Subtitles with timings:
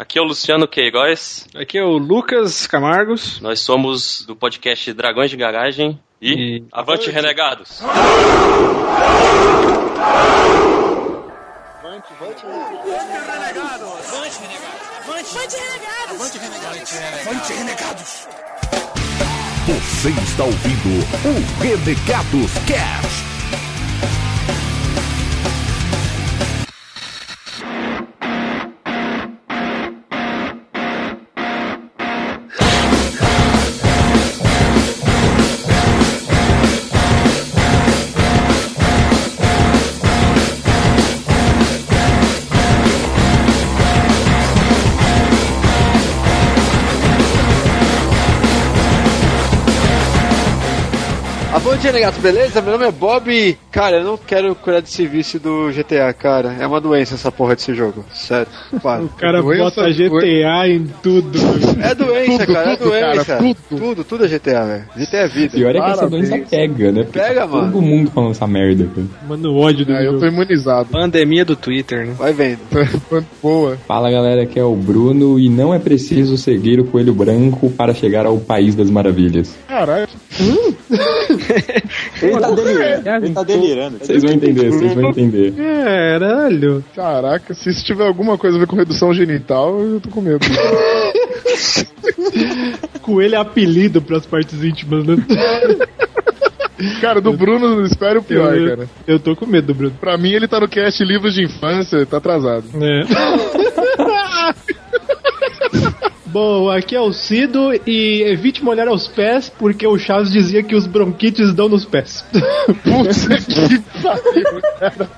[0.00, 1.46] Aqui é o Luciano Queiroz.
[1.54, 3.38] Aqui é o Lucas Camargos.
[3.42, 6.64] Nós somos do podcast Dragões de Garagem e, e...
[6.72, 7.82] Avante, Avante Renegados.
[7.82, 8.06] Avante,
[12.18, 14.08] Avante, Renegados.
[14.08, 15.04] Avante, Renegados.
[15.06, 15.28] Avante,
[15.58, 16.16] Renegados.
[16.16, 16.96] Avante, Renegados.
[17.26, 18.26] Avante, Renegados.
[19.66, 20.88] Você está ouvindo
[21.26, 23.29] o Renegados Cast.
[51.92, 52.62] Negato, beleza?
[52.62, 56.54] Meu nome é Bob e, cara, eu não quero curar desse vício do GTA, cara.
[56.60, 58.04] É uma doença essa porra desse jogo.
[58.12, 58.46] Sério.
[58.80, 59.00] Para.
[59.10, 61.38] O cara doença, bota GTA em tudo.
[61.82, 63.24] É doença, tudo, cara, é tudo, é doença.
[63.24, 63.56] Cara, tudo.
[63.68, 64.84] tudo, tudo é GTA, velho.
[64.96, 65.56] GTA é vida.
[65.56, 67.02] Pior é que essa doença pega, né?
[67.02, 67.72] Porque pega, mano.
[67.72, 69.06] Todo mundo falando essa merda, cara.
[69.28, 70.16] Mano, ódio do é, jogo.
[70.16, 70.88] Eu tô imunizado.
[70.90, 72.14] Pandemia do Twitter, né?
[72.16, 72.60] Vai vendo.
[73.42, 73.76] Boa.
[73.88, 77.92] Fala, galera, aqui é o Bruno e não é preciso seguir o coelho branco para
[77.92, 79.56] chegar ao País das Maravilhas.
[79.66, 80.08] Caralho.
[80.40, 80.74] Hum.
[82.22, 83.26] Ele tá delirando.
[83.26, 83.98] Ele tá delirando.
[83.98, 85.52] Vocês vão entender, vocês vão entender.
[85.52, 86.84] Caralho.
[86.94, 90.40] Caraca, se isso tiver alguma coisa a ver com redução genital, eu tô com medo.
[93.02, 95.16] Coelho é apelido pras partes íntimas, né?
[97.00, 98.88] Cara, do Bruno, espero o pior, eu, cara.
[99.06, 99.94] Eu tô com medo do Bruno.
[100.00, 102.64] Pra mim, ele tá no cast livros de infância, tá atrasado.
[102.80, 103.02] É.
[106.32, 110.76] Bom, aqui é o Cido e evite molhar os pés porque o Chaves dizia que
[110.76, 112.24] os bronquites dão nos pés.
[112.32, 115.08] Puta que pariu, cara.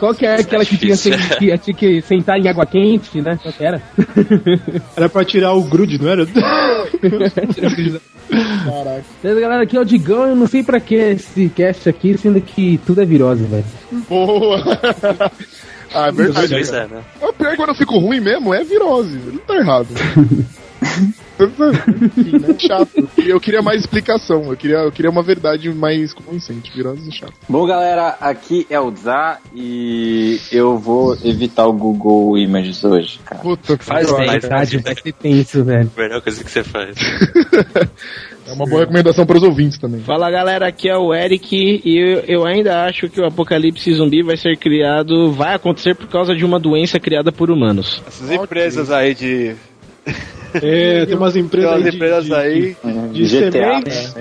[0.00, 3.38] Qual que é aquela que tinha, que tinha que sentar em água quente, né?
[3.40, 3.80] Qual que era?
[4.96, 6.26] Era pra tirar o grude, não era?
[6.26, 6.90] Caraca.
[9.22, 12.40] Beleza, galera, aqui é o Digão, eu não sei pra que esse cast aqui, sendo
[12.40, 13.64] que tudo é virose, velho.
[14.08, 14.60] Boa!
[15.94, 16.48] Ah, é verdade.
[16.48, 17.02] Pois é, né?
[17.20, 19.18] O pior é quando eu fico ruim mesmo é virose.
[19.18, 19.88] Não tá errado.
[20.82, 22.56] Enfim, né?
[22.58, 23.08] Chato.
[23.18, 24.44] Eu queria mais explicação.
[24.50, 26.72] Eu queria, eu queria uma verdade mais convincente.
[26.72, 27.32] É chato.
[27.48, 33.42] Bom, galera, aqui é o Zá e eu vou evitar o Google Images hoje, cara.
[33.42, 35.90] Puta, faz bem, verdade, vai ser tenso, velho.
[35.96, 36.96] Melhor coisa que você faz.
[38.46, 40.00] É uma boa recomendação para os ouvintes também.
[40.00, 44.22] Fala galera, aqui é o Eric e eu, eu, ainda acho que o apocalipse zumbi
[44.22, 48.02] vai ser criado, vai acontecer por causa de uma doença criada por humanos.
[48.06, 49.54] Essas empresas aí de.
[50.54, 54.14] É, tem umas empresas, tem umas empresas de, aí de, de, sementes.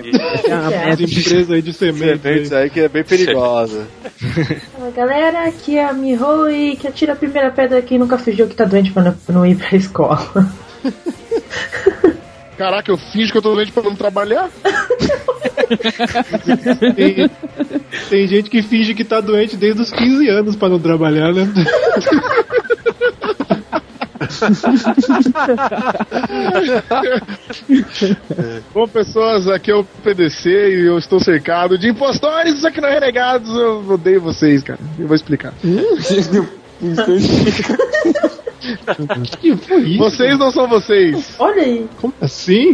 [0.47, 0.91] É.
[0.91, 2.21] As empresas aí de sementes.
[2.21, 3.85] Sementes aí que é bem perigosa.
[4.71, 8.47] Fala galera, aqui é a Miho e que atira a primeira pedra que nunca fingiu
[8.47, 10.49] que tá doente pra não, pra não ir pra escola.
[12.57, 14.47] Caraca, eu finjo que eu tô doente pra não trabalhar?
[16.95, 17.29] tem,
[18.07, 21.51] tem, gente que finge que tá doente desde os 15 anos pra não trabalhar, né?
[28.73, 32.89] Bom, pessoas, aqui é o PDC e eu estou cercado de impostores, isso aqui não
[32.89, 33.55] é renegados.
[33.55, 34.79] Eu odeio vocês, cara.
[34.97, 35.53] Eu vou explicar.
[39.39, 39.97] que foi isso?
[39.97, 41.33] Vocês não são vocês.
[41.39, 41.87] Olha aí.
[41.99, 42.71] Como assim?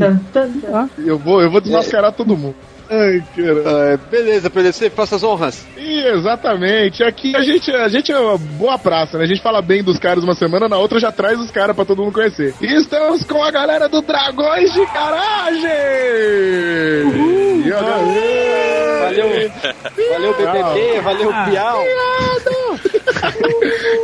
[0.97, 2.55] Eu vou, eu vou desmascarar todo mundo.
[2.89, 3.63] Ai, cara.
[3.65, 5.65] Ah, beleza, PDC, faça as honras.
[5.77, 7.03] Ih, exatamente.
[7.03, 9.23] Aqui a gente, a gente é uma boa praça, né?
[9.23, 11.85] A gente fala bem dos caras uma semana, na outra já traz os caras pra
[11.85, 12.53] todo mundo conhecer.
[12.61, 15.69] E estamos com a galera do Dragões de Garagem!
[17.05, 17.47] Uhul!
[17.65, 17.71] E
[19.07, 19.51] Valeu,
[20.11, 21.83] valeu BBB, valeu Piau.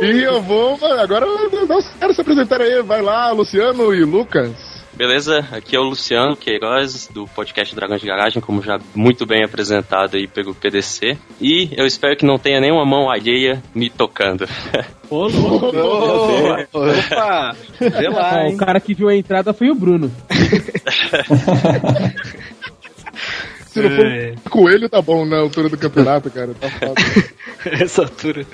[0.02, 2.82] e eu vou, agora os caras se apresentarem aí.
[2.82, 4.50] Vai lá, Luciano e Lucas.
[4.96, 5.44] Beleza?
[5.50, 10.16] Aqui é o Luciano Queiroz, do podcast Dragões de Garagem, como já muito bem apresentado
[10.16, 11.18] aí pelo PDC.
[11.40, 14.48] E eu espero que não tenha nenhuma mão alheia me tocando.
[15.10, 15.66] Ô, louco!
[16.72, 17.56] Opa!
[17.80, 20.12] Vê lá, o cara que viu a entrada foi o Bruno.
[23.66, 24.34] Se não for é.
[24.48, 26.54] coelho, tá bom na altura do campeonato, cara.
[26.54, 26.94] Tá foda.
[27.82, 28.46] Essa altura.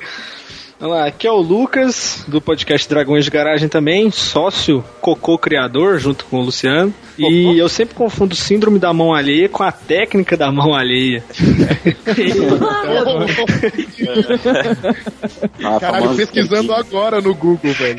[0.81, 5.99] Vamos lá, aqui é o Lucas, do podcast Dragões de Garagem também, sócio cocô criador,
[5.99, 6.95] junto com o Luciano.
[7.19, 7.31] Cocô?
[7.31, 11.23] E eu sempre confundo síndrome da mão alheia com a técnica da mão alheia.
[15.63, 17.99] ah, Caralho, pesquisando agora no Google, velho.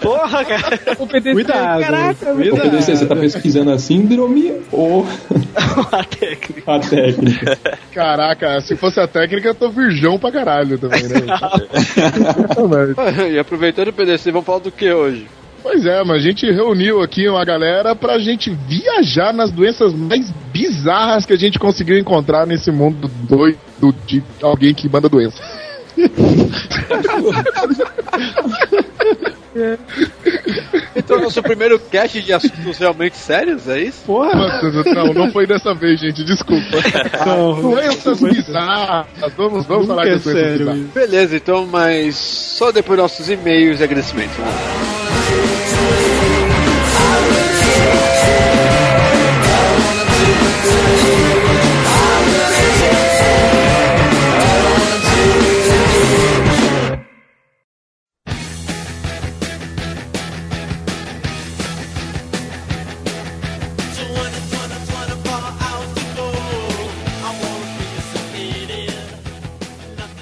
[0.00, 0.80] Porra, cara.
[0.98, 1.82] O PDC, cuidado.
[1.82, 2.58] Caraca, cuidado.
[2.58, 5.06] O PDC, você tá pesquisando a síndrome ou
[5.92, 6.62] a técnica?
[6.66, 7.58] A técnica.
[7.94, 11.20] Caraca, se fosse a técnica, eu tô virgão pra caralho também, né?
[13.32, 15.26] E aproveitando o PDC, vamos falar do que hoje?
[15.62, 20.28] Pois é, mas a gente reuniu aqui uma galera pra gente viajar nas doenças mais
[20.52, 25.40] bizarras que a gente conseguiu encontrar nesse mundo doido de alguém que manda doença.
[30.94, 34.02] Então, nosso primeiro cast de assuntos realmente sérios, é isso?
[34.04, 34.60] Porra!
[34.94, 36.78] Não, não foi dessa vez, gente, desculpa.
[37.60, 39.06] Doenças bizarras.
[39.36, 40.90] Vamos, vamos falar é de sério.
[40.94, 44.36] Beleza, então, mas só depois nossos e-mails e agradecimentos.
[44.36, 45.22] Vamos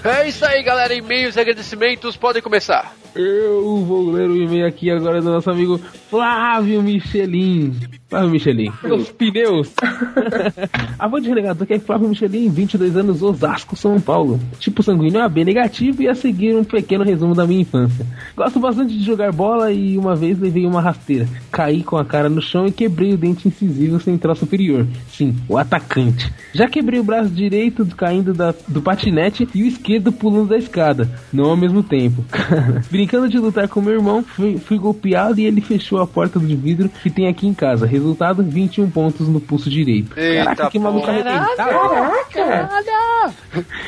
[0.04, 0.94] É isso aí, galera.
[0.94, 2.94] E-mails e agradecimentos podem começar.
[3.14, 7.99] Eu vou ler o e-mail aqui agora do nosso amigo Flávio Michelin.
[8.10, 8.72] Flávio Michelin.
[8.82, 9.70] Os pneus.
[10.98, 14.40] Avô de renegador que é Flávio Michelin, 22 anos, Osasco, São Paulo.
[14.58, 18.04] Tipo sanguíneo AB negativo e a seguir um pequeno resumo da minha infância.
[18.36, 21.28] Gosto bastante de jogar bola e uma vez levei uma rasteira.
[21.52, 24.86] Caí com a cara no chão e quebrei o dente incisivo central superior.
[25.08, 26.32] Sim, o atacante.
[26.52, 31.08] Já quebrei o braço direito caindo da- do patinete e o esquerdo pulando da escada.
[31.32, 32.24] Não ao mesmo tempo.
[32.90, 36.46] Brincando de lutar com meu irmão, fui, fui golpeado e ele fechou a porta do
[36.56, 37.86] vidro que tem aqui em casa.
[38.00, 40.18] Resultado, 21 pontos no pulso direito.
[40.18, 41.56] Eita, Caraca, que maluco arrebentado.
[42.34, 43.34] Caraca!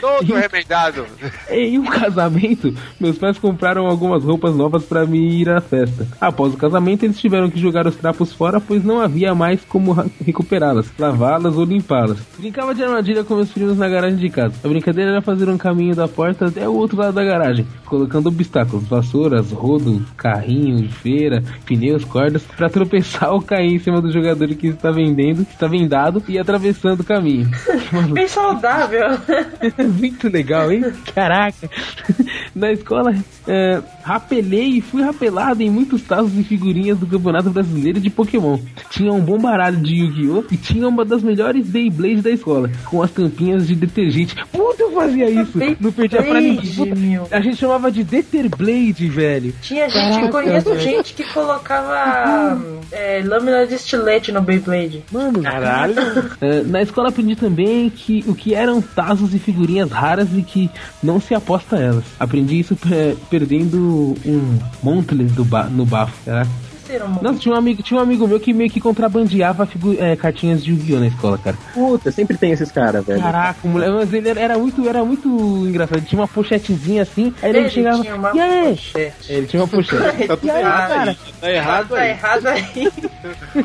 [0.01, 1.07] Todo remendado.
[1.51, 6.07] Em um casamento, meus pais compraram algumas roupas novas para me ir à festa.
[6.21, 9.97] Após o casamento, eles tiveram que jogar os trapos fora, pois não havia mais como
[10.25, 12.19] recuperá-las, lavá-las ou limpá-las.
[12.39, 14.55] Brincava de armadilha com meus primos na garagem de casa.
[14.63, 18.29] A brincadeira era fazer um caminho da porta até o outro lado da garagem, colocando
[18.29, 24.13] obstáculos, vassouras, rodo, carrinho de feira, pneus, cordas, para tropeçar ou cair em cima do
[24.13, 27.49] jogador que está vendendo, está vendado e atravessando o caminho.
[28.13, 29.19] Bem saudável.
[29.99, 30.83] Muito legal, hein?
[31.15, 31.71] Caraca!
[32.55, 33.15] Na escola,
[33.47, 38.59] é, rapelei e fui rapelado em muitos tazos e figurinhas do Campeonato Brasileiro de Pokémon.
[38.91, 40.45] Tinha um bom baralho de Yu-Gi-Oh!
[40.51, 44.35] e tinha uma das melhores Beyblades da escola, com as tampinhas de detergente.
[44.53, 45.59] Puta, eu fazia isso!
[45.81, 47.21] Não perdia pra ninguém.
[47.31, 49.55] A gente chamava de Deterblade, velho.
[49.63, 50.81] Tinha gente, eu Caraca, conheço velho.
[50.81, 52.61] gente que colocava
[52.91, 55.03] é, lâmina de estilete no Beyblade.
[55.13, 55.95] Mano, Caralho.
[56.41, 60.71] É, na escola aprendi também que o que eram tazos e figurinhas raras e que
[61.03, 62.05] não se aposta a elas.
[62.19, 63.92] Aprendi isso pe- perdendo
[64.27, 66.51] um Montless do ba- no bafo, caraca.
[66.93, 69.97] Ser um Nossa, tinha um amigo, tinha um amigo meu que meio que contrabandeava figu-
[69.99, 71.01] é, cartinhas de Yu-Gi-Oh!
[71.01, 71.57] na escola, cara.
[71.73, 73.21] Puta, sempre tem esses caras, velho.
[73.23, 75.29] Caraca, moleque, mas ele era- muito, era muito
[75.67, 75.99] engraçado.
[75.99, 78.03] Ele tinha uma pochetezinha assim, aí ele, Ele chegava.
[78.03, 78.69] tinha uma aí?
[78.77, 79.15] pochete.
[79.33, 80.03] Ele tinha uma pochete.
[80.29, 81.17] Tá tudo aí, errado cara?
[81.41, 82.11] Tá errado Tá aí.
[82.11, 82.89] errado aí.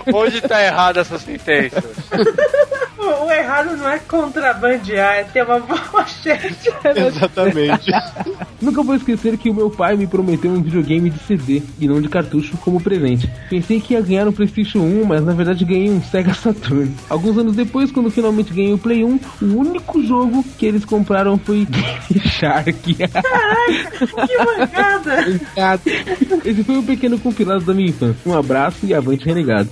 [0.14, 1.84] Onde tá errada essa sentença?
[2.98, 6.70] O o errado não é contrabandear, é ter uma pochete.
[6.96, 7.92] Exatamente.
[8.62, 12.02] Nunca vou esquecer que o meu pai me prometeu um videogame de CD e não
[12.02, 13.17] de cartucho como presente.
[13.50, 16.94] Pensei que ia ganhar um PlayStation 1, mas na verdade ganhei um Sega Saturn.
[17.10, 21.38] Alguns anos depois, quando finalmente ganhei o Play 1, o único jogo que eles compraram
[21.38, 22.94] foi Game Shark.
[22.94, 25.26] Que mancada.
[26.46, 28.18] Esse foi um pequeno compilado da minha infância.
[28.26, 29.70] Um abraço e avante renegado.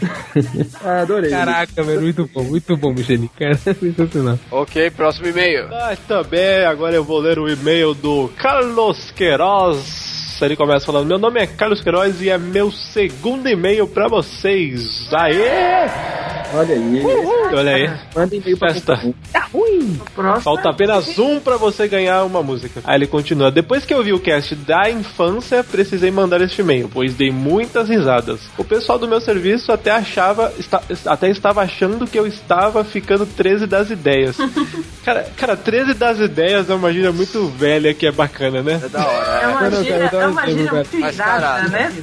[0.83, 1.29] Ah, adorei.
[1.29, 3.29] Caraca, velho, muito bom, muito bom, Michelin.
[3.37, 4.39] Cara, sensacional.
[4.51, 5.67] ok, próximo e-mail.
[5.69, 10.14] Mas também, agora eu vou ler o e-mail do Carlos Queiroz.
[10.43, 15.07] Ele começa falando: Meu nome é Carlos Queiroz e é meu segundo e-mail pra vocês.
[15.13, 15.87] Aê!
[16.53, 17.03] Olha aí.
[17.53, 17.91] Olha aí.
[18.15, 19.13] Manda e-mail pra Festa.
[19.33, 19.99] Tá ruim.
[20.41, 22.81] Falta apenas um pra você ganhar uma música.
[22.83, 26.89] Aí ele continua: Depois que eu vi o cast da infância, precisei mandar este e-mail,
[26.91, 28.39] pois dei muitas risadas.
[28.57, 33.25] O pessoal do meu serviço até achava, esta- até estava achando que eu estava ficando
[33.25, 34.37] 13 das ideias.
[35.03, 38.79] cara, cara, 13 das ideias é uma gíria muito velha que é bacana, né?
[38.83, 39.39] É da hora.
[39.41, 41.93] É uma Não, não, gíria, é uma gíria muito Mas irada, né?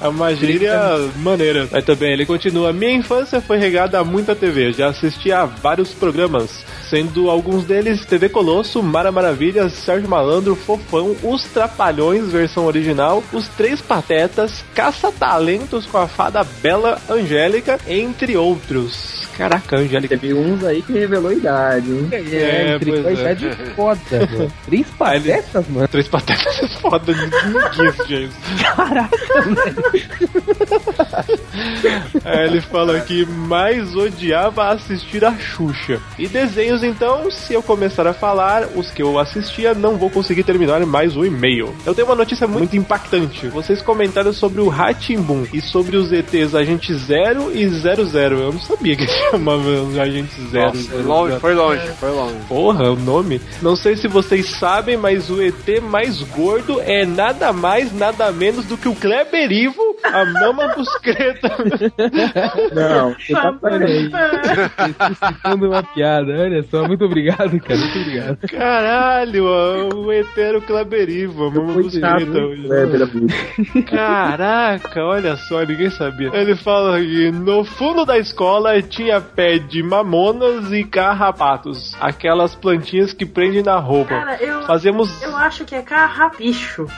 [0.00, 0.78] É uma gíria
[1.16, 1.68] maneira.
[1.72, 4.72] Aí também ele continua: Minha infância foi regada a muita TV.
[4.72, 11.16] Já assisti a vários programas, sendo alguns deles TV Colosso, Mara Maravilhas, Sérgio Malandro, Fofão,
[11.22, 19.26] Os Trapalhões, versão original, Os Três Patetas, Caça-Talentos com a Fada Bela Angélica, entre outros.
[19.38, 20.18] Caraca, Angélica.
[20.18, 22.08] Teve uns aí que revelou a idade, hein?
[22.12, 23.20] É, entre pois é.
[23.22, 24.52] idade foda, mano.
[24.66, 25.88] Três patetas, mano.
[25.88, 28.36] Três Patetas é foda, ninguém isso.
[28.62, 29.82] Caraca, velho.
[32.24, 36.00] É, ele fala que mais odiava assistir a Xuxa.
[36.18, 40.42] E desenhos, então, se eu começar a falar, os que eu assistia, não vou conseguir
[40.42, 41.74] terminar mais o e-mail.
[41.86, 43.48] Eu tenho uma notícia muito impactante.
[43.48, 48.38] Vocês comentaram sobre o Ratimbun e sobre os ETs Agente 0 e 00.
[48.38, 49.62] Eu não sabia que chamava
[50.00, 50.66] Agente 0.
[50.66, 52.36] Nossa, foi longe, foi longe, foi longe.
[52.48, 53.40] Porra, o nome.
[53.60, 58.66] Não sei se vocês sabem, mas o ET mais gordo é nada mais, nada menos
[58.66, 61.48] do que o Kleber Ivo, a mama buscreta.
[62.72, 64.10] Não, você tá Peraí.
[65.14, 68.38] Citando uma piada, olha só, muito obrigado, cara, muito obrigado.
[68.48, 69.44] Caralho,
[69.94, 72.38] o ET era o Kleber Ivo, a mama buscreta.
[73.76, 73.82] É.
[73.82, 76.30] Caraca, olha só, ninguém sabia.
[76.32, 81.94] Ele fala que no fundo da escola tinha pé de mamonas e carrapatos.
[82.00, 84.10] Aquelas plantinhas que prendem na roupa.
[84.10, 85.22] Cara, eu, Fazemos.
[85.22, 86.86] eu acho que é carrapicho.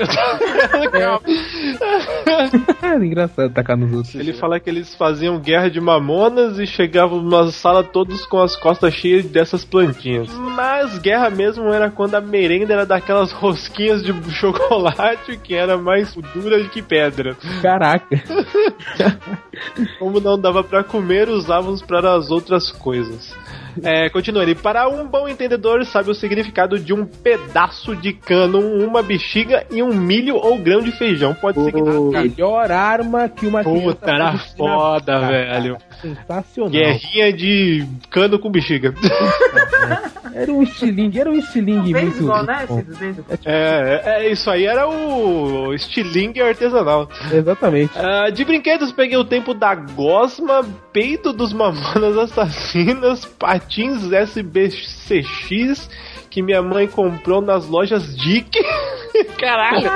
[2.82, 4.14] É engraçado tacar nos outros.
[4.14, 8.56] Ele fala que eles faziam guerra de mamonas e chegavam numa sala todos com as
[8.56, 10.28] costas cheias dessas plantinhas.
[10.32, 16.14] Mas guerra mesmo era quando a merenda era daquelas rosquinhas de chocolate que era mais
[16.34, 17.36] dura que pedra.
[17.62, 18.06] Caraca.
[19.98, 23.34] Como não dava pra comer, usávamos para as outras coisas.
[23.82, 24.54] É, continua ele.
[24.54, 29.82] Para um bom entendedor, sabe o significado de um pedaço de cano, uma bexiga e
[29.82, 31.34] um milho ou grão de feijão.
[31.34, 32.22] Pode significar.
[32.22, 35.78] Melhor arma que uma criança Puta, era foda, velho.
[36.00, 36.70] Sensacional.
[36.70, 38.94] Guerrinha de cano com bexiga.
[40.34, 42.10] Era um estilingue, era um estilingue muito.
[42.10, 42.66] Beisebol, né?
[42.66, 43.24] beisebol.
[43.44, 47.08] É, é, isso aí era o estilingue artesanal.
[47.32, 47.92] Exatamente.
[47.96, 53.24] Ah, de brinquedos, peguei o tempo da gosma, peito dos mamonas assassinas,
[53.64, 55.88] patins SBCX
[56.34, 58.58] que minha mãe comprou nas lojas Dick.
[59.38, 59.88] Caralho!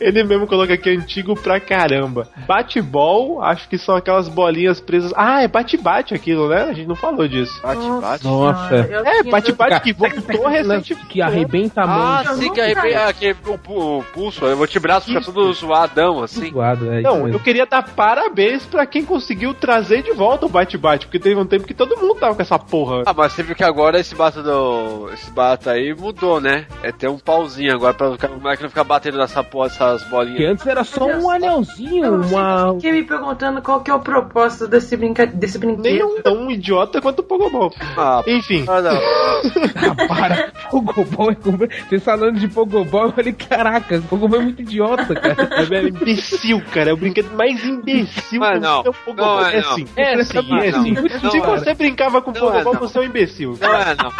[0.00, 2.28] Ele mesmo coloca aqui antigo pra caramba.
[2.44, 5.12] Bate-bol, acho que são aquelas bolinhas presas.
[5.14, 6.62] Ah, é bate-bate aquilo, né?
[6.62, 7.60] A gente não falou disso.
[7.62, 8.24] Bate-bate.
[8.24, 8.74] Nossa.
[8.74, 11.06] Eu É, bate-bate que voltou recentemente.
[11.06, 11.96] Que arrebenta a mão.
[11.96, 16.20] Ah, Eu sim, que arrepia ah, que o, o pulso, o antebraço fica todo zoadão,
[16.20, 16.50] assim.
[16.50, 17.28] Zoado, é Não, mesmo.
[17.28, 21.46] eu queria dar parabéns pra quem conseguiu trazer de volta o bate-bate, porque teve um
[21.46, 23.04] tempo que todo mundo tava com essa porra.
[23.06, 25.10] Ah, mas você viu que agora esse bata do.
[25.12, 26.64] Esse bata aí mudou, né?
[26.82, 30.52] É ter um pauzinho agora pra o moleque não ficar batendo nessa porra, essas bolinhas.
[30.52, 32.72] antes era só um anelzinho, Eu uma.
[32.76, 35.26] fiquei me perguntando qual que é o propósito desse, brinca...
[35.26, 36.06] desse Nem brinquedo.
[36.06, 37.70] um tão idiota quanto o Pogobol.
[37.98, 38.96] Ah, Enfim, ah, não.
[38.96, 40.52] Ah, para!
[40.70, 41.34] Pogobol é.
[41.34, 45.36] compre- Vocês falando de Pogobol, eu falei, caraca, Pogobol é muito idiota, cara.
[45.70, 46.88] é é imbecil, cara.
[46.90, 48.82] É o brinquedo mais imbecil Mas que não.
[48.82, 49.36] tem o Pogobol.
[49.40, 49.74] Não é é não.
[49.74, 50.92] sim, é sim, é Não, sim.
[50.92, 51.40] não Se é.
[51.40, 53.25] você brincava com o é Pogobol, você é um imbecil.
[53.26, 53.56] Não.
[53.56, 54.12] Não é, não.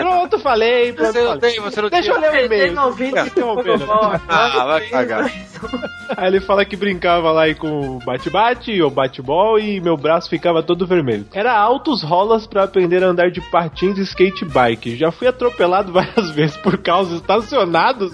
[0.00, 0.92] Pronto, falei.
[0.92, 1.40] Pronto, Você não falei.
[1.40, 2.74] tem, você não Deixa eu ler o e-mail.
[2.74, 3.40] Tem Fica que.
[4.28, 5.32] Ah, vai cagar.
[6.16, 10.28] Aí ele fala que brincava lá aí com o bate-bate ou bate-bol e meu braço
[10.28, 11.26] ficava todo vermelho.
[11.32, 14.96] Era altos rolas pra aprender a andar de patins e skate bike.
[14.96, 18.12] Já fui atropelado várias vezes por carros estacionados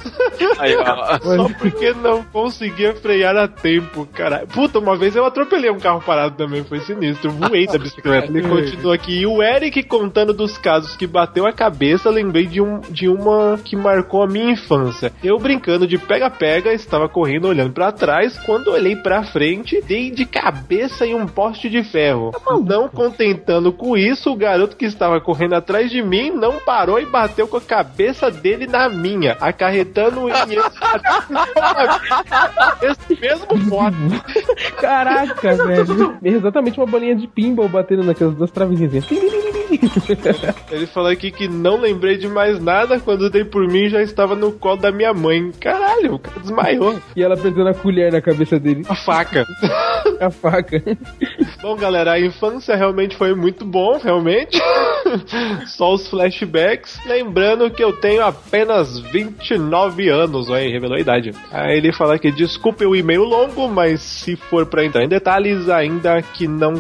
[0.59, 1.19] Aí, ó.
[1.21, 4.47] só porque não conseguia frear a tempo, cara.
[4.47, 7.31] Puta, uma vez eu atropelei um carro parado também, foi sinistro.
[7.31, 8.27] Eu voei da bicicleta.
[8.27, 9.21] Ele continua aqui.
[9.21, 13.57] E o Eric contando dos casos que bateu a cabeça, lembrei de, um, de uma
[13.65, 15.13] que marcou a minha infância.
[15.23, 18.37] Eu brincando de pega-pega, estava correndo olhando pra trás.
[18.39, 22.33] Quando olhei pra frente, dei de cabeça em um poste de ferro.
[22.67, 27.07] Não contentando com isso, o garoto que estava correndo atrás de mim não parou e
[27.07, 30.33] bateu com a cabeça dele na minha, acarretando em
[32.83, 33.97] esse mesmo poste.
[34.81, 36.19] Caraca, velho.
[36.25, 39.07] É exatamente uma bolinha de pinball batendo naquelas duas travezinhas.
[40.71, 44.35] Ele falou aqui que não lembrei de mais nada quando dei por mim já estava
[44.35, 45.51] no colo da minha mãe.
[45.61, 46.99] Caralho, o cara desmaiou.
[47.17, 48.85] E ela perdendo a colher na cabeça dele.
[48.89, 49.47] A faca.
[50.21, 50.83] A faca.
[51.61, 54.61] Bom, galera, a infância realmente foi muito bom, realmente.
[55.67, 56.99] Só os flashbacks.
[57.07, 61.33] Lembrando que eu tenho apenas 29 anos, aí revelou a idade.
[61.51, 65.69] Aí ele fala que desculpe o e-mail longo, mas se for pra entrar em detalhes,
[65.69, 66.75] ainda que não,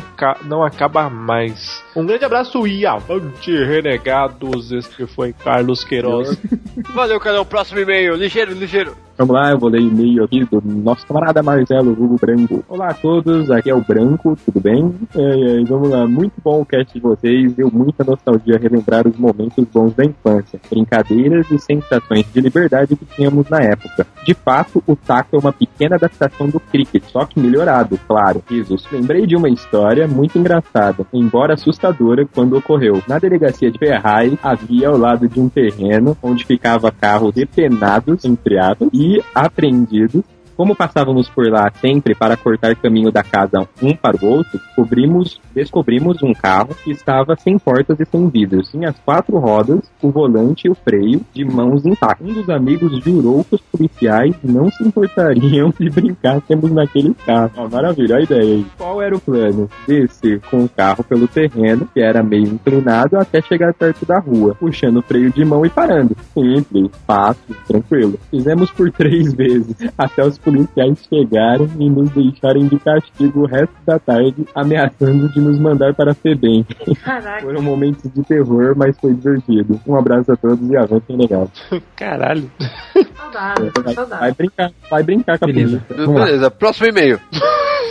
[0.44, 1.82] não acaba mais.
[1.94, 4.72] Um grande abraço avante, renegados.
[4.72, 6.38] Este foi Carlos Queiroz.
[6.94, 7.40] Valeu, cara.
[7.40, 8.14] O próximo e-mail.
[8.14, 8.96] Ligeiro, ligeiro.
[9.16, 12.64] Vamos lá, eu vou ler e-mail aqui do nosso camarada Marcelo Hugo Branco.
[12.66, 14.90] Olá a todos, aqui é o Branco, tudo bem?
[15.14, 19.16] É, é, vamos lá, muito bom o cast de vocês, deu muita nostalgia relembrar os
[19.18, 24.06] momentos bons da infância, brincadeiras e sensações de liberdade que tínhamos na época.
[24.24, 28.42] De fato, o taco é uma pequena adaptação do cricket, só que melhorado, claro.
[28.48, 28.86] Risos.
[28.90, 33.02] Lembrei de uma história muito engraçada, embora assustadora, quando ocorreu.
[33.06, 38.58] Na delegacia de Ferrari, havia ao lado de um terreno onde ficava carros depenados, entre
[38.58, 39.01] aspas, e
[39.34, 40.24] apreendidos
[40.56, 45.40] Como passávamos por lá sempre para cortar caminho da casa um para o outro, descobrimos,
[45.54, 48.70] descobrimos um carro que estava sem portas e sem vidros.
[48.70, 52.26] Tinha as quatro rodas, o volante e o freio de mãos intactas.
[52.26, 57.50] Um dos amigos jurou que os policiais não se importariam se brincássemos naquele carro.
[57.56, 58.66] Ó, maravilha, a ideia aí.
[58.76, 59.68] Qual era o plano?
[59.86, 64.54] Descer com o carro pelo terreno, que era meio inclinado, até chegar perto da rua,
[64.54, 66.16] puxando o freio de mão e parando.
[66.32, 68.18] Simples, fácil, tranquilo.
[68.30, 73.74] Fizemos por três vezes, até os policiais chegarem e nos deixarem de castigo o resto
[73.84, 76.64] da tarde, ameaçando de nos mandar para a FEBEM.
[77.04, 77.42] Caraca.
[77.42, 79.80] Foram momentos de terror, mas foi divertido.
[79.86, 81.50] Um abraço a todos e avancem legal.
[81.96, 82.50] Caralho.
[83.16, 84.18] Saudável, Vai, saudável.
[84.20, 85.78] vai brincar, vai brincar com a Beleza.
[85.88, 86.12] polícia.
[86.14, 87.20] Beleza, próximo e-mail.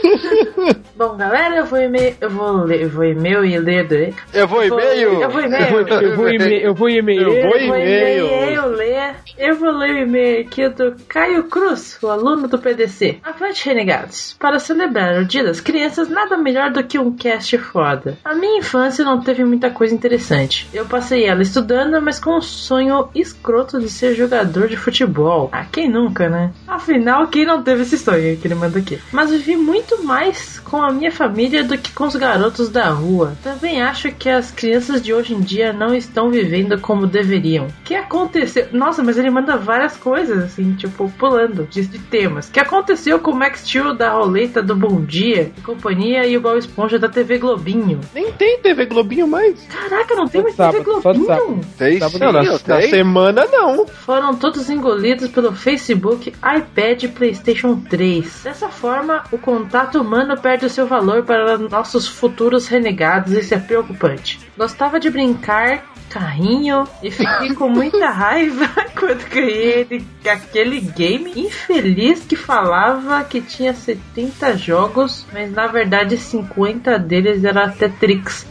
[0.96, 3.90] Bom, galera, eu vou e-mail, eu vou ler, eu vou e-mail e ler.
[3.90, 4.14] ler.
[4.34, 5.22] Eu vou e-mail.
[5.22, 5.88] Eu vou e-mail.
[5.88, 7.22] eu vou e-mail, eu vou e-mail.
[7.22, 9.16] Eu vou Eu vou ler.
[9.38, 13.20] Eu vou ler o e-mail aqui do Caio Cruz, o aluno do PDC.
[13.24, 14.36] Avante, renegados.
[14.40, 18.18] Para celebrar o Dia das Crianças, nada melhor do que um cast foda.
[18.24, 20.68] A minha infância não teve muita coisa interessante.
[20.74, 25.50] Eu passei ela estudando, mas com um sonho escroto de ser jogador de futebol.
[25.52, 26.52] Ah, quem nunca, né?
[26.68, 29.00] Afinal, quem não teve esse sonho que ele manda aqui?
[29.12, 33.36] Mas vivi muito mais com a minha família do que com os garotos da rua.
[33.44, 37.68] Também acho que as crianças de hoje em dia não estão vivendo como deveriam.
[37.68, 38.68] O que aconteceu?
[38.72, 42.48] Nossa, mas ele manda várias coisas, assim, tipo, pulando de, de temas.
[42.48, 46.38] O que aconteceu com o Max Steel da roleta do Bom Dia e companhia e
[46.38, 48.00] o Bob Esponja da TV Globinho?
[48.14, 49.62] Nem tem TV Globinho mais.
[49.68, 51.26] Caraca, não tem mais TV sábado, Globinho?
[51.26, 51.62] sábado.
[51.78, 53.88] Tem Não, sim, na, na semana não.
[53.88, 58.44] foram todos engolidos pelo Facebook, iPad e PlayStation 3.
[58.44, 63.34] Dessa forma, o contato humano perde o seu valor para nossos futuros renegados.
[63.34, 64.40] Isso é preocupante.
[64.58, 68.68] Gostava de brincar carrinho e fiquei com muita raiva
[69.00, 76.18] quando ganhei ele- aquele game infeliz que falava que tinha 70 jogos, mas na verdade
[76.18, 78.46] 50 deles era Tetrix.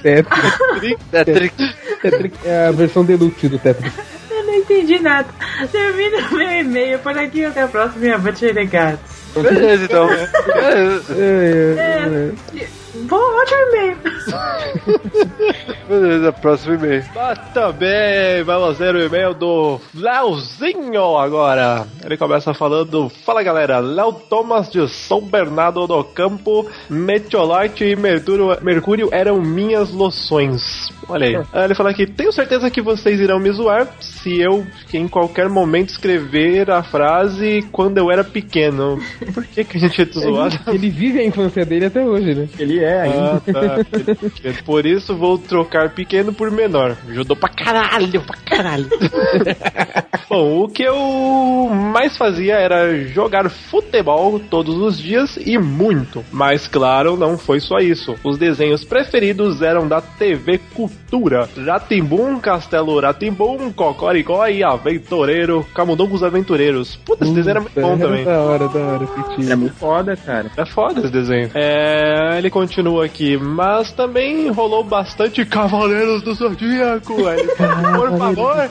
[0.00, 0.96] Tetris.
[1.10, 1.52] Tetris.
[2.00, 3.92] Tetris é a versão deluxe do Tetris.
[4.30, 5.26] Eu não entendi nada.
[5.72, 7.44] Termina meu e-mail por aqui.
[7.44, 8.06] Até a próxima.
[8.06, 9.00] E avante, renegados.
[9.42, 10.08] Beleza, então.
[10.10, 10.26] É,
[11.10, 12.32] é,
[12.62, 12.66] é.
[13.04, 13.96] Bom, ótimo e-mail.
[15.88, 17.04] Beleza, próximo e-mail.
[17.14, 21.86] Mas também vamos ler o e-mail do Leozinho agora.
[22.04, 28.56] Ele começa falando: Fala galera, Léo Thomas de São Bernardo do Campo, Metiolite e Mercúrio,
[28.62, 30.90] Mercúrio eram minhas loções.
[31.08, 31.36] Olha aí.
[31.52, 35.48] Aí Ele fala aqui: Tenho certeza que vocês irão me zoar se eu em qualquer
[35.48, 38.98] momento escrever a frase quando eu era pequeno.
[39.32, 40.62] Por que, que a gente ia te zoar?
[40.68, 42.48] Ele vive a infância dele até hoje, né?
[42.58, 43.32] Ele é ainda.
[43.36, 44.62] Ah, tá.
[44.64, 46.96] Por isso vou trocar pequeno por menor.
[47.08, 48.88] Ajudou pra caralho, pra caralho.
[50.28, 56.24] Bom, o que eu mais fazia era jogar futebol todos os dias e muito.
[56.32, 58.14] Mas claro, não foi só isso.
[58.24, 61.48] Os desenhos preferidos eram da TV Cultura.
[61.56, 66.96] Ratimbum, Castelo Ratimbum, Cocoricó e Aventureiro, Camundongos Aventureiros.
[66.96, 68.24] Puta, esse desenho era muito bom também.
[68.36, 69.06] Da hora, da hora,
[69.50, 70.50] É muito foda, cara.
[70.56, 71.50] É foda esse desenho.
[71.54, 77.14] É, ele continua aqui, mas também rolou bastante Cavaleiros do Zodíaco.
[77.28, 78.68] Ele Por favor,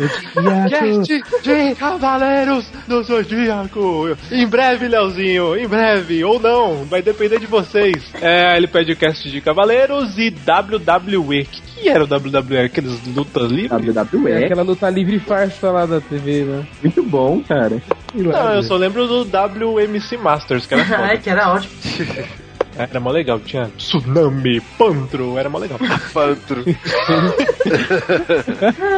[0.69, 4.17] cast de Cavaleiros do Zodíaco.
[4.31, 8.03] Em breve, Leozinho, em breve, ou não, vai depender de vocês.
[8.21, 11.47] É, ele pede o cast de Cavaleiros e WWE.
[11.85, 12.57] Que, era o WWE?
[12.65, 13.71] Aqueles lutas livres?
[13.95, 14.45] É WWE.
[14.45, 16.67] aquela luta livre farsa lá da TV, né?
[16.81, 17.79] Muito bom, cara.
[18.11, 21.03] Não, eu só lembro do WMC Masters, que era foda.
[21.03, 21.71] Ai, que era ótimo.
[22.77, 25.79] Era mó legal, tinha Tsunami, Pantro, era mó legal.
[26.13, 26.63] Pantro.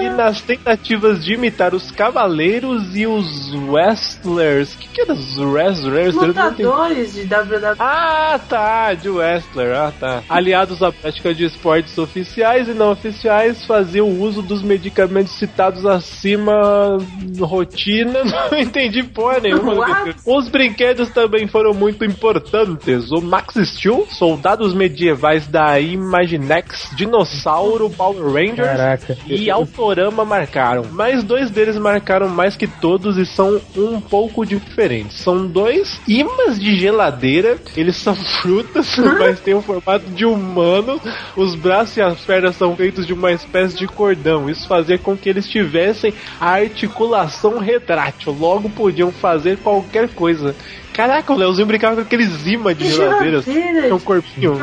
[0.02, 4.74] e nas tentativas de imitar os cavaleiros e os wrestlers.
[4.74, 6.16] O que, que era os wrestlers?
[6.16, 7.76] Lutadores de WWE.
[7.78, 10.24] Ah, tá, de wrestler, ah, tá.
[10.28, 16.98] Aliados à prática de esportes oficiais e não oficiais, faziam uso dos medicamentos citados acima,
[17.40, 20.16] rotina, não entendi porra nenhuma.
[20.26, 23.12] Os brinquedos também foram muito importantes.
[23.12, 29.18] O Max Steel, soldados medievais da Imaginex, Dinossauro, Power Rangers Caraca.
[29.26, 30.86] e Autorama marcaram.
[30.92, 35.18] Mas dois deles marcaram mais que todos e são um pouco diferentes.
[35.20, 41.00] São dois imãs de geladeira, eles são frutas, mas têm o formato de humano.
[41.36, 44.50] Os braços e as pernas são feitos de uma espécie de cordão.
[44.50, 50.56] Isso fazia com que eles tivessem a articulação retrátil, logo podiam fazer qualquer coisa.
[50.98, 53.40] Caraca, o Leozinho brincava com aqueles imãs de geladeira.
[53.44, 54.58] Geladeira, É um corpinho.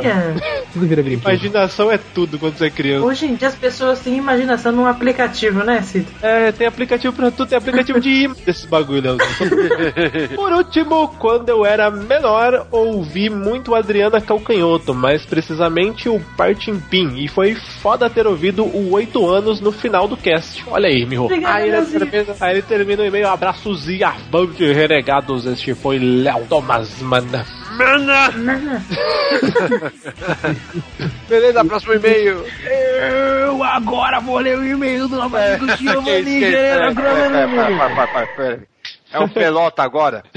[0.00, 0.62] É.
[0.72, 1.28] Tudo vira brinquedo.
[1.28, 3.04] Imaginação é tudo quando você é criança.
[3.04, 6.06] Hoje em dia as pessoas têm imaginação num aplicativo, né, Cid?
[6.22, 9.50] É, tem aplicativo pra tudo, tem aplicativo de imã desses bagulho, Leozinho.
[10.36, 17.16] Por último, quando eu era menor, ouvi muito Adriana Calcanhoto, mais precisamente o Partim Pim,
[17.16, 20.64] e foi foda ter ouvido o 8 anos no final do cast.
[20.68, 21.24] Olha aí, Miho.
[21.24, 24.62] Obrigada, Aí ele, termina, aí ele termina o e-mail, abraços e avante,
[25.32, 25.46] renegados.
[25.46, 27.44] Este foi Léo Thomas, mana.
[27.76, 28.30] Mana.
[31.28, 32.44] Beleza, próximo e-mail.
[33.46, 36.40] Eu agora vou ler o e-mail do nosso amigo Giovanni?
[36.40, 36.94] Guerreiro.
[39.12, 40.22] É o pelota agora.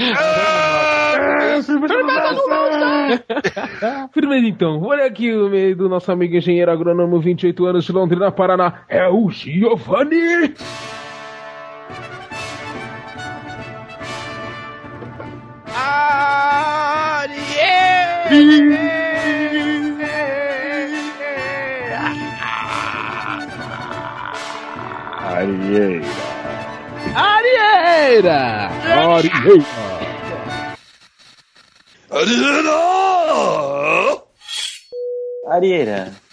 [4.13, 8.31] Firmeza então, olha aqui o e-mail do nosso amigo engenheiro agrônomo, 28 anos de Londrina,
[8.31, 8.81] Paraná.
[8.89, 10.53] É o Giovanni.
[25.35, 26.07] Arieira.
[27.15, 28.41] Arieira!
[29.01, 29.65] Arieira!
[35.51, 36.24] Arieira.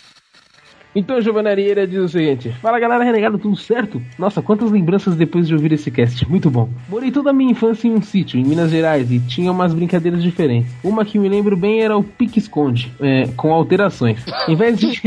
[0.95, 4.01] Então, Giovanni Arieira diz o seguinte: Fala galera renegada, tudo certo?
[4.19, 6.69] Nossa, quantas lembranças depois de ouvir esse cast, muito bom.
[6.89, 10.23] Morei toda a minha infância em um sítio, em Minas Gerais, e tinha umas brincadeiras
[10.23, 10.71] diferentes.
[10.85, 14.25] Uma que me lembro bem era o pique-esconde, é, com alterações.
[14.47, 14.93] Em vez de.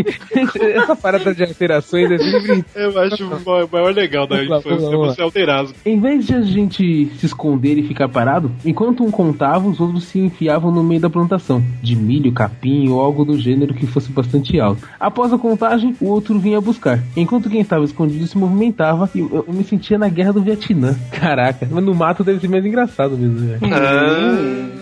[0.76, 2.66] Essa parada de alterações é sempre.
[2.76, 5.66] Eu acho o maior legal da infância, é você alterar.
[5.86, 10.06] Em vez de a gente se esconder e ficar parado, enquanto um contava, os outros
[10.06, 14.12] se enfiavam no meio da plantação, de milho, capim ou algo do gênero que fosse
[14.12, 14.88] bastante alto.
[15.00, 17.00] Após a contagem, o outro vinha buscar.
[17.16, 20.96] Enquanto quem estava escondido se movimentava, e eu, eu me sentia na guerra do Vietnã.
[21.12, 23.60] Caraca, mas no mato deve ser mais engraçado mesmo, velho.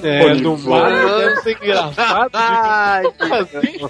[0.04, 2.32] É, no mar deve ser engraçado.
[2.34, 3.04] Ai,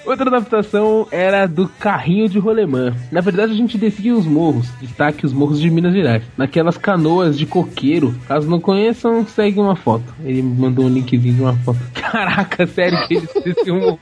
[0.05, 2.93] Outra adaptação era do carrinho de rolemã.
[3.11, 7.37] Na verdade, a gente descia os morros, destaque os morros de Minas Gerais, naquelas canoas
[7.37, 8.13] de coqueiro.
[8.27, 10.03] Caso não conheçam, segue uma foto.
[10.23, 11.79] Ele me mandou um linkzinho de uma foto.
[11.93, 13.97] Caraca, sério que eles desciam um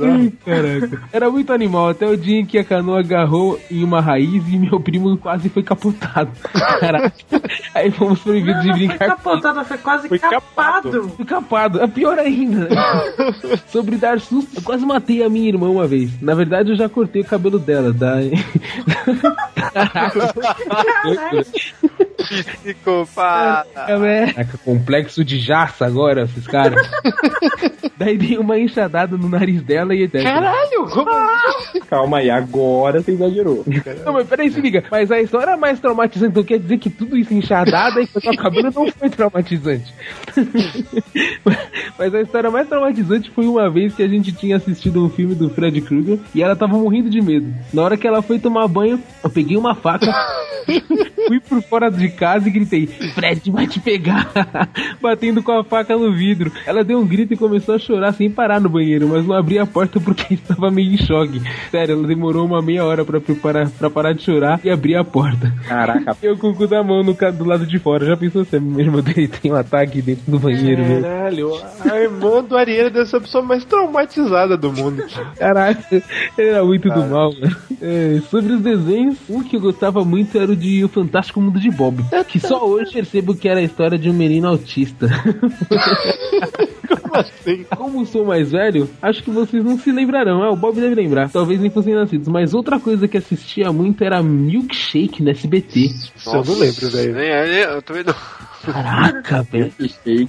[0.00, 1.02] Ai, Caraca.
[1.12, 4.58] Era muito animal, até o dia em que a canoa agarrou em uma raiz e
[4.58, 6.30] meu primo quase foi capotado.
[6.80, 7.12] Caraca.
[7.74, 11.08] Aí fomos proibidos de Não foi brincar com capotado, foi quase Foi capado.
[11.10, 11.80] Fui capado.
[11.80, 12.68] É pior ainda.
[13.68, 16.20] Sobre dar susto, eu quase matei a minha irmã uma vez.
[16.20, 17.92] Na verdade, eu já cortei o cabelo dela.
[17.92, 18.16] Da...
[22.18, 23.68] psicopata.
[23.74, 26.88] Caraca, complexo de jaça agora, esses caras.
[27.96, 30.22] Daí dei uma enxadada no nariz dela e etc.
[30.22, 31.10] Caralho, como
[31.88, 33.64] Calma aí, agora você exagerou.
[34.04, 34.84] Não, mas peraí, se liga.
[34.90, 36.30] Mas a história é mais traumatizante.
[36.30, 39.92] Então quer dizer que tudo isso enxadada e cortar o cabelo não foi traumatizante.
[41.98, 45.34] mas a história mais traumatizante foi uma vez que a gente tinha assistido um filme
[45.34, 47.52] do Fred Krueger e ela tava morrendo de medo.
[47.72, 50.12] Na hora que ela foi tomar banho, eu peguei uma faca,
[51.28, 54.30] fui por fora de casa e gritei: Fred vai te pegar!
[55.00, 56.52] Batendo com a faca no vidro.
[56.66, 59.62] Ela deu um grito e começou a chorar sem parar no banheiro, mas não abria
[59.62, 61.40] a porta porque estava meio em choque.
[61.70, 65.04] Sério, ela demorou uma meia hora pra, preparar, pra parar de chorar e abrir a
[65.04, 65.52] porta.
[65.66, 68.06] Caraca, Eu com o cu da mão no, do lado de fora.
[68.06, 71.02] Já pensou se a minha irmã dele tem um ataque dentro do banheiro, velho?
[71.02, 71.60] Caralho,
[71.90, 75.04] a irmã do Ariel deve ser a pessoa mais traumatizada do mundo.
[75.36, 76.02] Caraca,
[76.36, 77.56] ele era muito do mal, mano.
[77.80, 81.60] É, sobre os desenhos, um que eu gostava muito era o de O Fantástico Mundo
[81.60, 82.04] de Bob.
[82.26, 85.08] Que só hoje percebo que era a história de um menino autista.
[87.02, 87.64] Como assim?
[87.76, 90.44] Como sou mais velho, acho que vocês não se lembrarão.
[90.44, 91.30] É, o Bob deve lembrar.
[91.30, 92.28] Talvez nem fossem nascidos.
[92.28, 95.80] Mas outra coisa que assistia muito era Milkshake no SBT.
[95.80, 97.14] Isso eu não lembro, velho.
[97.14, 98.14] Nem, nem, eu também não.
[98.62, 99.72] Caraca, velho.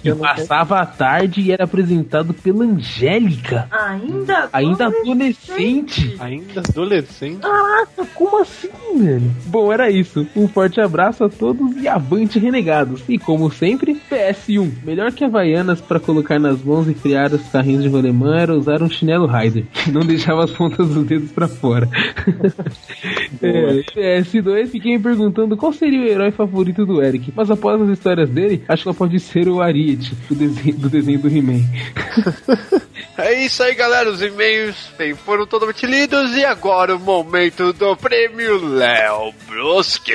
[0.01, 0.17] quero.
[0.17, 3.67] passava a tarde e era apresentado pela Angélica.
[3.71, 6.15] Ainda Ainda adolescente.
[6.19, 7.39] Ainda adolescente.
[7.39, 9.31] Caraca, como assim, velho?
[9.45, 10.27] Bom, era isso.
[10.35, 13.03] Um forte abraço a todos e avante renegados.
[13.07, 14.71] E como sempre, PS1.
[14.83, 18.81] Melhor que Havaianas pra colocar nas mãos e friar os carrinhos de rolemã era usar
[18.81, 21.89] um chinelo Rider, que não deixava as pontas dos dedos pra fora.
[23.41, 27.31] é, PS2, fiquei me perguntando qual seria o herói favorito do Eric.
[27.35, 30.89] Mas após as histórias dele, acho que ela pode ser o Ariete, do desenho do,
[30.89, 31.63] desenho do He-Man.
[33.17, 34.09] É isso aí, galera.
[34.09, 36.37] Os e-mails bem, foram totalmente lidos.
[36.37, 40.13] E agora o momento do prêmio Léo Broski.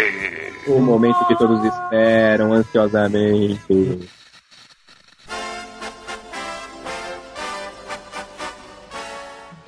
[0.67, 4.09] O momento que todos esperam ansiosamente.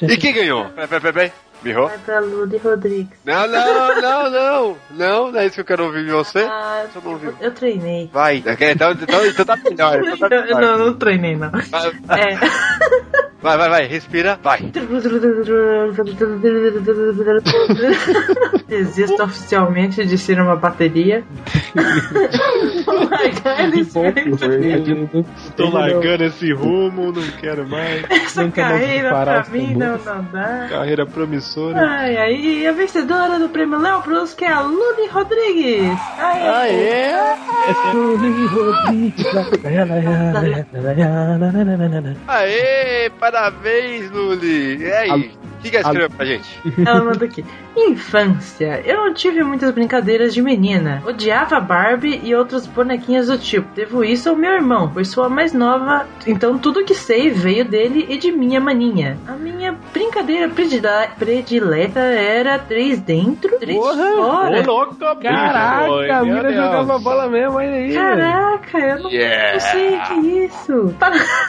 [0.01, 0.65] E quem ganhou?
[0.71, 1.33] Peraí, peraí, peraí.
[1.67, 1.89] Mirrou?
[1.89, 3.19] Vai pra Ludi Rodrigues.
[3.25, 4.77] Não, não, não, não.
[4.91, 6.41] Não, não é isso que eu quero ouvir de você.
[6.41, 7.35] Ah, Só não ouviu.
[7.41, 8.09] eu treinei.
[8.13, 8.39] Vai.
[8.39, 10.01] Então, então, então tá melhor.
[10.03, 10.61] Então tá melhor.
[10.61, 11.51] não, não treinei, não.
[11.51, 11.89] Vai,
[12.21, 12.37] É.
[13.43, 14.39] vai, vai, vai, respira.
[14.43, 14.61] Vai.
[18.69, 21.25] Desisto oficialmente de ser uma bateria.
[25.57, 28.05] Tô largando esse rumo, não quero mais.
[28.11, 30.67] essa Nunca carreira pra mim não, não dá.
[30.69, 31.79] Carreira promissora.
[31.79, 35.97] Ai, ai, e a vencedora do prêmio Léo Plus, que é a Luni Rodrigues.
[36.19, 37.13] Aê!
[42.27, 44.79] Aê, parabéns, Luli.
[44.79, 45.11] E aí?
[45.11, 46.61] O ela escreveu pra gente?
[46.87, 47.45] Ela manda aqui.
[47.77, 48.83] Infância.
[48.85, 51.03] Eu não tive muitas brincadeiras de menina.
[51.07, 53.67] Odiava Barbie e outras bonequinhas do tipo.
[53.75, 56.07] Devo isso ao meu irmão, pois sou a mais nova.
[56.27, 59.19] Então tudo que sei veio dele e de minha maninha.
[59.27, 64.63] A minha brincadeira predile- predileta era três dentro, três fora.
[64.63, 67.95] Ô, louco, Caraca, a mina jogava bola mesmo, olha aí.
[67.95, 69.53] Caraca, eu não, Yeah.
[69.55, 70.95] não sei o que é isso.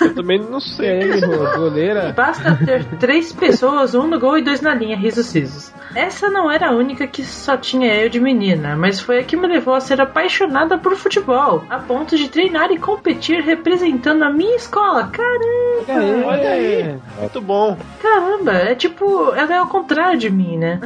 [0.01, 0.99] Eu também não sei.
[1.57, 2.13] goleira.
[2.15, 5.71] Basta ter três pessoas, um no gol e dois na linha, risos, risos.
[5.95, 9.37] Essa não era a única que só tinha eu de menina, mas foi a que
[9.37, 14.29] me levou a ser apaixonada por futebol, a ponto de treinar e competir representando a
[14.29, 15.07] minha escola.
[15.07, 16.27] Caramba!
[16.27, 16.95] Olha aí.
[17.19, 17.77] Muito bom.
[18.01, 20.79] Caramba, é tipo, ela é ao contrário de mim, né?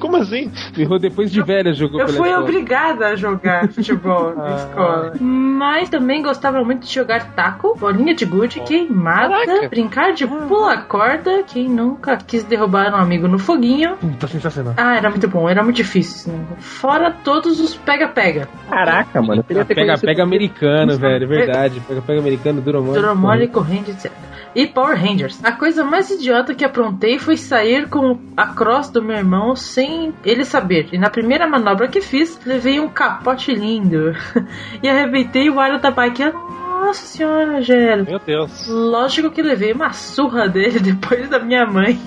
[0.00, 0.50] Como assim?
[0.72, 2.40] Virou depois de velha, jogou Eu fui escola.
[2.42, 5.12] obrigada a jogar futebol na escola.
[5.20, 11.42] Mas também gostava muito de jogar taco, bolinha de gude, queimada, brincar de pula-corda.
[11.46, 13.96] Quem nunca quis derrubar um amigo no foguinho?
[13.96, 14.74] Puta, sensacional.
[14.76, 16.32] Ah, era muito bom, era muito difícil.
[16.34, 16.46] Assim.
[16.58, 18.48] Fora todos os pega-pega.
[18.68, 19.40] Caraca, mano.
[19.40, 21.80] Eu queria ter Pega, conhecido- pega americano, velho, verdade.
[21.86, 23.00] Pega, pega americano, dura mole.
[23.00, 24.10] Duromole, corrente, etc.
[24.52, 25.44] E Power Rangers.
[25.44, 30.12] A coisa mais idiota que aprontei foi sair com a cross do meu irmão sem
[30.24, 30.88] ele saber.
[30.92, 34.12] E na primeira manobra que fiz, levei um capote lindo.
[34.82, 36.32] e arrebentei o aro da bike.
[36.80, 38.04] Nossa senhora, Gero.
[38.04, 38.68] Meu Deus.
[38.68, 41.98] Lógico que levei uma surra dele depois da minha mãe.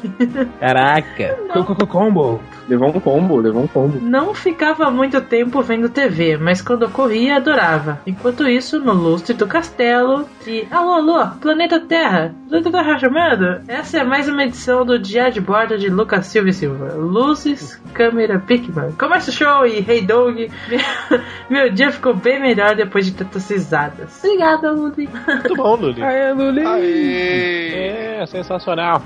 [0.59, 1.37] Caraca.
[1.53, 2.39] Co- co- co- Combo.
[2.67, 3.97] Levou um combo, levou um combo.
[4.01, 8.01] Não ficava muito tempo vendo TV, mas quando eu corria, adorava.
[8.05, 13.61] Enquanto isso, no lustre do castelo, e alô, alô, planeta Terra, planeta Terra chamando?
[13.69, 16.93] Essa é mais uma edição do Diário de Bordo de Lucas Silva e Silva.
[16.93, 18.91] Luzes, câmera, Pikman.
[18.99, 20.51] Começa o show e Hey Dog.
[21.49, 24.11] Meu dia ficou bem melhor depois de tantas risadas.
[24.57, 25.09] Obrigada, Ludi.
[25.27, 26.01] Muito bom, Luli.
[26.03, 26.61] Aê, Luli.
[26.65, 29.01] É, sensacional.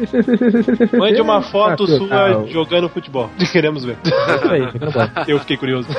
[0.97, 3.29] Mande uma foto sua jogando futebol.
[3.51, 3.97] Queremos ver.
[5.27, 5.89] Eu fiquei curioso.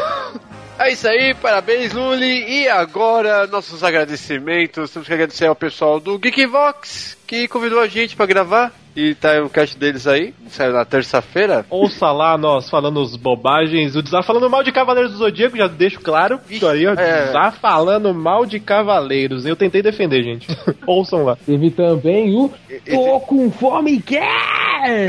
[0.78, 2.44] É isso aí, parabéns, Luli.
[2.48, 4.90] E agora, nossos agradecimentos.
[4.90, 8.72] Temos que agradecer ao pessoal do Geekvox, que convidou a gente pra gravar.
[8.94, 11.64] E tá o cast deles aí, saiu na terça-feira.
[11.70, 15.66] Ouça lá nós falando os bobagens, o Dizar falando mal de Cavaleiros do Zodíaco, já
[15.66, 16.38] deixo claro.
[16.50, 17.26] Isso aí, ó, é.
[17.26, 19.46] Dizar falando mal de Cavaleiros.
[19.46, 20.46] Eu tentei defender, gente.
[20.87, 21.37] Ouçam lá.
[21.37, 22.52] Teve também o
[22.85, 25.08] Tô com fome quer!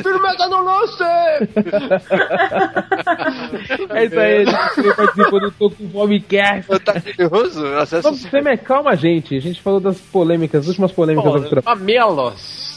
[0.00, 1.04] Firmeza no lance!
[3.90, 6.64] É isso aí, a gente participou do Tô com fome quer!
[6.84, 7.62] Tá curioso?
[8.02, 9.36] Vamos, Fêmea, calma, gente.
[9.36, 11.62] A gente falou das polêmicas, as últimas polêmicas da cultura.
[11.64, 12.67] Mamelos!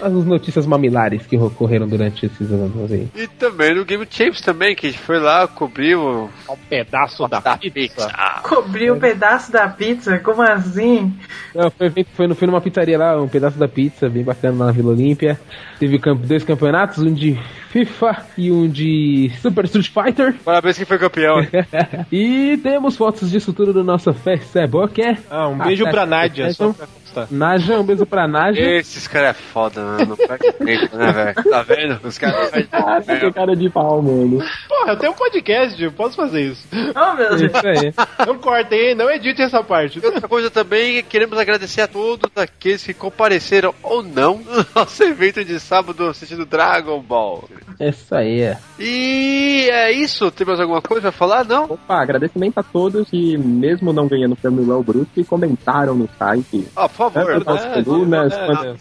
[0.00, 3.08] As, notícias mamilares que ocorreram durante esses anos aí.
[3.14, 7.40] E também no Game Champs também, que a gente foi lá, cobriu um pedaço da,
[7.56, 8.12] pizza.
[8.42, 10.18] Cobriu um pedaço da pizza?
[10.18, 11.12] Como assim?
[11.54, 14.66] Não, foi, foi, no- foi numa pizzaria lá, um pedaço da pizza, bem bacana lá
[14.66, 15.38] na Vila Olímpia.
[15.78, 17.38] Teve dois campeonatos, um de
[17.70, 20.34] FIFA e um de Super Street Fighter.
[20.44, 21.36] Parabéns quem foi campeão.
[22.10, 25.00] e temos fotos disso tudo no nosso Facebook.
[25.30, 26.86] Ah, um beijo pra Nádia, só pra
[27.26, 27.26] constar.
[27.30, 28.78] Nádia, um beijo pra Nádia.
[28.78, 30.06] Esses caras é foda, mano.
[30.06, 31.50] Não tempo, né, velho?
[31.50, 32.00] Tá vendo?
[32.04, 34.38] Os caras não Ah, que cara de pau, mano.
[34.68, 36.66] Porra, eu tenho um podcast, eu posso fazer isso.
[36.72, 37.42] Oh, meu Deus.
[37.42, 37.94] Isso aí.
[38.26, 40.00] Não cortem, não edite essa parte.
[40.04, 45.44] Outra coisa também, queremos agradecer a todos aqueles que compareceram ou não no nosso evento
[45.44, 47.48] de sábado assistindo Dragon Ball.
[47.80, 48.56] Isso aí.
[48.78, 50.30] E é isso.
[50.30, 51.44] Tem mais alguma coisa pra falar?
[51.44, 51.64] Não?
[51.64, 56.66] Opa, agradecimento a todos que, mesmo não ganhando o prêmio Léo Brusque, comentaram no site.
[56.76, 57.07] Ah, por favor.
[57.14, 58.32] Nas É, colunas,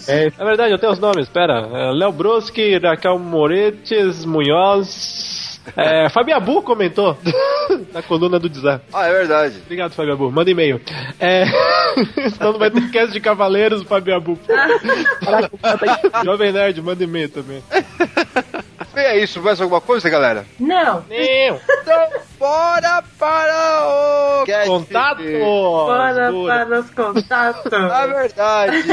[0.08, 0.30] é, é.
[0.30, 1.68] verdade, eu tenho os nomes, pera.
[1.72, 5.60] É, Léo Broski, Raquel Moretes, Munhoz.
[5.76, 7.18] É, Fabiabu comentou
[7.94, 8.80] na coluna do Dizar.
[8.94, 9.58] Ah, é verdade.
[9.66, 10.32] Obrigado, Fabiabu.
[10.32, 10.80] Manda e-mail.
[11.20, 11.46] É...
[12.32, 14.40] Senão não vai ter cast de Cavaleiros, Fabiabu.
[16.24, 17.62] Jovem Nerd, manda e-mail também.
[18.96, 19.42] E é isso.
[19.42, 20.46] Mais alguma coisa, galera?
[20.60, 21.04] Não.
[21.10, 21.60] Não.
[22.39, 25.26] Bora para o contatos.
[25.26, 26.65] Bora Dura.
[26.65, 27.71] para os contatos.
[27.73, 28.84] É verdade.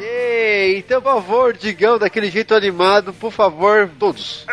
[0.02, 4.44] Ei, então, por favor, digam daquele jeito animado, por favor, todos.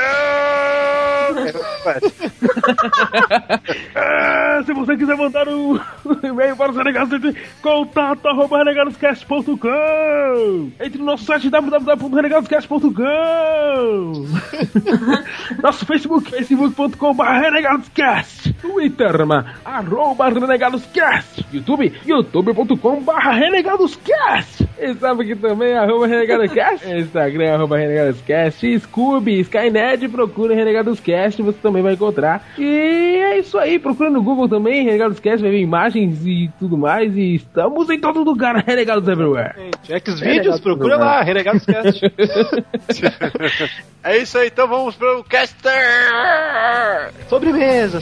[3.95, 5.79] Ah, se você quiser mandar um
[6.23, 14.25] e-mail para os renegados, entre contato arroba renegadoscast.com Entre no nosso site www.renegadoscast.com
[15.61, 18.20] Nosso Facebook, facebook.com.br renegadoscast
[18.61, 26.85] Twitter, ma, arroba renegadoscast YouTube, youtube.com.br renegadoscast E sabe que também é arroba renegadoscast?
[26.91, 32.65] Instagram, arroba renegadoscast Scooby, Skynet, procura renegadoscast, você também vai encontrar E
[33.17, 37.15] é isso aí, procura no Google também, Renegados Cast, vai ver imagens e tudo mais.
[37.15, 39.53] E estamos em todo lugar, Renegados Everywhere.
[39.83, 42.01] Xvideos, procura lá, Renegados Cast.
[44.03, 45.71] É isso aí, então vamos pro caster.
[47.29, 48.01] sobremesa,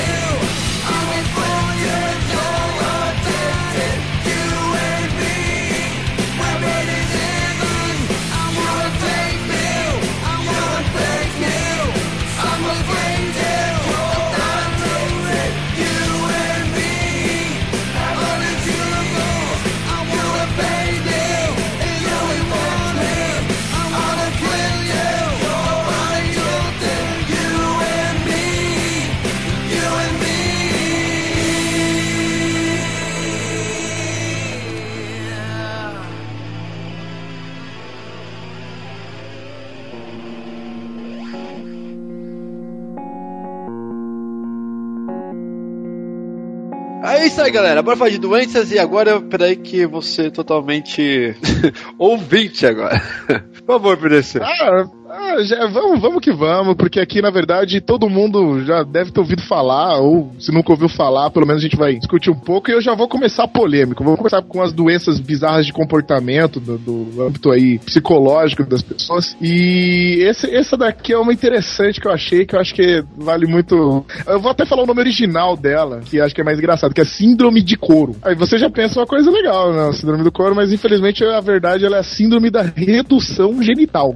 [47.51, 47.81] aí, galera.
[47.83, 51.35] Bora falar de doenças e agora, peraí que você é totalmente
[51.99, 53.01] ouvinte agora.
[53.65, 54.39] Por favor, PDC.
[54.41, 59.11] Ah, ah, já, vamos, vamos que vamos, porque aqui, na verdade, todo mundo já deve
[59.11, 62.39] ter ouvido falar, ou se nunca ouviu falar, pelo menos a gente vai discutir um
[62.39, 64.03] pouco, e eu já vou começar polêmico.
[64.03, 69.35] Vou começar com as doenças bizarras de comportamento, do, do âmbito aí psicológico das pessoas.
[69.41, 73.45] E esse, essa daqui é uma interessante que eu achei, que eu acho que vale
[73.45, 74.05] muito.
[74.25, 77.01] Eu vou até falar o nome original dela, que acho que é mais engraçado, que
[77.01, 78.15] é Síndrome de Couro.
[78.21, 79.91] Aí você já pensa uma coisa legal, né?
[79.93, 84.15] Síndrome do couro, mas infelizmente a verdade ela é a síndrome da redução genital.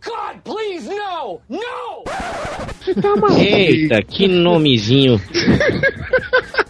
[0.00, 1.40] God, please, no!
[1.48, 2.04] No!
[3.38, 5.20] Eita, que nomezinho.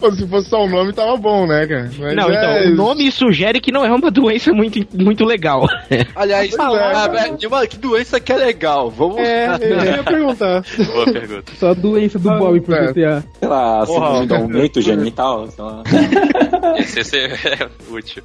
[0.00, 1.90] Pô, se fosse só o nome, tava bom, né, cara?
[1.98, 2.34] Mas Não, é-
[2.64, 5.66] então, o nome sugere que não é uma doença muito, muito legal.
[6.16, 8.90] Aliás, ah, velho, de uma- que doença que é legal.
[8.90, 9.18] Vamos.
[9.18, 10.64] É, eu ia perguntar.
[10.92, 11.52] Boa pergunta.
[11.58, 12.86] Só a doença do Bob pro é.
[12.92, 13.24] GTA.
[13.38, 15.82] Sei lá, Porra, síndrome do aumento genital, sei lá.
[16.78, 18.22] Esse, esse é útil.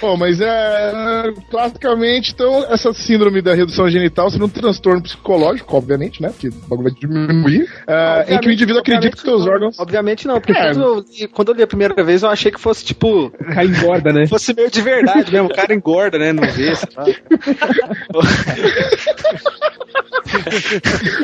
[0.00, 1.32] Bom, mas é.
[1.50, 6.30] Classicamente, então, essa síndrome da redução genital seria um transtorno psicológico, obviamente, né?
[6.30, 7.68] Porque o bagulho vai diminuir.
[7.86, 9.78] é, em que o indivíduo acredita que seus órgãos.
[9.78, 10.72] Obviamente não, porque É.
[10.88, 13.26] quando, eu li, quando eu li a primeira vez eu achei que fosse tipo.
[13.26, 14.26] O cara engorda, né?
[14.26, 16.32] Fosse meio de verdade mesmo, o cara engorda, né?
[16.32, 17.04] Não vê, sei lá.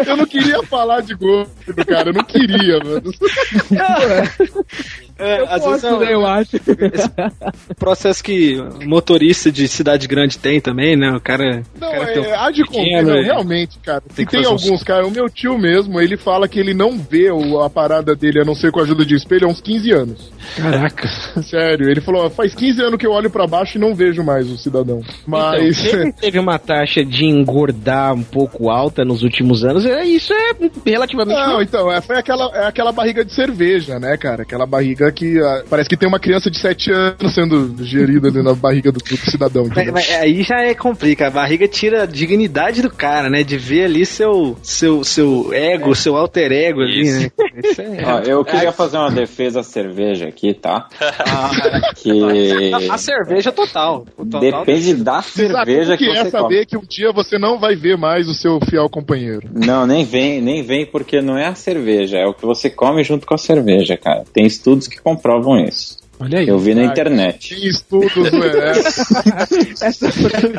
[0.06, 1.50] Eu não queria falar de gordo,
[1.86, 2.10] cara.
[2.10, 3.02] Eu não queria, mano.
[5.18, 6.50] É, Eu às posso, vezes é um- né, eu acho.
[7.78, 11.10] processo que motorista de cidade grande tem também, né?
[11.16, 11.62] O cara.
[11.80, 13.22] Não, o cara um é, há de pequeno, não, é.
[13.22, 14.02] realmente, cara.
[14.14, 15.06] Tem E que tem alguns, cara.
[15.06, 17.28] O meu tio mesmo, ele fala que ele não vê
[17.64, 20.32] a parada dele, a não ser com a ajuda de espelho, há uns 15 anos.
[20.56, 21.08] Caraca.
[21.42, 24.50] Sério, ele falou, faz 15 anos que eu olho pra baixo e não vejo mais
[24.50, 25.00] o cidadão.
[25.26, 25.78] Mas.
[25.78, 30.04] Então, se ele teve uma taxa de engordar um pouco alta nos últimos anos, é,
[30.04, 31.36] isso é relativamente.
[31.38, 34.42] Não, então, é, foi aquela, é aquela barriga de cerveja, né, cara?
[34.42, 38.42] Aquela barriga que ah, parece que tem uma criança de 7 anos sendo gerida ali
[38.42, 39.66] na barriga do, do cidadão.
[39.74, 43.42] Mas, mas aí já é complica, a barriga tira a dignidade do cara, né?
[43.42, 47.30] De ver ali seu, seu, seu ego, seu alter ego ali, né?
[47.62, 50.88] Isso é- Ó, eu queria fazer uma defesa à cerveja aqui, tá?
[51.00, 54.06] a, Que a cerveja total.
[54.16, 56.66] Total depende da cerveja que que é você saber come.
[56.66, 59.48] que um dia você não vai ver mais o seu fiel companheiro.
[59.52, 63.02] Não, nem vem, nem vem porque não é a cerveja, é o que você come
[63.02, 64.24] junto com a cerveja, cara.
[64.32, 66.03] Tem estudos que comprovam isso.
[66.20, 66.48] Olha aí.
[66.48, 67.54] Eu vi na internet.
[67.54, 68.44] Tem estudos do
[69.84, 70.10] Essa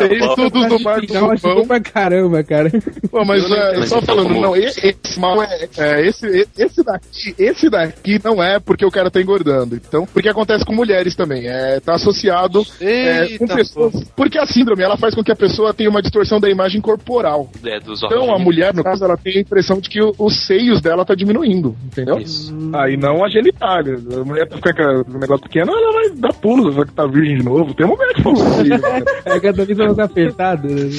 [0.08, 1.62] Tem estudos do Marco Não, acho Rubão.
[1.62, 2.72] bom pra caramba, cara.
[3.10, 8.20] Pô, mas é, só falando, não, esse, mal é, é, esse, esse daqui, esse daqui
[8.24, 9.76] não é porque o cara tá engordando.
[9.76, 11.48] Então, porque acontece com mulheres também.
[11.48, 14.04] É, tá associado é, com Eita, pessoas.
[14.16, 17.50] Porque a síndrome ela faz com que a pessoa tenha uma distorção da imagem corporal.
[17.64, 20.46] É, dos Então a mulher, no caso, ela tem a impressão de que o- os
[20.46, 22.18] seios dela tá diminuindo, entendeu?
[22.20, 22.54] Isso.
[22.74, 23.96] Aí não a genitália.
[24.20, 27.06] A mulher tá ficando com o negócio pequena, ela vai dar pulos, vai que tá
[27.08, 27.74] virgem de novo.
[27.74, 28.86] Tem uma mulher que falou isso.
[29.26, 30.68] É cada vez mais apertado.
[30.68, 30.90] né?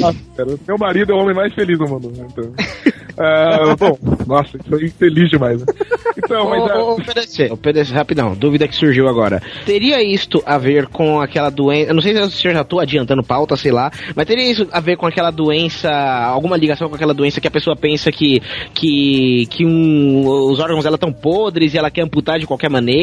[0.00, 2.10] Nossa, cara, meu marido é o homem mais feliz do mundo.
[2.16, 2.52] né, Então.
[3.18, 5.60] Ah, bom, nossa, isso aí é feliz demais.
[5.60, 5.66] Né?
[6.18, 6.62] Então, mas.
[6.70, 9.42] Ô, ô, ô, PDC, ô, PDC, rapidão, dúvida que surgiu agora.
[9.64, 11.90] Teria isto a ver com aquela doença.
[11.90, 14.68] Eu não sei se o senhor já tô adiantando pauta, sei lá, mas teria isso
[14.70, 18.42] a ver com aquela doença, alguma ligação com aquela doença que a pessoa pensa que,
[18.74, 22.95] que, que um- os órgãos dela estão podres e ela quer amputar de qualquer maneira,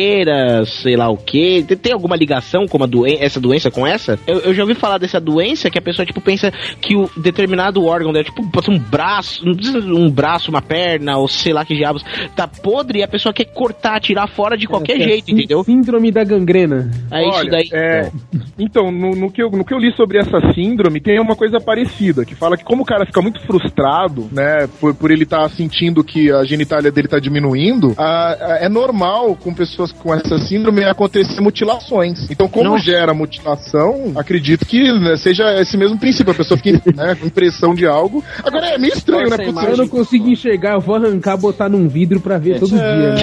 [0.66, 1.64] sei lá o que.
[1.68, 4.20] Tem, tem alguma ligação com doen essa doença com essa?
[4.28, 7.84] Eu, eu já ouvi falar dessa doença que a pessoa tipo pensa que o determinado
[7.86, 8.42] órgão dela, tipo,
[8.72, 12.04] um braço, um braço, uma perna, ou sei lá que diabos,
[12.36, 15.64] tá podre e a pessoa quer cortar, tirar fora de qualquer É, jeito, sí- entendeu?
[15.64, 16.90] Síndrome da gangrena.
[17.12, 17.70] É isso Olha, daí.
[17.74, 18.12] é,
[18.58, 21.60] então, no, no que eu, no que eu li sobre essa síndrome, tem uma coisa
[21.60, 25.48] parecida, que fala que como o cara fica muito frustrado, né, por, por ele estar
[25.50, 30.38] sentindo que a genitália dele tá diminuindo, a- a- é normal com pessoas com essa
[30.40, 32.30] síndrome acontecer mutilações.
[32.30, 32.84] Então, como Nossa.
[32.86, 37.74] gera mutilação, acredito que né, seja esse mesmo princípio, a pessoa fica né, com impressão
[37.76, 38.24] de algo.
[38.44, 41.70] Agora, é meio estranho, né, Se porque eu não consigo enxergar, eu vou arrancar, botar
[41.70, 42.80] num vidro pra ver todo dia.
[42.80, 43.16] né?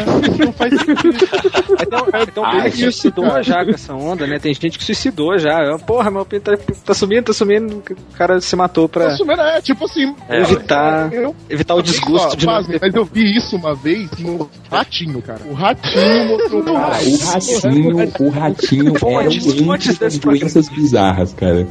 [0.45, 1.11] Não faz sentido.
[1.91, 3.43] Então, então Ah, que isso, suicidou cara.
[3.43, 4.39] já com essa onda, né?
[4.39, 5.59] Tem gente que suicidou já.
[5.65, 7.77] Eu, Porra, meu pinto tá, tá sumindo, tá sumindo.
[8.13, 10.15] O cara se matou pra Tá sumindo, é, tipo assim.
[10.29, 12.79] evitar, eu- evitar o desgosto Ó, de ter.
[12.81, 15.41] Mas eu vi isso uma vez no Ratinho, cara.
[15.49, 21.67] O Ratinho o ratinho, o ratinho era um fontes das doenças bizarras, cara.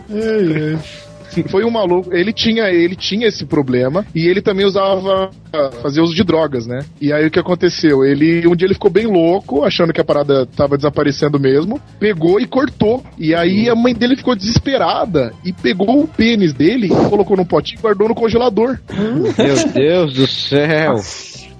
[1.49, 5.29] Foi um maluco, ele tinha, ele tinha esse problema e ele também usava
[5.81, 6.79] fazia uso de drogas, né?
[6.99, 8.03] E aí o que aconteceu?
[8.03, 12.39] Ele um dia ele ficou bem louco, achando que a parada tava desaparecendo mesmo, pegou
[12.39, 13.03] e cortou.
[13.17, 17.79] E aí a mãe dele ficou desesperada e pegou o pênis dele colocou num potinho
[17.79, 18.79] e guardou no congelador.
[18.91, 20.95] Meu Deus do céu.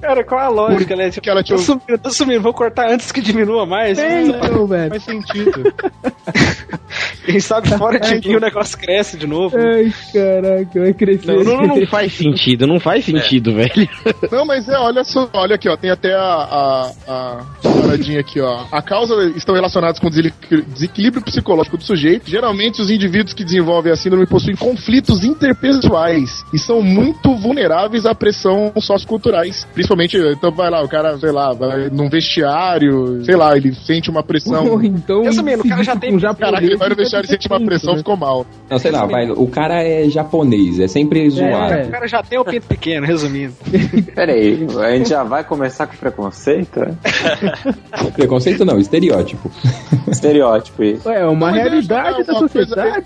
[0.02, 1.10] Cara, qual a lógica, né?
[1.10, 3.98] Tipo, ela tô sumindo, tô sumindo, vou cortar antes que diminua mais.
[4.00, 4.90] É, então, velho.
[4.90, 5.74] Faz sentido.
[7.26, 9.56] Quem sabe fora de mim o negócio cresce de novo.
[9.58, 11.28] Ai, caraca, vai crescer.
[11.44, 13.70] Não, não, não faz sentido, não faz sentido, velho.
[14.32, 17.46] Não, mas é, olha só, olha aqui, ó, tem até a, a, a
[17.82, 18.66] paradinha aqui, ó.
[18.72, 22.30] A causa estão relacionadas com o desequil- desequilíbrio psicológico do sujeito.
[22.30, 28.14] Geralmente, os indivíduos que desenvolvem a síndrome possuem conflitos interpessoais e são muito vulneráveis à
[28.16, 29.66] pressão socioculturais.
[29.74, 29.89] Principalmente,
[30.32, 34.24] então vai lá, o cara, sei lá, vai num vestiário, sei lá, ele sente uma
[34.24, 34.82] pressão.
[34.84, 36.20] então, Resumindo, o cara já tem.
[36.20, 38.46] Caraca, ele vai no vestiário e sente uma pressão, ficou mal.
[38.70, 41.88] Não, sei lá, vai, o cara é japonês, é sempre zoado.
[41.88, 43.54] O cara já tem o pinto pequeno, resumindo.
[44.14, 46.80] Peraí, a gente já vai começar com preconceito?
[46.80, 48.12] é?
[48.12, 49.52] Preconceito não, estereótipo.
[50.10, 51.10] Estereótipo isso.
[51.10, 53.06] É uma realidade da sociedade.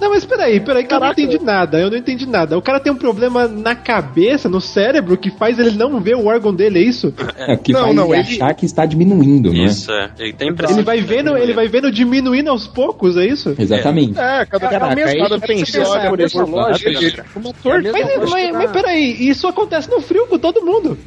[0.00, 1.80] Não, mas peraí, peraí, que eu não entendi nada.
[1.80, 2.58] Eu não entendi nada.
[2.58, 6.19] O cara tem um problema na cabeça, no cérebro, que faz ele não ver o
[6.26, 7.12] órgão dele, é isso?
[7.36, 9.66] É, que Não, faz não, ele- achar que está diminuindo, não é?
[9.66, 10.10] Isso, é.
[10.18, 10.76] Ele tem impressão.
[10.76, 13.54] Ele vai vendo, ele vai vendo diminuindo aos poucos, é isso?
[13.58, 14.18] Exatamente.
[14.18, 15.34] É, cada Caraca, cada
[16.10, 16.82] olha por uma Mas,
[17.62, 17.92] torta.
[18.30, 20.96] mas, mas peraí, isso acontece no frio com todo mundo.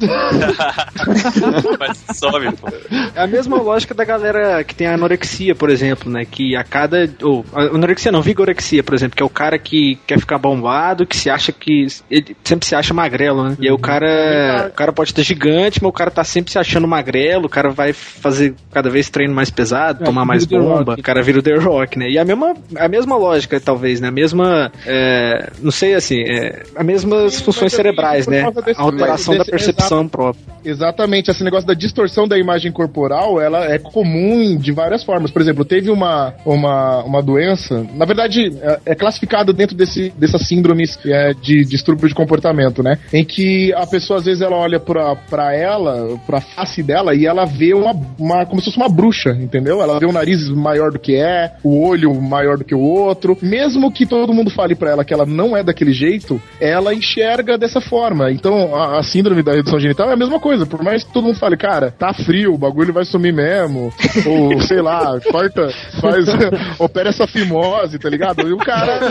[1.78, 2.68] Mas sobe, pô.
[3.14, 6.24] É a mesma lógica da galera que tem a anorexia, por exemplo, né?
[6.24, 7.08] Que a cada.
[7.22, 11.06] Ou, a anorexia não, vigorexia, por exemplo, que é o cara que quer ficar bombado,
[11.06, 11.86] que se acha que.
[12.10, 13.56] Ele sempre se acha magrelo, né?
[13.60, 14.68] E aí o cara.
[14.70, 17.70] O cara pode estar gigante, mas o cara tá sempre se achando magrelo, o cara
[17.70, 21.00] vai fazer cada vez treino mais pesado, É, tomar mais bomba, Rock.
[21.00, 22.08] o cara vira o The Rock, né?
[22.10, 24.08] E a mesma, a mesma lógica, talvez, né?
[24.08, 24.70] A mesma.
[24.86, 28.50] é, não sei assim, é, as mesmas funções eu cerebrais, por né?
[28.64, 30.42] desse- A alteração da desse- percepção própria.
[30.64, 35.30] Exatamente, esse negócio da distorção da imagem corporal, ela é comum de várias formas.
[35.30, 40.46] Por exemplo, teve uma, uma, uma doença, na verdade, é, é classificada dentro desse, dessas
[40.48, 42.98] síndromes é, de distúrbio de comportamento, né?
[43.12, 47.26] Em que a pessoa, às vezes, ela olha pra, pra ela, pra face dela, e
[47.26, 49.82] ela vê uma, uma, como se fosse uma bruxa, entendeu?
[49.82, 53.36] Ela vê o nariz maior do que é, o olho maior do que o outro.
[53.42, 57.58] Mesmo que todo mundo fale pra ela que ela não é daquele jeito, ela enxerga
[57.58, 58.30] dessa forma.
[58.30, 60.64] Então, a, a síndrome da redução genital é a mesma coisa.
[60.64, 63.92] Por mais que todo mundo fale, cara, tá frio, o bagulho vai sumir mesmo.
[64.24, 65.70] ou, sei lá, corta,
[66.00, 66.26] faz,
[66.78, 68.48] opera essa fimose, tá ligado?
[68.48, 69.00] E o cara.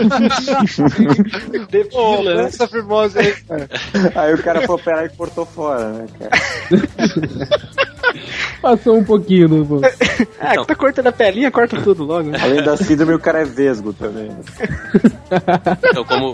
[1.92, 3.34] Pô, essa firmosa aí.
[4.14, 6.30] Aí o cara foi operar e cortou fora, né, cara?
[8.62, 9.66] Passou um pouquinho no.
[9.66, 9.80] pô.
[10.40, 12.30] É, que tá cortando a pelinha, corta tudo logo.
[12.30, 12.38] né?
[12.40, 14.30] Além da síndrome, o cara é vesgo também.
[15.90, 16.32] Então, como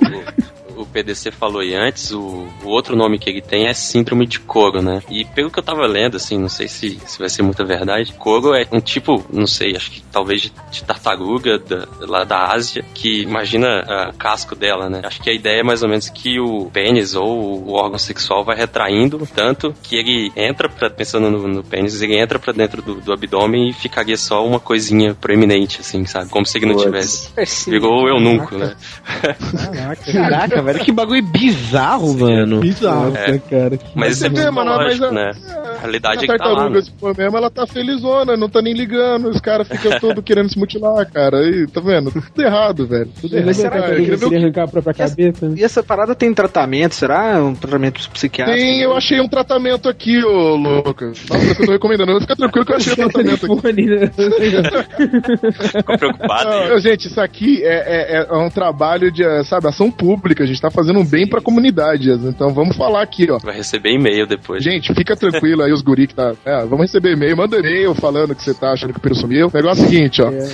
[0.91, 4.83] PDC falou aí antes, o, o outro nome que ele tem é Síndrome de Koro,
[4.83, 5.03] né?
[5.09, 8.13] E pelo que eu tava lendo, assim, não sei se, se vai ser muita verdade,
[8.15, 12.53] Koro é um tipo, não sei, acho que talvez de, de tartaruga da, lá da
[12.53, 15.01] Ásia, que imagina o casco dela, né?
[15.05, 18.45] Acho que a ideia é mais ou menos que o pênis ou o órgão sexual
[18.45, 22.83] vai retraindo tanto que ele entra, pra, pensando no, no pênis, ele entra pra dentro
[22.83, 26.31] do, do abdômen e ficaria só uma coisinha proeminente, assim, sabe?
[26.31, 27.31] Como se ele não tivesse.
[27.69, 28.77] Virou eu nunca, né?
[30.13, 32.61] Caraca, velho, que bagulho bizarro, mano.
[32.61, 33.39] Bizarro, É.
[33.39, 33.79] cara.
[33.95, 35.33] Mas isso é Mas, mano, mas a- né?
[35.77, 36.83] A realidade é a que tá lá, tartaruga, né?
[36.83, 39.29] se for mesmo, ela tá felizona, não tá nem ligando.
[39.31, 41.39] Os caras ficam todos querendo se mutilar, cara.
[41.39, 42.11] Aí, tá vendo?
[42.11, 43.09] Tudo errado, velho.
[43.21, 43.47] Tudo errado.
[43.47, 45.49] Mas será que ele queria arrancar a própria cabeça?
[45.49, 45.55] né?
[45.59, 46.95] E essa parada tem tratamento?
[46.95, 48.59] Será um tratamento psiquiátrico?
[48.61, 51.25] Tem, eu achei um tratamento aqui, ô Lucas.
[51.31, 52.21] Nossa, eu tô recomendando.
[52.21, 53.83] Fica tranquilo que eu achei o tratamento aqui.
[53.87, 54.11] Né?
[55.73, 56.51] Ficou preocupado.
[56.69, 60.45] Não, gente, isso aqui é, é- é um trabalho de, sabe, ação pública.
[60.45, 62.11] A gente tá fazendo um bem pra comunidade.
[62.11, 63.39] Então vamos falar aqui, ó.
[63.39, 64.63] Vai receber e-mail depois.
[64.63, 66.35] Gente, fica tranquilo aí, os guri que tá.
[66.45, 67.37] É, vamos receber e-mail.
[67.37, 69.49] Manda e-mail falando que você tá achando que o Piro sumiu.
[69.49, 70.31] O negócio é o seguinte, ó.
[70.31, 70.47] É,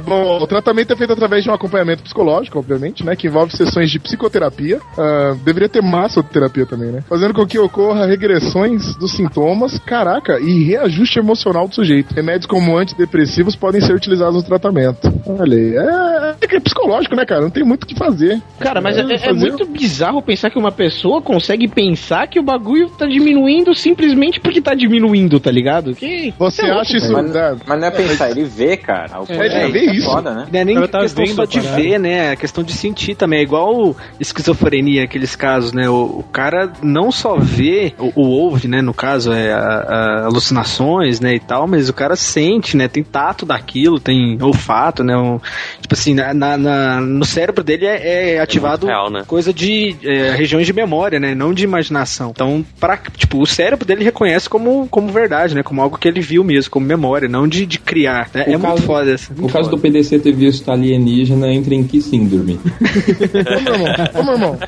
[0.00, 3.14] bom, o tratamento é feito através de um acompanhamento psicológico, obviamente, né?
[3.16, 4.80] Que envolve sessões de psicoterapia.
[4.96, 7.02] Ah, deveria ter massoterapia também, né?
[7.08, 12.14] Fazendo com que ocorra regressões dos sintomas, caraca, e reajuste emocional do sujeito.
[12.14, 15.12] Remédios como antidepressivos podem ser utilizados no tratamento.
[15.26, 15.76] Olha aí.
[15.76, 17.42] É, é psicológico, né, cara?
[17.42, 18.40] Não tem muito o que fazer.
[18.58, 22.42] Cara, mas é, é fazer- muito bizarro pensar que uma pessoa consegue pensar que o
[22.42, 25.94] bagulho tá diminuindo simplesmente porque tá diminuindo, tá ligado?
[25.94, 26.32] Que...
[26.38, 27.14] Você é louco, acha isso.
[27.14, 27.28] velho.
[27.28, 27.56] né?
[27.66, 29.20] Mas não é pensar, ele vê, cara.
[29.20, 30.06] O É, ele vê isso.
[30.10, 30.46] foda, né?
[30.52, 31.76] Não é nem tá questão vendo só de parada.
[31.82, 32.32] ver, né?
[32.32, 33.40] É questão de sentir também.
[33.40, 35.88] É igual esquizofrenia, aqueles casos, né?
[35.88, 38.80] O, o cara não só vê, ou, ou ouve, né?
[38.82, 41.34] No caso, é a- a- alucinações, né?
[41.34, 42.88] E tal, mas o cara sente, né?
[42.88, 45.16] Tem tato daquilo, tem olfato, né?
[45.16, 45.40] um-
[45.88, 49.22] tipo assim, na, na- na- no cérebro dele é, é ativado real, né?
[49.26, 51.34] coisa de é, regiões de memória, né?
[51.34, 52.30] Não de imaginação.
[52.30, 55.62] Então, pra, tipo, o cérebro dele reconhece como, como verdade, né?
[55.62, 58.28] Como algo que ele viu mesmo, como memória, não de, de criar.
[58.34, 58.42] né?
[58.46, 59.32] O É muito caso- foda essa.
[59.38, 62.60] O caso do PDC ter visto alienígena entra em que síndrome?
[62.60, 64.58] Ô, meu irmão, ô, meu irmão.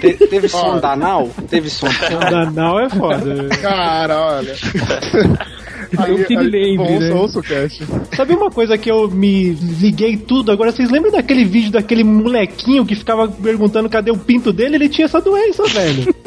[0.00, 1.28] Te- teve sonda anal?
[1.48, 1.92] Teve sonda
[2.30, 3.48] Da Nau é foda.
[3.60, 4.54] Cara, olha.
[5.92, 7.14] Não que ele lembre, ouça, né?
[7.14, 7.84] ouça o cast.
[8.14, 10.52] Sabe uma coisa que eu me liguei tudo?
[10.52, 14.76] Agora, vocês lembram daquele vídeo daquele molequinho que ficava perguntando cadê o pinto dele?
[14.76, 16.14] Ele tinha essa doença, velho.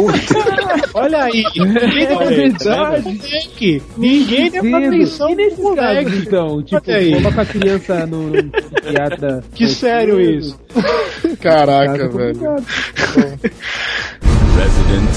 [0.94, 1.44] Olha aí.
[1.56, 3.02] Ninguém deu É atenção verdade.
[3.04, 3.82] moleque.
[3.96, 6.26] Ninguém deu atenção nesses pro casos, moleque.
[6.26, 6.62] então?
[6.62, 7.12] Tipo, aí.
[7.14, 9.44] coloca a criança no, no psiquiatra.
[9.54, 10.58] Que sério isso.
[11.40, 12.40] Caraca, Cara, velho.
[14.56, 15.10] Resident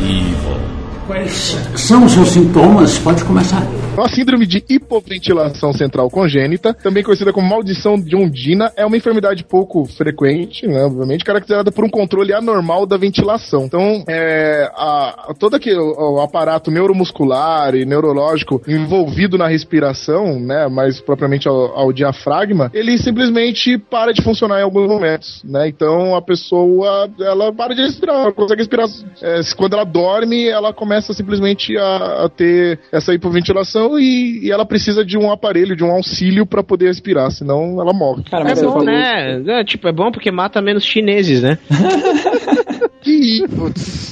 [0.00, 0.87] Evil.
[1.08, 2.98] Quais são os seus sintomas?
[2.98, 3.62] Pode começar.
[3.96, 9.42] A síndrome de hipoventilação central congênita, também conhecida como maldição de Ondina, é uma enfermidade
[9.42, 13.64] pouco frequente, né, obviamente, caracterizada por um controle anormal da ventilação.
[13.64, 20.68] Então, é, a, todo aquele o, o aparato neuromuscular e neurológico envolvido na respiração, né,
[20.68, 25.66] mais propriamente ao, ao diafragma, ele simplesmente para de funcionar em alguns momentos, né?
[25.66, 28.86] Então, a pessoa, ela para de respirar, ela consegue respirar.
[29.20, 34.66] é, quando ela dorme, ela começa simplesmente a, a ter essa hipoventilação e, e ela
[34.66, 38.22] precisa de um aparelho, de um auxílio para poder respirar, senão ela morre.
[38.32, 39.42] é bom, né?
[39.46, 41.58] É, tipo, é bom porque mata menos chineses, né?
[43.00, 43.12] Que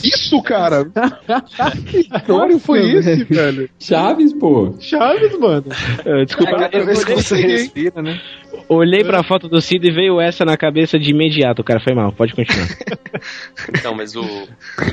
[0.04, 0.86] isso, cara?
[1.86, 3.68] que história foi esse, velho?
[3.78, 4.74] Chaves, pô.
[4.80, 5.64] Chaves, mano.
[6.24, 8.20] Desculpa, É, cada vez que você respira, né?
[8.68, 11.80] Olhei pra foto do Cid e veio essa na cabeça de imediato, cara.
[11.80, 12.68] Foi mal, pode continuar.
[13.68, 14.22] Então, mas o,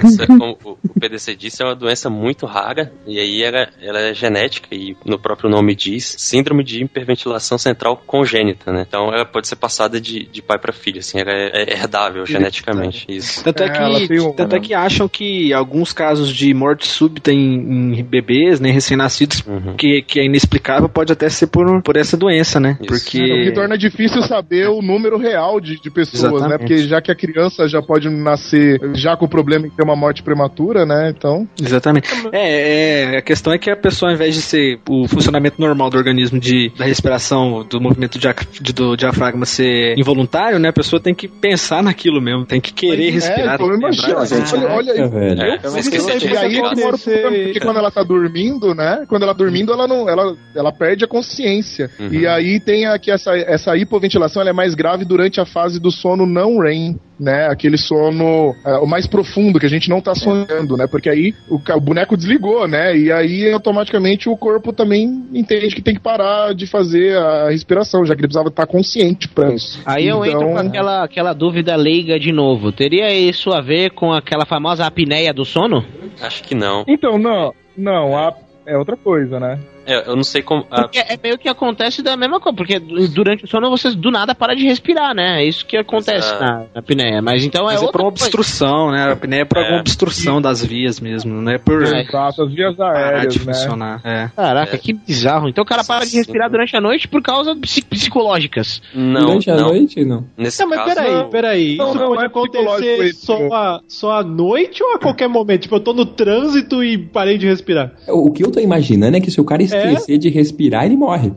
[0.05, 3.67] isso é como o o PDC disse, é uma doença muito rara, e aí ela,
[3.81, 8.85] ela é genética, e no próprio nome diz, síndrome de hiperventilação central congênita, né?
[8.87, 12.25] Então ela pode ser passada de, de pai para filho, assim, ela é, é herdável
[12.25, 13.43] geneticamente, isso.
[13.43, 17.31] Tanto é, É, que, tem tanto é que acham que alguns casos de morte súbita
[17.31, 19.75] em, em bebês, né, recém-nascidos, Uhum.
[19.75, 22.77] que, que é inexplicável, pode até ser por, por essa doença, né?
[22.79, 22.87] Isso.
[22.87, 23.17] Porque.
[23.63, 26.37] Torna difícil saber o número real de, de pessoas, né?
[26.39, 26.59] Exatamente.
[26.59, 29.95] Porque já que a criança já pode nascer já com o problema de ter uma
[29.95, 31.13] morte prematura, né?
[31.15, 31.47] Então.
[31.61, 32.09] Exatamente.
[32.31, 35.89] É, é, a questão é que a pessoa, ao invés de ser o funcionamento normal
[35.89, 40.69] do organismo de, da respiração, do movimento dia- de- do diafragma ser involuntário, né?
[40.69, 43.55] A pessoa tem que pensar naquilo mesmo, tem que querer respirar.
[43.55, 44.99] É, que então, imagina, gente, olha, olha aí.
[44.99, 45.41] É, velho.
[45.41, 48.03] É, eu esqueci de e aí é que mora o problema, porque quando ela tá
[48.03, 49.05] dormindo, né?
[49.07, 51.89] Quando ela dormindo, ela não, ela, ela perde a consciência.
[51.99, 52.09] Uhum.
[52.13, 55.91] E aí tem aqui essa, essa hipoventilação ela é mais grave durante a fase do
[55.91, 57.47] sono não REM, né?
[57.47, 60.87] Aquele sono é, o mais profundo que a gente não tá sonhando, né?
[60.89, 62.97] Porque aí o, o boneco desligou, né?
[62.97, 68.05] E aí automaticamente o corpo também entende que tem que parar de fazer a respiração,
[68.05, 69.79] já que ele precisava estar consciente para isso.
[69.85, 72.71] Aí eu entro com aquela, aquela dúvida leiga de novo.
[72.71, 75.83] Teria isso a ver com aquela famosa apneia do sono?
[76.21, 76.83] Acho que não.
[76.87, 78.33] Então, não, não, a-
[78.65, 79.59] é outra coisa, né?
[79.85, 80.65] É, eu não sei como.
[80.71, 84.33] a- é meio que acontece da mesma coisa, porque durante o sono você do nada
[84.35, 85.41] para de respirar, né?
[85.41, 87.21] É isso que acontece na, na apneia.
[87.21, 88.23] Mas então é Mas é por outra uma coisa.
[88.25, 89.03] obstrução, né?
[89.03, 92.79] A apneia é por alguma obstrução das vias mesmo, não é por Exato, as vias
[92.79, 93.53] aéreas, de né?
[93.53, 94.01] funcionar.
[94.03, 94.29] É.
[94.35, 95.49] Caraca, que bizarro.
[95.49, 98.81] Então o cara para de respirar durante a noite por causas psi- psicológicas.
[98.93, 99.63] Não, Durante a não.
[99.69, 100.25] noite, não.
[100.37, 101.75] Nesse Não, mas caso, peraí, peraí.
[101.77, 105.63] Não, Isso não, pode é acontecer só, a, só à noite ou a qualquer momento?
[105.63, 107.91] Tipo, eu tô no trânsito e parei de respirar.
[108.07, 111.31] O que eu tô imaginando é que se o cara esquecer de respirar, ele morre.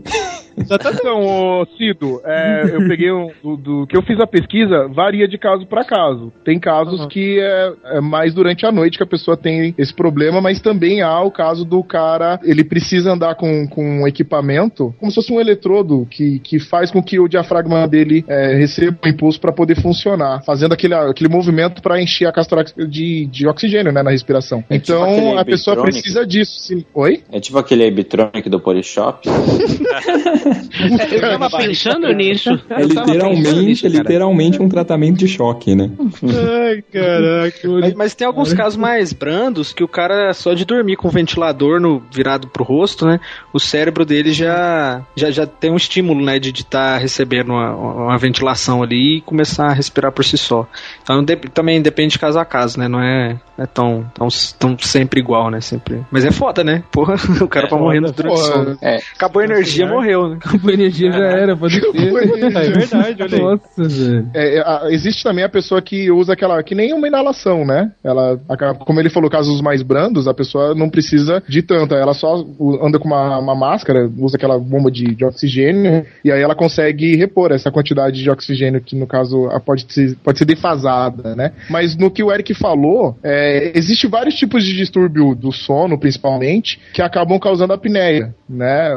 [0.58, 5.28] Então, ô, Cido, é, eu peguei um, do, do que eu fiz a pesquisa, varia
[5.28, 6.32] de caso para caso.
[6.44, 10.40] Tem casos que é, é mais durante a noite que a pessoa tem esse problema,
[10.40, 15.10] mas também há o caso do cara, ele precisa andar com, com um equipamento, como
[15.10, 19.08] se fosse um eletrodo, que, que faz com que o diafragma dele é, receba um
[19.08, 23.92] impulso para poder funcionar, fazendo aquele, aquele movimento para encher a torácica de, de oxigênio
[23.92, 24.64] né, na respiração.
[24.70, 26.60] É tipo então, aquele a pessoa precisa disso.
[26.60, 26.84] sim.
[26.94, 27.22] Oi?
[27.30, 29.28] É tipo aquele Bitronic do Polishop.
[31.12, 32.50] Eu tava pensando nisso.
[32.70, 35.90] É literalmente, nisso, é literalmente um tratamento de choque, né?
[36.22, 37.68] Ai, caraca.
[37.80, 41.10] Mas, mas tem alguns casos mais brandos que o cara, só de dormir com o
[41.10, 43.20] ventilador no, virado pro rosto, né?
[43.52, 46.38] O cérebro dele já, já, já tem um estímulo, né?
[46.38, 50.66] De estar recebendo uma, uma ventilação ali e começar a respirar por si só.
[51.02, 52.88] Então de- também depende de caso a caso, né?
[52.88, 54.28] Não é, é tão, tão,
[54.58, 55.60] tão sempre igual, né?
[55.60, 56.04] Sempre.
[56.10, 56.82] Mas é foda, né?
[56.90, 58.78] Porra, o cara tá morrendo durante o sono.
[58.80, 58.98] É.
[59.14, 60.35] Acabou a energia, morreu, né?
[60.66, 61.86] A energia já era, pode ser.
[61.86, 63.40] É verdade, olha aí.
[63.42, 64.30] Nossa, velho.
[64.34, 67.92] É, é, a- existe também a pessoa que usa aquela, que nem uma inalação, né?
[68.02, 68.38] Ela,
[68.80, 72.44] como ele falou, casos mais brandos, a pessoa não precisa de tanto, ela só
[72.82, 77.16] anda com uma, uma máscara, usa aquela bomba de, de oxigênio, e aí ela consegue
[77.16, 81.52] repor essa quantidade de oxigênio que, no caso, pode ser, pode ser defasada, né?
[81.70, 86.80] Mas no que o Eric falou, é, existe vários tipos de distúrbio do sono, principalmente,
[86.92, 88.88] que acabam causando apneia, né?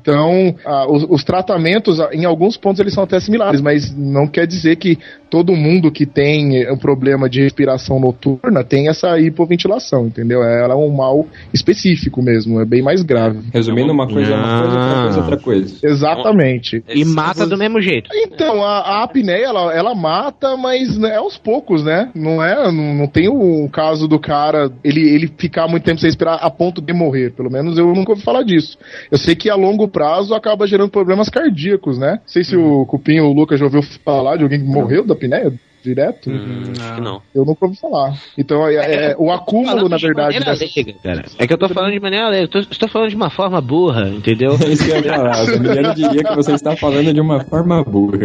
[0.00, 4.26] Então, a- os, os tratamentos, a- em alguns pontos, eles são até similares, mas não
[4.26, 4.98] quer dizer que
[5.30, 10.42] todo mundo que tem eh, um problema de respiração noturna tem essa hipoventilação, entendeu?
[10.42, 13.40] Ela é um mal específico mesmo, é bem mais grave.
[13.52, 15.86] Resumindo, uma coisa é uma coisa, outra coisa é outra coisa.
[15.86, 16.84] Exatamente.
[16.94, 18.08] E mata do mesmo jeito.
[18.14, 22.10] Então, a, a apneia, ela, ela mata, mas né, é aos poucos, né?
[22.14, 26.08] Não é, não, não tem o caso do cara, ele, ele ficar muito tempo sem
[26.08, 27.30] respirar a ponto de morrer.
[27.32, 28.78] Pelo menos eu nunca ouvi falar disso.
[29.10, 32.12] Eu sei que a longo prazo acaba gerando problemas cardíacos, né?
[32.12, 35.04] Não sei se o Cupinho ou o Lucas já ouviu falar de alguém que morreu
[35.04, 35.52] da apneia
[35.82, 36.30] direto.
[36.30, 37.22] acho que não.
[37.34, 38.14] Eu nunca ouvi falar.
[38.36, 41.24] Então, é, é- o acúmulo, na de verdade, cara.
[41.38, 43.60] É que eu tô falando de maneira leiga, eu tô, estou falando de uma forma
[43.60, 44.56] burra, entendeu?
[44.68, 45.44] É isso que eu ia falar.
[45.44, 48.18] O Emiliano diria que você está falando de uma forma burra.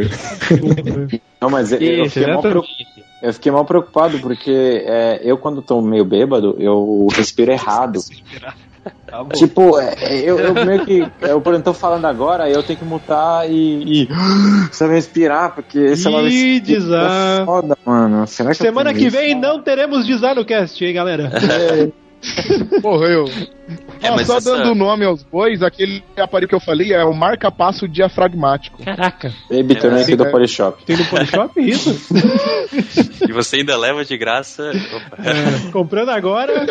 [1.39, 2.43] Não, mas eu, eu, fiquei mal
[3.21, 7.99] eu fiquei mal preocupado porque é, eu, quando tô meio bêbado, eu respiro errado.
[9.33, 11.07] Tipo, é, eu, eu meio que.
[11.21, 14.03] Eu, por exemplo, tô falando agora, eu tenho que mutar e.
[14.03, 14.09] e
[14.71, 17.45] sabe respirar, porque esse é uma Ih, desar.
[17.45, 18.25] foda, mano.
[18.25, 19.15] Será que Semana que isso?
[19.15, 21.31] vem não teremos Dizar no cast, hein, galera?
[22.81, 23.25] Morreu.
[24.01, 27.13] É, mas só essa- dando nome aos bois, aquele aparelho que eu falei é o
[27.13, 28.83] marca-passo diafragmático.
[28.83, 29.33] Caraca.
[29.49, 30.31] Baby É, do é.
[30.31, 30.83] Polishop.
[30.85, 31.93] Tem no Polishop isso?
[33.27, 34.71] E você ainda leva de graça.
[34.71, 35.17] Opa.
[35.71, 36.65] Comprando agora.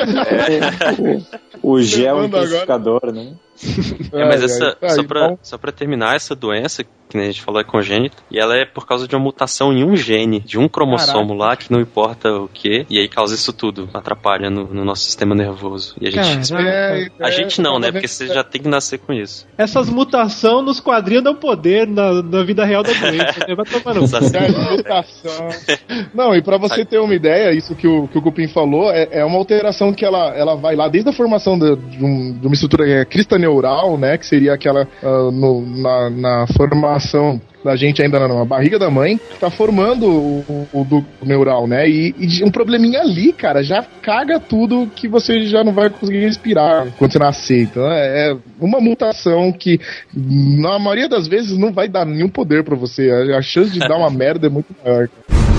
[1.62, 2.44] O gel Levando agora.
[2.46, 3.32] intensificador, né?
[4.12, 7.42] É, mas essa, ai, só, pra, então- só pra terminar, essa doença, que a gente
[7.42, 10.59] falou, é congênita, e ela é por causa de uma mutação em um gene, de
[10.59, 14.64] um cromossomo lá, que não importa o que, e aí causa isso tudo, atrapalha no,
[14.72, 15.94] no nosso sistema nervoso.
[16.00, 16.55] E a gente.
[16.55, 17.92] É, A gente não, né?
[17.92, 19.46] Porque você já tem que nascer com isso.
[19.59, 23.40] Essas mutações nos quadrinhos dão poder na, na vida real da doença.
[23.48, 23.55] né?
[23.55, 24.03] Vai tomar no.
[24.05, 25.48] É, mutação.
[26.14, 29.09] Não, e pra você ter uma ideia, isso que o, que o Cupim falou, é,
[29.12, 32.46] é uma alteração que ela, ela vai lá desde a formação da- de, um- de
[32.46, 33.05] uma estrutura que é
[33.43, 34.16] neural, né?
[34.16, 39.20] Que seria aquela ah, no- na, na formação da gente ainda na, barriga da mãe,
[39.38, 41.88] tá formando o, o ducto neural, né?
[41.88, 46.20] E, e um probleminha ali, cara, já caga tudo que você já não vai conseguir
[46.20, 47.62] respirar quando você nascer.
[47.62, 49.80] Então é é uma mutação que,
[50.14, 53.11] na maioria das vezes, não vai dar nenhum poder pra você.
[53.11, 55.09] A, a chance de dar uma merda é muito maior.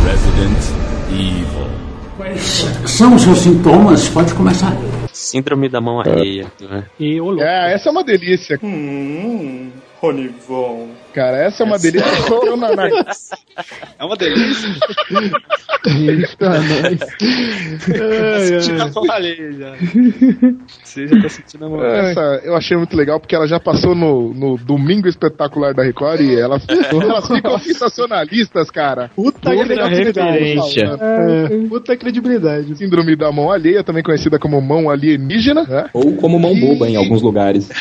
[0.05, 0.57] Resident
[1.09, 1.92] Evil.
[2.17, 2.41] Quais
[2.85, 4.07] são os seus sintomas?
[4.09, 4.71] Pode começar.
[5.11, 6.45] Síndrome da mão alheia.
[6.61, 6.85] né?
[6.99, 7.41] E o louco.
[7.43, 8.59] É, essa é uma delícia.
[9.99, 10.89] Ronivon.
[11.13, 12.03] Cara, essa é uma delícia.
[12.57, 12.85] Na-
[13.99, 14.69] É uma delícia.
[18.63, 19.73] Sentindo a mão alheia já.
[20.83, 22.01] Você já tá sentindo a mão alheia.
[22.11, 26.21] Essa eu achei muito legal porque ela já passou no, no Domingo Espetacular da Record
[26.21, 29.11] e elas, elas ficam sensacionalistas, cara.
[29.15, 30.79] Puta Puta credibilidade.
[30.81, 32.75] É, puta credibilidade.
[32.75, 35.63] Síndrome da mão alheia, também conhecida como mão alienígena.
[35.63, 35.89] Né?
[35.93, 37.69] Ou como mão boba em alguns lugares.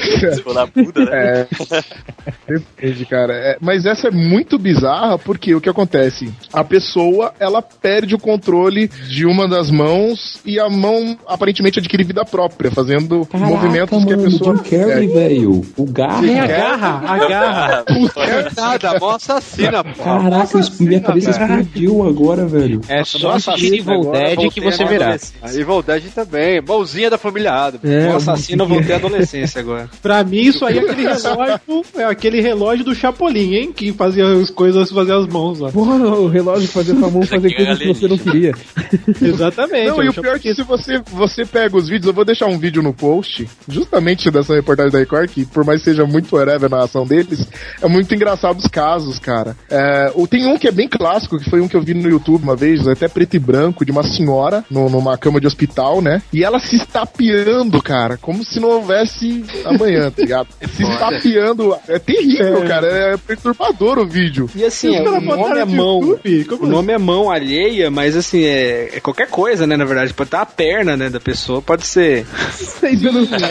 [0.00, 1.40] Se for na Buda, né?
[1.40, 1.46] É.
[2.48, 3.32] Depende, cara.
[3.34, 6.32] É, mas essa é muito bizarra porque o que acontece?
[6.52, 12.04] A pessoa, ela perde o controle de uma das mãos e a mão aparentemente adquire
[12.04, 14.56] vida própria, fazendo movimentos que a mano, pessoa.
[14.56, 15.62] Jim Carrey, velho.
[15.76, 16.26] O garra.
[16.26, 17.84] É a garra, a garra.
[18.20, 20.02] É nada, mó assassina, pô.
[20.02, 22.80] Caraca, isso- minha cabeça explodiu agora, velho.
[22.88, 25.16] É só assistir Evil Dead que você verá.
[25.42, 26.60] A Evil Dead também.
[26.60, 27.84] Mãozinha da família Adams.
[27.84, 29.88] É, O assassino, eu voltei à adolescência agora.
[30.02, 31.60] Pra mim, isso aí é aquele relógio,
[32.00, 33.72] é aquele relógio do Chapolin, hein?
[33.72, 35.70] Que fazia as coisas, fazia as mãos lá.
[35.70, 38.52] Porra, o relógio fazia sua mão fazer coisas que você não queria.
[39.20, 39.88] Exatamente.
[39.88, 42.24] Não, é e o pior é que se você, você pega os vídeos, eu vou
[42.24, 46.34] deixar um vídeo no post, justamente dessa reportagem da Record, que por mais seja muito
[46.36, 47.46] whatever na ação deles,
[47.80, 49.56] é muito engraçado os casos, cara.
[49.70, 52.08] É, o- tem um que é bem clássico, que foi um que eu vi no
[52.08, 56.00] YouTube uma vez, até preto e branco, de uma senhora no- numa cama de hospital,
[56.00, 56.22] né?
[56.32, 60.48] E ela se estapeando, cara, como se não houvesse amanhã, tá ligado?
[60.70, 61.74] Se estapeando.
[61.90, 62.68] É terrível, É.
[62.68, 62.86] cara.
[62.86, 64.48] É perturbador o vídeo.
[64.54, 66.00] E assim, Os o caras nome é mão.
[66.24, 66.64] YouTube?
[66.64, 69.76] O nome é mão alheia, mas assim, é, é qualquer coisa, né?
[69.76, 72.24] Na verdade, pode estar a perna, né, da pessoa, pode ser.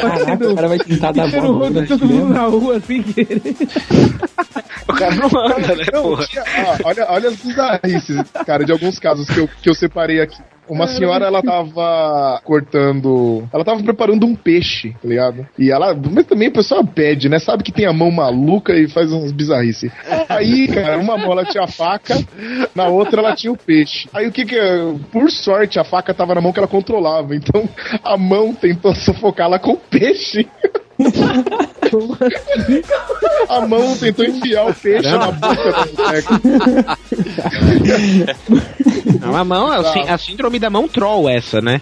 [0.02, 3.42] Caraca, o cara vai tentar dar Tira o rosto todo mundo na rua sem querer.
[4.88, 6.26] O cara não anda, né, Não, porra?
[6.46, 10.38] ah, olha, olha as bizarrices, cara, de alguns casos que eu, que eu separei aqui.
[10.70, 13.48] Uma senhora, ela tava cortando.
[13.52, 15.48] Ela tava preparando um peixe, tá ligado?
[15.58, 15.94] E ela.
[15.94, 17.40] Mas também a pessoa pede, né?
[17.40, 19.92] Sabe que tem a mão maluca e faz uns bizarrices.
[20.28, 22.16] Aí, cara, uma mão ela tinha a faca,
[22.76, 24.08] na outra ela tinha o peixe.
[24.14, 24.58] Aí o que que.
[25.12, 27.36] Por sorte, a faca tava na mão que ela controlava.
[27.36, 27.68] Então
[28.04, 30.48] a mão tentou sufocá-la com o peixe.
[33.49, 36.39] A mão tentou enfiar o peixe na boca da boneca.
[39.22, 41.82] Não, a mão é o sí- a síndrome da mão troll essa, né?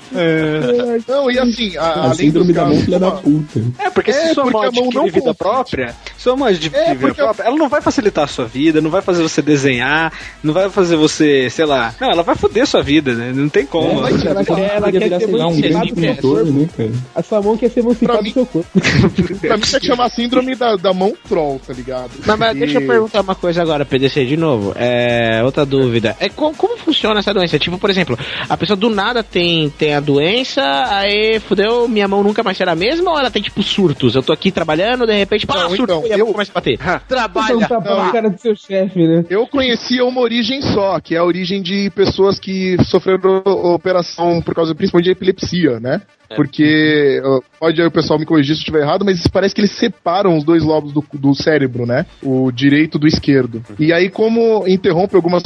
[1.07, 3.61] Não, e assim, a, A além síndrome dos da mão, filha da puta.
[3.79, 6.75] É, porque se É, sua porque mão a adquire não vida própria, sua mão adquire
[6.75, 10.13] É, vida própria, ela não vai facilitar a sua vida, não vai fazer você desenhar,
[10.41, 11.93] não vai fazer você, sei lá.
[11.99, 13.31] Não, ela vai foder sua vida, né?
[13.35, 14.07] Não tem como.
[14.07, 16.83] Ela, ela, ela quer virar, ser um emancipada grande do seu motor, corpo.
[16.83, 16.91] né?
[17.15, 18.69] A sua mão quer ser emancipada do seu corpo.
[19.39, 22.11] Pra mim tem que chamar síndrome da, da mão troll, tá ligado?
[22.25, 24.73] Mas, mas E- deixa eu perguntar uma coisa agora, PDC, de novo.
[24.75, 26.15] É, outra dúvida.
[26.19, 27.57] É como, como funciona essa doença?
[27.59, 28.17] Tipo, por exemplo,
[28.49, 32.73] a pessoa do nada tem, tem a doença, aí fudeu, minha mão nunca mais será
[32.73, 34.15] a mesma, ou ela tem tipo surtos?
[34.15, 36.51] Eu tô aqui trabalhando, de repente, pá, Não, surto, então, e a eu- mão começa
[36.51, 36.73] a bater.
[36.73, 37.67] Então Trabalha.
[37.67, 38.11] tá Não.
[38.11, 39.25] cara do seu chefe, né?
[39.29, 43.41] Eu conhecia uma origem só, que é a origem de pessoas que sofreram
[43.73, 46.01] operação por causa principalmente de epilepsia, né?
[46.35, 49.61] Porque, ó, pode aí o pessoal me corrigir se eu estiver errado, mas parece que
[49.61, 52.05] eles separam os dois lobos do, do cérebro, né?
[52.23, 53.63] O direito do esquerdo.
[53.79, 55.43] E aí, como interrompe algumas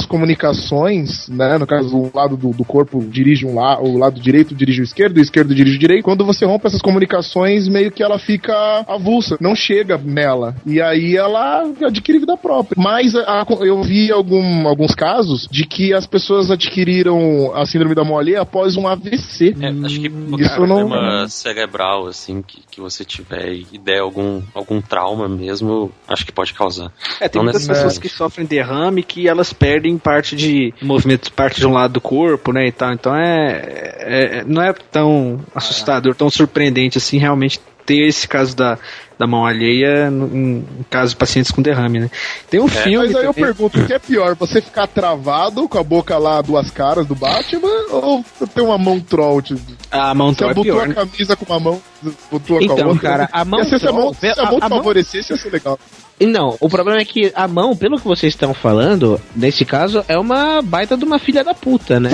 [0.52, 1.58] comunicações, né?
[1.58, 4.84] No caso, o lado do, do corpo dirige um lado, o lado direito dirige o
[4.84, 6.04] esquerdo, o esquerdo dirige o direito.
[6.04, 8.52] Quando você rompe essas comunicações, meio que ela fica
[8.88, 10.54] avulsa, não chega nela.
[10.66, 12.80] E aí ela adquire vida própria.
[12.82, 18.02] Mas a- eu vi algum, alguns casos de que as pessoas adquiriram a síndrome da
[18.02, 19.54] alheia após um AVC.
[19.60, 20.08] É, acho que
[20.42, 25.28] Isso eu não- problema cerebral, assim, que, que você tiver e der algum, algum trauma
[25.28, 26.92] mesmo, acho que pode causar.
[27.20, 31.60] É, tem Não muitas pessoas que sofrem derrame que elas perdem parte de movimentos, parte
[31.60, 32.92] de um lado do corpo, né, e tal.
[32.92, 33.60] Então é,
[33.98, 38.78] é- não é tão assustador, tão surpreendente assim, realmente ter esse caso da,
[39.22, 42.10] da mão alheia no- em, casos de pacientes com derrame, né.
[42.50, 44.34] Tem um filme Mas aí eu também- pergunto, o que é pior?
[44.34, 48.98] Você ficar travado com a boca lá, duas caras do Batman, ou ter uma mão
[48.98, 49.40] troll?
[49.40, 49.60] Tipo,
[49.92, 50.94] a mão você troll é botou pior, a né?
[50.94, 51.82] camisa com uma mão,
[52.30, 53.08] botou com a Então, outra.
[53.10, 55.78] cara, a mão ser se a mão, se a mão a- favorecesse, ia ser legal.
[56.20, 60.04] E Não, o problema é que a mão, pelo que vocês estão falando, nesse caso,
[60.06, 62.10] é uma baita de uma filha da puta, né?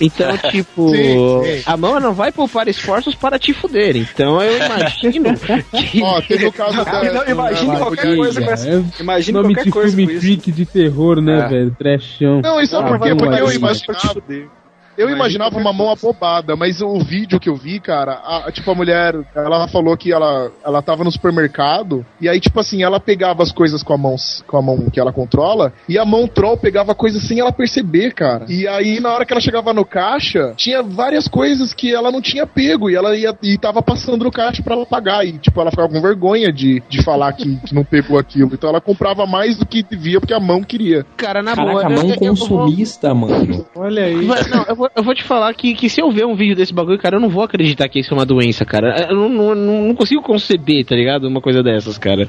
[0.00, 1.62] Então, tipo, Sim, sim.
[1.64, 3.96] a mão não vai poupar esforços para te fuder.
[3.96, 5.34] Então eu imagino
[5.70, 6.02] que.
[6.02, 7.12] Ó, teve o caso da...
[7.12, 8.84] Não, imagine da- qualquer coisa com essa.
[9.00, 10.20] Imagine nome qualquer de coisa filme com isso.
[10.52, 11.76] de terror, né, velho?
[11.78, 12.40] Trashão.
[12.42, 14.63] Não, isso é Ah, porque, porque eu imaginava...
[14.96, 18.74] Eu imaginava uma mão abobada, mas o vídeo que eu vi, cara, a- tipo, a
[18.74, 23.42] mulher, ela falou que ela, ela tava no supermercado, e aí, tipo assim, ela pegava
[23.42, 24.16] as coisas com a mão,
[24.46, 28.12] com a mão que ela controla, e a mão troll pegava coisas sem ela perceber,
[28.14, 28.46] cara.
[28.48, 32.20] E aí, na hora que ela chegava no caixa, tinha várias coisas que ela não
[32.22, 35.60] tinha pego, e ela ia, e tava passando no caixa pra ela pagar, e tipo,
[35.60, 38.50] ela ficava com vergonha de, de falar que, que não pegou aquilo.
[38.54, 41.04] Então ela comprava mais do que devia, porque a mão queria.
[41.16, 41.88] Cara, na Caraca, boa.
[41.90, 43.66] mão eu- eu- eu vou- consumista, mano.
[43.74, 44.26] Olha aí.
[44.50, 46.72] Não, eu vou, eu vou te falar que, que se eu ver um vídeo desse
[46.72, 49.06] bagulho, cara, eu não vou acreditar que isso é uma doença, cara.
[49.10, 51.26] Eu não, não, não, consigo conceber, tá ligado?
[51.28, 52.28] Uma coisa dessas, cara.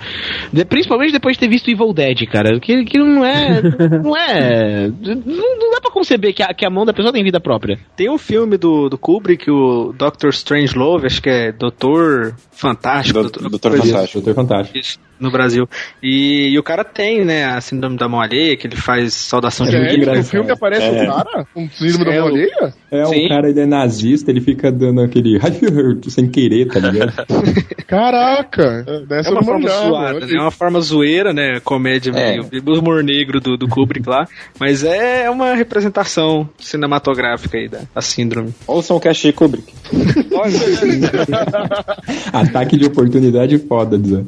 [0.52, 2.60] De- principalmente depois de ter visto Evil Dead, cara.
[2.60, 3.62] Que, que não é.
[4.04, 4.88] Não é.
[4.88, 7.80] Não, não dá pra conceber que a, que a mão da pessoa tem vida própria.
[7.96, 13.20] Tem um filme do, do Kubrick, o Doctor Strange Love, acho que é Doutor Fantástico.
[13.22, 14.22] Doutor- Doutor Fantástico.
[14.22, 14.78] Doutor Fantástico.
[14.78, 15.68] Isso, no Brasil.
[16.02, 19.66] E, e o cara tem, né, a síndrome da mão alheia, que ele faz saudação
[19.66, 20.14] de É, vídeo.
[20.14, 21.04] no filme aparece É.
[21.04, 22.34] o cara com síndrome da É, mão o-
[22.92, 23.26] É, Sim.
[23.26, 25.40] o cara ele é nazista, ele fica dando aquele
[26.08, 27.14] sem querer, tá ligado?
[27.88, 28.84] Caraca!
[28.88, 30.34] É Dessa uma eu não forma manjava, zoada, olha né?
[30.36, 31.60] É uma forma zoeira, né?
[31.64, 32.32] Comédia É.
[32.32, 34.28] meio meio humor negro do, do Kubrick lá.
[34.60, 38.54] Mas é uma representação cinematográfica aí da, da síndrome.
[38.68, 39.74] Ouçam o cast de Kubrick.
[42.34, 44.26] Ataque de oportunidade foda, Dzan.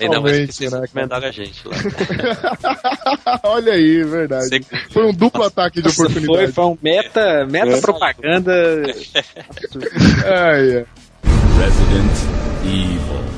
[0.00, 0.80] Ainda mais que vocês né?
[0.80, 1.76] recomendaram a gente lá.
[3.44, 4.48] Olha aí, verdade.
[4.48, 4.60] Você-
[4.92, 6.52] Foi um duplo ataque de Foi, oportunidade.
[6.52, 7.80] foi um meta, meta É.
[7.80, 8.82] propaganda.
[10.26, 10.84] Ai, é.
[11.58, 12.12] Resident
[12.64, 13.31] Evil.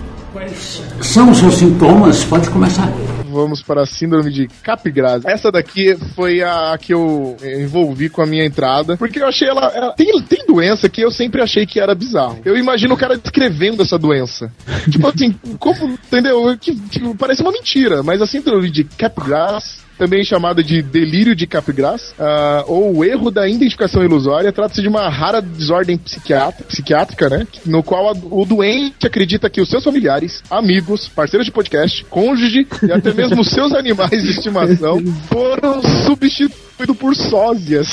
[1.01, 2.25] São os seus sintomas?
[2.25, 2.89] Pode começar.
[3.31, 5.25] Vamos para a síndrome de Capgras.
[5.25, 9.67] Essa daqui foi a que eu envolvi com a minha entrada, porque eu achei ela,
[9.75, 12.39] ela- tem, tem doença que eu sempre achei que era bizarro.
[12.45, 14.53] Eu imagino o cara descrevendo essa doença.
[14.91, 16.57] tipo assim, como, entendeu?
[16.61, 21.47] Que, que parece uma mentira, mas a síndrome de Capgras também chamada de delírio de
[21.47, 27.29] Capgras, ah, ou o erro da identificação ilusória, trata-se de uma rara desordem psiquiátrica, psiquiátrica,
[27.29, 27.47] né?
[27.65, 32.67] No qual a- o doente acredita que os seus familiares, amigos, parceiros de podcast, cônjuge
[32.83, 37.89] e até mesmo seus animais de estimação foram substituídos por sósias.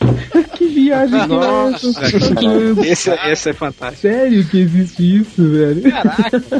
[0.54, 2.06] Que viagem que é essa?
[2.86, 4.02] Esse, esse é fantástico.
[4.02, 5.82] Sério que existe isso, velho?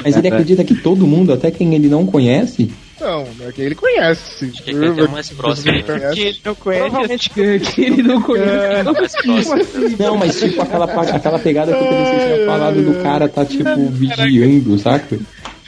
[0.05, 2.71] Mas ele acredita que todo mundo, até quem ele não conhece,
[3.01, 4.51] Não, é quem ele conhece.
[4.51, 5.83] que é quem tem o mais próximo, né?
[5.83, 6.21] Conhece.
[6.21, 6.83] ele não conhece.
[6.83, 8.85] Provavelmente que, que ele não conhece.
[9.27, 9.97] Mais próximo.
[9.99, 14.79] Não, mas tipo aquela, aquela pegada que você tinha falado do cara tá tipo vigiando,
[14.79, 15.19] saca?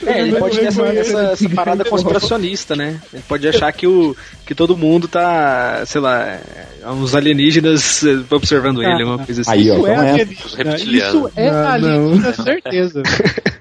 [0.05, 2.99] É, ele pode ter essa, essa, essa parada conspiracionista, né?
[3.13, 4.15] Ele pode achar que, o,
[4.45, 9.51] que todo mundo tá, sei lá, é, uns alienígenas eh, observando ele, alguma coisa assim.
[9.51, 10.09] Aí, ó, Isso é então é.
[10.09, 10.45] alienígena.
[10.45, 11.13] Os reptilianos.
[11.13, 13.03] Isso é Não, alienígena, certeza.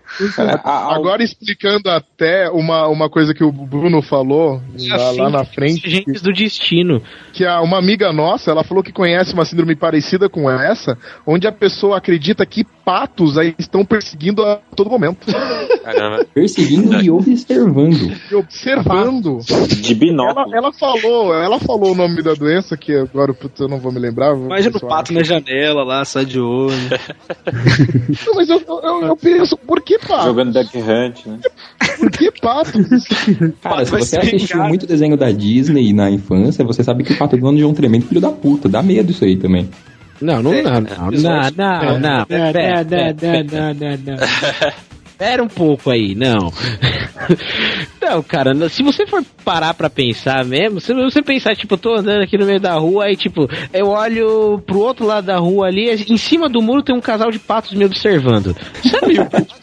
[0.64, 5.86] Agora explicando até uma, uma coisa que o Bruno falou lá, lá na frente.
[5.86, 7.02] Agentes do destino.
[7.32, 11.46] que a, uma amiga nossa, ela falou que conhece uma síndrome parecida com essa, onde
[11.46, 15.26] a pessoa acredita que patos aí estão perseguindo a todo momento.
[15.82, 16.24] Caramba.
[16.34, 18.12] Perseguindo e observando.
[18.30, 19.38] E observando.
[19.38, 20.56] de Ela, binóculo.
[20.56, 23.98] ela falou, ela falou o nome da doença, que agora putz, eu não vou me
[23.98, 24.34] lembrar.
[24.34, 24.90] Imagina o pessoal.
[24.90, 26.70] pato na janela lá, sai de olho.
[28.26, 30.24] Não, mas eu, eu, eu penso, por que pato?
[30.24, 31.38] Jogando Duck Hunt, né?
[31.98, 32.72] Por que pato?
[33.62, 34.68] Cara, se você se assistiu vingar.
[34.68, 38.06] muito desenho da Disney na infância, você sabe que o Pato Donald é um tremendo
[38.06, 38.68] filho da puta.
[38.68, 39.68] Dá medo isso aí também.
[40.20, 41.10] Não, não, É, não, é, não,
[41.56, 44.74] não, não, Pera, pera.
[45.06, 46.50] Espera um pouco aí, não.
[48.00, 51.94] Não, cara, se você for parar pra pensar mesmo, se você pensar, tipo, eu tô
[51.94, 55.66] andando aqui no meio da rua, aí, tipo, eu olho pro outro lado da rua
[55.66, 58.56] ali, em cima do muro tem um casal de patos me observando.
[58.82, 59.16] Sabe?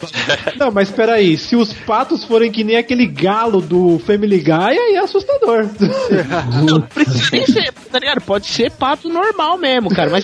[0.58, 4.96] Não, mas peraí, se os patos forem que nem aquele galo do Family Guy, aí
[4.96, 5.68] é assustador.
[6.64, 8.22] Não precisa nem ser, tá ligado?
[8.22, 10.10] Pode ser pato normal mesmo, cara.
[10.10, 10.24] Mas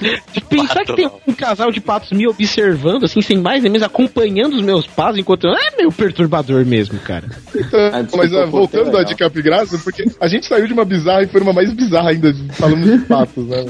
[0.49, 4.55] pensar que tem um casal de patos me observando, assim, sem mais nem menos, acompanhando
[4.55, 5.53] os meus passos enquanto eu.
[5.53, 7.27] É meio perturbador mesmo, cara.
[7.55, 7.79] Então,
[8.15, 11.41] mas pô, voltando à de Capigraça, porque a gente saiu de uma bizarra e foi
[11.41, 13.65] uma mais bizarra ainda, falando de patos, né?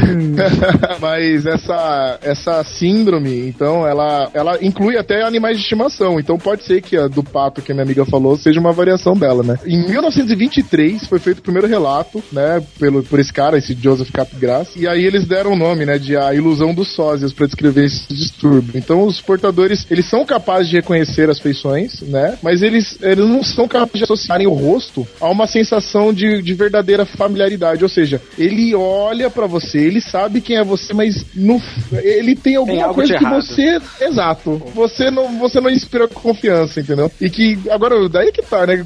[1.00, 6.18] mas essa, essa síndrome, então, ela, ela inclui até animais de estimação.
[6.18, 9.14] Então pode ser que a do pato que a minha amiga falou seja uma variação
[9.14, 9.58] dela, né?
[9.66, 14.68] Em 1923 foi feito o primeiro relato, né, pelo, por esse cara, esse Joseph Capgras,
[14.76, 18.12] e aí eles deram o nome, né, de a ilusão dos sósias para descrever esse
[18.12, 18.72] distúrbio.
[18.74, 23.42] Então os portadores, eles são capazes de reconhecer as feições, né, mas eles, eles não
[23.42, 27.82] são capazes de associarem o rosto há uma sensação de, de verdadeira familiaridade.
[27.82, 31.60] Ou seja, ele olha pra você, ele sabe quem é você, mas no,
[31.92, 33.42] ele tem alguma algo coisa que errado.
[33.42, 33.80] você.
[34.00, 34.62] Exato.
[34.74, 37.10] Você não, você não inspira confiança, entendeu?
[37.20, 37.58] E que.
[37.70, 38.84] Agora, daí que tá, né?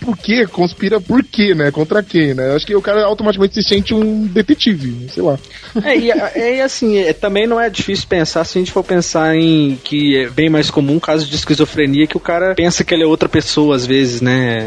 [0.00, 0.46] Por quê?
[0.46, 1.70] Conspira por quê, né?
[1.70, 2.54] Contra quem, né?
[2.54, 5.38] Acho que o cara automaticamente se sente um detetive, sei lá.
[5.84, 9.34] É, e, é, assim, é, também não é difícil pensar se a gente for pensar
[9.36, 13.02] em que é bem mais comum caso de esquizofrenia que o cara pensa que ele
[13.02, 14.25] é outra pessoa às vezes, né?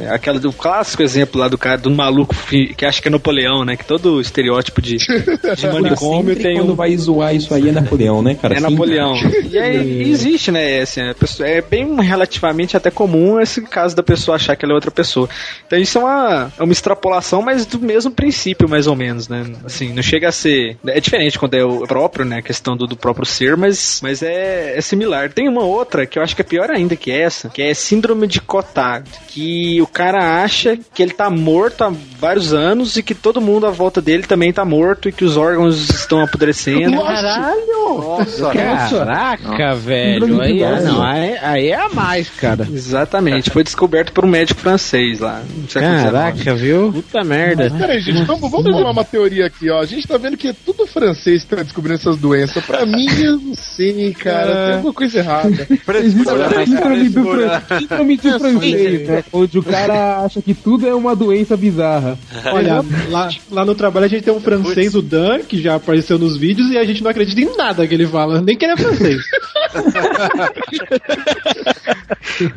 [0.10, 2.36] Aquela do clássico exemplo lá do cara, do maluco
[2.76, 3.76] que acha que é Napoleão, né?
[3.76, 6.76] Que todo estereótipo de, de manicômio tem quando um.
[6.76, 8.55] vai zoar isso aí é Napoleão, né, cara?
[8.55, 8.74] É Sempre.
[8.74, 9.14] Napoleão.
[9.49, 10.80] E aí, existe, né?
[10.80, 11.01] Assim,
[11.41, 15.30] é bem relativamente até comum esse caso da pessoa achar que ela é outra pessoa.
[15.66, 19.45] Então isso é uma, é uma extrapolação, mas do mesmo princípio, mais ou menos, né?
[19.66, 20.78] Assim, não chega a ser.
[20.88, 22.38] É diferente quando é o próprio, né?
[22.38, 25.32] A questão do, do próprio ser, mas, mas é, é similar.
[25.32, 28.28] Tem uma outra que eu acho que é pior ainda que essa, que é síndrome
[28.28, 29.49] de Cotard, que
[29.82, 33.70] o cara acha que ele tá morto há vários anos e que todo mundo à
[33.72, 36.91] volta dele também tá morto e que os órgãos estão apodrecendo.
[36.91, 40.26] Nossa, Caraca, velho.
[40.26, 42.68] Síndrome Aí, é- não, aí, aí é a mais, cara.
[42.72, 45.41] Exatamente, foi descoberto por um médico francês lá.
[45.74, 46.91] Caraca, viu?
[46.93, 47.70] Puta merda.
[47.70, 49.80] Mas peraí, gente, vamos, vamos uma teoria aqui, ó.
[49.82, 52.64] A gente tá vendo que é tudo francês que tá descobrindo essas doenças.
[52.66, 54.66] Pra mim, eu não sei, cara.
[54.66, 55.68] Tem alguma coisa errada.
[56.00, 59.24] Existe a síndrome do fran- síndrome do francês, né?
[59.40, 62.18] Onde o cara acha que tudo é uma doença bizarra.
[62.52, 66.20] Olha, lá, lá no trabalho a gente tem um francês, o Dan, que já apareceu
[66.20, 68.74] nos vídeos, e a gente não acredita em nada que ele fala, nem que ele
[68.74, 69.22] é francês.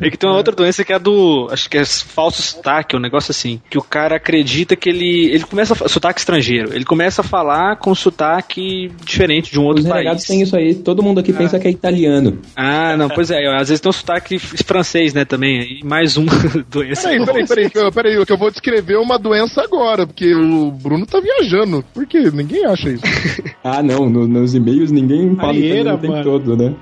[0.01, 1.47] É que tem uma outra doença que é a do.
[1.51, 3.61] Acho que é falso sotaque, um negócio assim.
[3.69, 5.31] Que o cara acredita que ele.
[5.31, 5.89] Ele começa a.
[5.89, 6.73] Sotaque estrangeiro.
[6.73, 10.23] Ele começa a falar com sotaque diferente de um outro Os país.
[10.25, 12.39] têm isso aí, todo mundo aqui pensa que é italiano.
[12.55, 13.45] Ah, não, pois é.
[13.55, 15.59] Às vezes tem um sotaque francês, né, também.
[15.59, 16.31] Aí mais uma
[16.73, 17.03] doença.
[17.09, 21.05] Peraí, peraí, peraí, peraí, peraí, que eu vou descrever uma doença agora, porque o Bruno
[21.05, 21.83] tá viajando.
[21.93, 22.29] Por quê?
[22.33, 23.03] Ninguém acha isso.
[23.65, 26.75] Ah, não, no- nos e-mails ninguém fala Arieira, italiano o todo, né?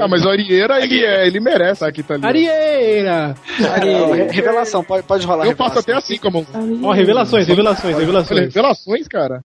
[0.00, 2.28] Ah, mas o Arieira, ele, é, ele merece aqui italiano.
[2.28, 3.34] Arieira!
[3.58, 5.46] Re- Revelação, pode, pode rolar.
[5.46, 6.46] Eu faço até assim com a mão.
[6.84, 8.40] Ó, revelações, revelações, revelações.
[8.54, 9.40] Revelações, cara.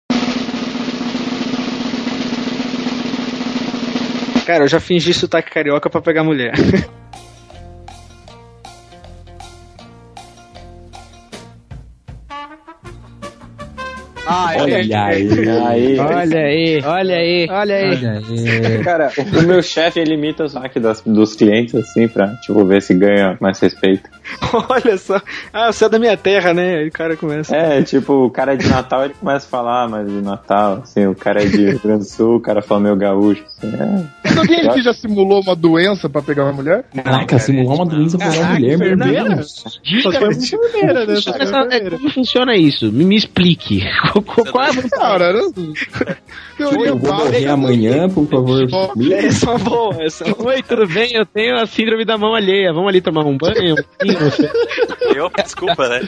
[4.46, 6.52] Cara, eu já fingi sotaque carioca pra pegar mulher.
[14.26, 14.92] Ah, Olha aí.
[14.94, 15.98] Aí.
[15.98, 18.84] Olha aí, olha aí, olha aí.
[18.84, 22.80] Cara, o meu chefe, ele imita o sotaque das, dos clientes, assim, pra, tipo, ver
[22.82, 24.08] se ganha mais respeito.
[24.68, 25.20] Olha só.
[25.52, 26.76] Ah, você é da minha terra, né?
[26.76, 27.54] Aí o cara começa.
[27.54, 31.06] É, tipo, o cara é de Natal, ele começa a falar mais de Natal, assim,
[31.06, 34.21] o cara é de Rio Grande do Sul, o cara fala meio gaúcho, assim, é.
[34.32, 36.84] Mas alguém aqui já simulou uma doença pra pegar uma mulher?
[36.94, 39.64] Caraca, simular uma doença pra uma mulher, meu Deus.
[40.02, 41.90] Só se for enfermeira, né?
[41.90, 42.90] Como funciona isso?
[42.90, 43.82] Me, me explique.
[44.50, 45.52] Qual, é a Cara, eu-
[46.56, 48.68] teoria Eu vou morrer amanhã, por favor.
[49.12, 51.12] Essa é uma boa, essa é Oi, tudo bem?
[51.14, 52.72] Eu tenho a síndrome da mão alheia.
[52.72, 53.74] Vamos ali tomar um banho?
[55.14, 56.00] Eu, desculpa, né?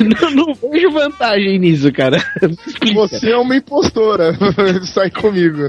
[0.00, 2.18] não, não vejo vantagem nisso, cara.
[2.94, 4.36] Você é uma impostora.
[4.86, 5.68] Sai comigo,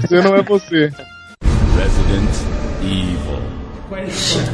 [0.00, 0.92] Você não é você.
[1.76, 2.30] Resident
[2.82, 4.08] Evil.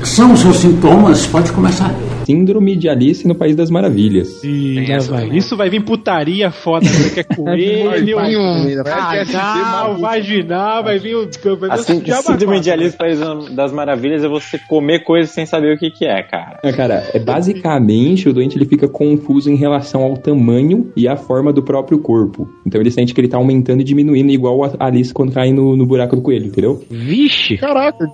[0.05, 1.27] São os seus sintomas?
[1.27, 1.91] Pode começar.
[2.27, 4.43] Síndrome de Alice no País das Maravilhas.
[4.43, 5.29] Ih, vai.
[5.37, 7.11] Isso vai vir putaria foda, né?
[7.12, 7.85] que é coelho,
[8.16, 11.29] Vai vir um- vaginal, vaginal, vai vir o...
[11.57, 12.70] Vai vir Assim, o síndrome de.
[12.70, 13.18] Alice País
[13.55, 16.59] das Maravilhas é você comer coisas sem saber o que que é, cara.
[16.62, 21.16] É, cara, é basicamente o doente ele fica confuso em relação ao tamanho e à
[21.16, 22.49] forma do próprio corpo.
[22.66, 25.77] Então ele sente que ele tá aumentando e diminuindo, igual a Alice quando cai no,
[25.77, 26.83] no buraco do coelho, entendeu?
[26.91, 27.57] Vixe!
[27.59, 28.07] Caraca,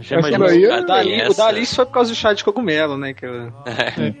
[0.00, 1.36] Já imaginou o dessa?
[1.42, 3.12] Dali foi por causa do chá de cogumelo, né?
[3.14, 3.52] Que eu...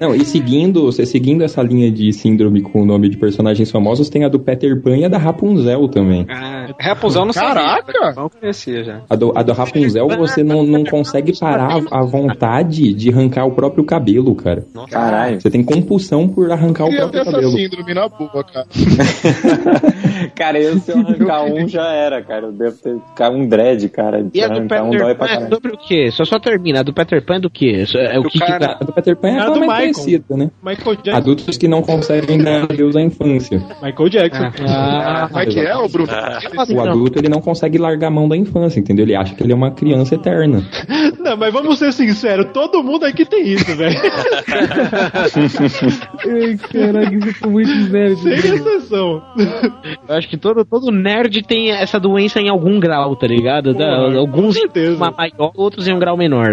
[0.00, 4.08] Não, e seguindo, você seguindo essa linha de síndrome com o nome de personagens famosos,
[4.08, 6.26] tem a do Peter Pan e a da Rapunzel também.
[6.28, 7.92] Ah, Rapunzel não Caraca!
[7.92, 8.12] sabia.
[8.14, 9.00] Não conhecia já.
[9.08, 13.52] A do, a do Rapunzel você não, não consegue parar a vontade de arrancar o
[13.52, 14.64] próprio cabelo, cara.
[14.90, 15.40] Caralho.
[15.40, 17.52] Você tem compulsão por arrancar o queria ter próprio essa cabelo.
[17.52, 18.66] síndrome na boa, cara.
[20.34, 22.46] Cara, eu se eu arrancar um já era, cara.
[22.46, 24.26] Eu devo ter ficar um dread, cara.
[24.32, 26.10] E a do um Peter pra Pan é sobre o quê?
[26.10, 26.80] Só só termina.
[26.80, 27.84] A do Peter Pan é do quê?
[27.94, 28.84] É o que, que cara- tá...
[28.84, 29.80] Do Peter Pan é A mais Michael.
[29.94, 30.50] conhecida, né?
[30.62, 31.16] Michael Jackson.
[31.16, 33.62] Adultos que não conseguem dar adeus à infância.
[33.82, 34.50] Michael Jackson.
[34.66, 36.08] Ah, Como é que é, ô Bruno?
[36.74, 39.04] O adulto ele não consegue largar a mão da infância, entendeu?
[39.04, 40.62] Ele acha que ele é uma criança eterna.
[41.20, 43.94] Não, mas vamos ser sinceros, todo mundo aqui tem isso, velho.
[45.20, 48.16] Ai, caraca, isso foi muito nerd.
[48.16, 49.22] Sem exceção.
[50.08, 53.74] Eu acho que todo, todo nerd tem essa doença em algum grau, tá ligado?
[53.74, 54.92] Porra, alguns com certeza.
[54.92, 56.52] em uma maior, outros em um grau menor.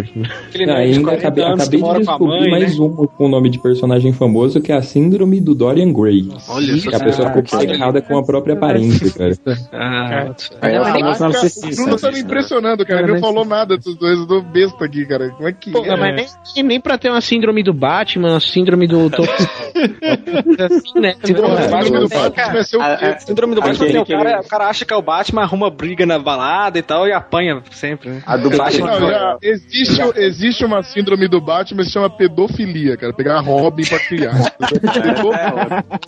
[0.49, 3.29] Aquele Ah, nerd ainda 40 acabei, acabei de a mãe, descobri mais uma com o
[3.29, 6.29] nome de personagem famoso, que é a síndrome do Dorian Gray.
[6.49, 9.37] Olha que a pessoa ficou obcecada com a própria aparência, cara.
[9.71, 11.75] Ah, Caraca, famosa o.
[11.75, 13.01] Bruno tá me impressionando, cara.
[13.01, 15.29] Ele não falou nada desses dois, tô besta aqui, cara.
[15.31, 15.95] Como é que Pô, é?
[15.95, 19.09] mas nem, nem pra ter uma síndrome do Batman, a síndrome do.
[19.09, 19.21] do...
[20.99, 21.15] né?
[21.23, 22.53] Síndrome do Batman síndrome do Batman cara.
[22.53, 23.05] vai ser o A- quê?
[23.05, 25.41] a- Síndrome do Batman o que cara, ele- o cara acha que é o Batman,
[25.41, 28.23] arruma briga na balada e tal e apanha sempre, né?
[28.25, 28.99] A do Batman.
[28.99, 33.13] Não, já existe, existe uma síndrome do Batman que se chama pedofilia, cara.
[33.13, 34.33] Pegar a Robin pra criar.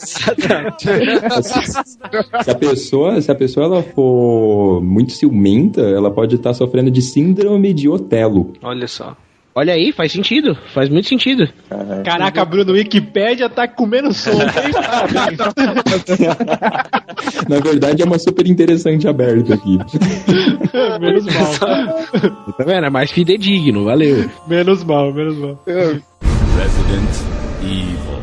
[2.43, 7.01] Se a pessoa, se a pessoa ela for muito ciumenta, ela pode estar sofrendo de
[7.01, 8.53] síndrome de Otelo.
[8.61, 9.15] Olha só.
[9.55, 10.55] Olha aí, faz sentido.
[10.73, 11.47] Faz muito sentido.
[12.05, 14.71] Caraca, Bruno, Wikipédia tá comendo solto, hein?
[17.49, 19.77] Na verdade, é uma super interessante aberta aqui.
[21.01, 21.53] menos mal.
[22.57, 22.85] Tá vendo?
[22.85, 24.29] É mais fidedigno, valeu.
[24.47, 25.59] Menos mal, menos mal.
[25.65, 27.09] Resident
[27.63, 28.19] Evil.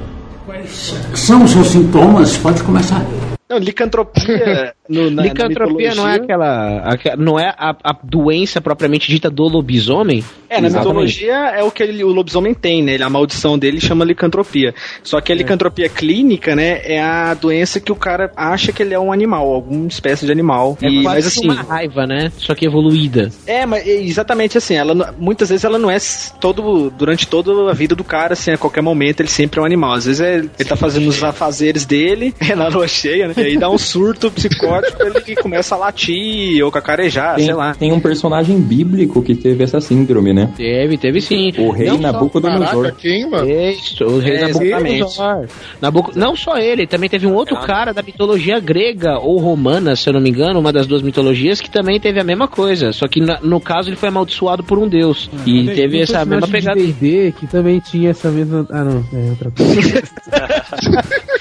[1.14, 2.36] São os seus sintomas?
[2.38, 3.04] Pode começar.
[3.48, 9.08] Não, licantropia no, na, Licantropia na não é aquela, não é a, a doença propriamente
[9.08, 10.24] dita do lobisomem?
[10.48, 10.88] É, na Exatamente.
[10.88, 12.96] mitologia é o que ele- o lobisomem tem, né?
[13.00, 14.74] A maldição dele chama licantropia.
[15.02, 18.94] Só que a licantropia clínica, né, é a doença que o cara acha que ele
[18.94, 20.76] é um animal, alguma espécie de animal.
[20.82, 22.32] É E- quase mas assim, uma raiva, né?
[22.38, 23.30] Só que evoluída.
[23.46, 25.98] É, mas é exatamente assim, ela muitas vezes ela não é
[26.40, 29.66] todo durante toda a vida do cara, assim, a qualquer momento ele sempre é um
[29.66, 29.92] animal.
[29.94, 33.34] Às vezes é- ele tá fazendo os afazeres dele, é na lua cheia, né?
[33.36, 37.74] E aí dá um surto psicótico, ele começa a latir ou cacarejar, Tem, sei lá.
[37.74, 40.50] tem um personagem bíblico que teve essa síndrome, né?
[40.56, 41.52] Teve, teve sim.
[41.58, 42.82] O rei Não Nabucodonosor.
[42.84, 43.50] Caraca, quem, mano?
[43.50, 45.46] Isso, o rei É, Nabucodonosor.
[45.80, 46.12] Nabuco...
[46.18, 50.12] Não só ele, também teve um outro cara da mitologia grega ou romana, se eu
[50.14, 52.92] não me engano, uma das duas mitologias, que também teve a mesma coisa.
[52.92, 55.28] Só que na- no caso ele foi amaldiçoado por um deus.
[55.46, 56.78] e Tem- teve essa mesma pegada.
[56.80, 58.66] de D&D que também tinha essa mesma.
[58.70, 60.02] Ah, não, é outra coisa.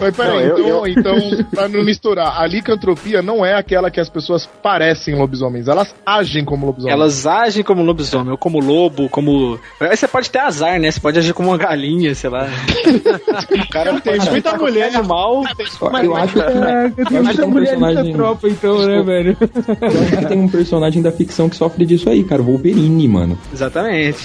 [0.00, 4.00] Mas peraí, Não, eu- então, então, pra não misturar, a licantropia não é aquela que
[4.00, 6.92] as pessoas parecem lobisomens, elas agem como lobisomens.
[6.94, 9.58] Elas agem como lobisomem, ou como lobo, como.
[9.80, 10.90] Aí você pode ter azar, né?
[10.90, 12.46] Você pode agir como uma galinha, sei lá.
[13.50, 15.42] o cara Tem muita mulher qualquer animal.
[16.02, 18.12] Eu acho que, Caraca, tem eu acho que muita tem um mulher personagem.
[18.14, 19.36] tropa, então, né, velho?
[19.40, 22.42] Eu acho que tem um personagem da ficção que sofre disso aí, cara.
[22.42, 23.38] o Wolverine, mano.
[23.52, 24.18] Exatamente.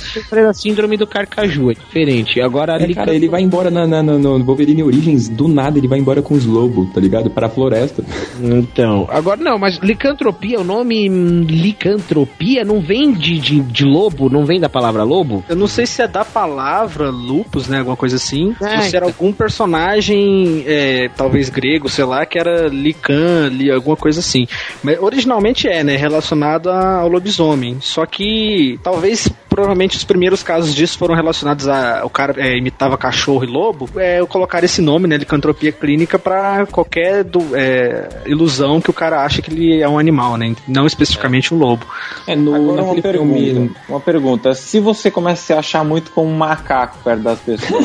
[0.00, 2.40] Sofrer a síndrome do carcaju, é diferente.
[2.40, 5.78] Agora a É, cara, ele vai embora na, na- na- no Wolverine Origins, do nada
[5.78, 7.30] ele vai embora com os lobos, tá ligado?
[7.30, 8.04] Para a floresta.
[8.40, 14.28] Então, agora não, mas licantropia, o nome hum, licantropia não vem de, de, de lobo,
[14.28, 15.44] não vem da palavra lobo?
[15.48, 17.78] Eu não sei se é da palavra lupus, né?
[17.78, 18.54] Alguma coisa assim.
[18.60, 23.70] É, ou se era algum personagem, é, talvez grego, sei lá, que era Lican, li,
[23.70, 24.46] alguma coisa assim.
[24.82, 25.96] Mas originalmente é, né?
[25.96, 27.78] Relacionado ao lobisomem.
[27.80, 29.28] Só que talvez.
[29.48, 32.02] Provavelmente os primeiros casos disso foram relacionados a.
[32.04, 33.90] O cara é, imitava cachorro e lobo.
[33.96, 35.18] É, eu colocar esse nome, né?
[35.18, 39.98] Licantropia clínica, pra qualquer do- é, ilusão que o cara acha que ele é um
[39.98, 40.54] animal, né?
[40.66, 41.84] Não especificamente um lobo.
[42.26, 43.70] É, no, Agora uma pergunta, filme.
[43.88, 44.54] uma pergunta.
[44.54, 47.84] Se você começa a se achar muito como um macaco perto das pessoas,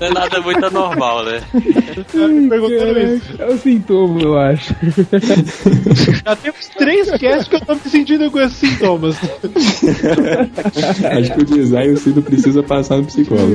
[0.00, 1.40] Não é nada muito anormal, né?
[3.38, 4.74] É o sintoma, eu acho.
[6.24, 9.16] Já temos três casts que eu tô me sentindo com esses sintomas.
[11.10, 13.45] Acho que o design o Cido precisa passar no psicólogo.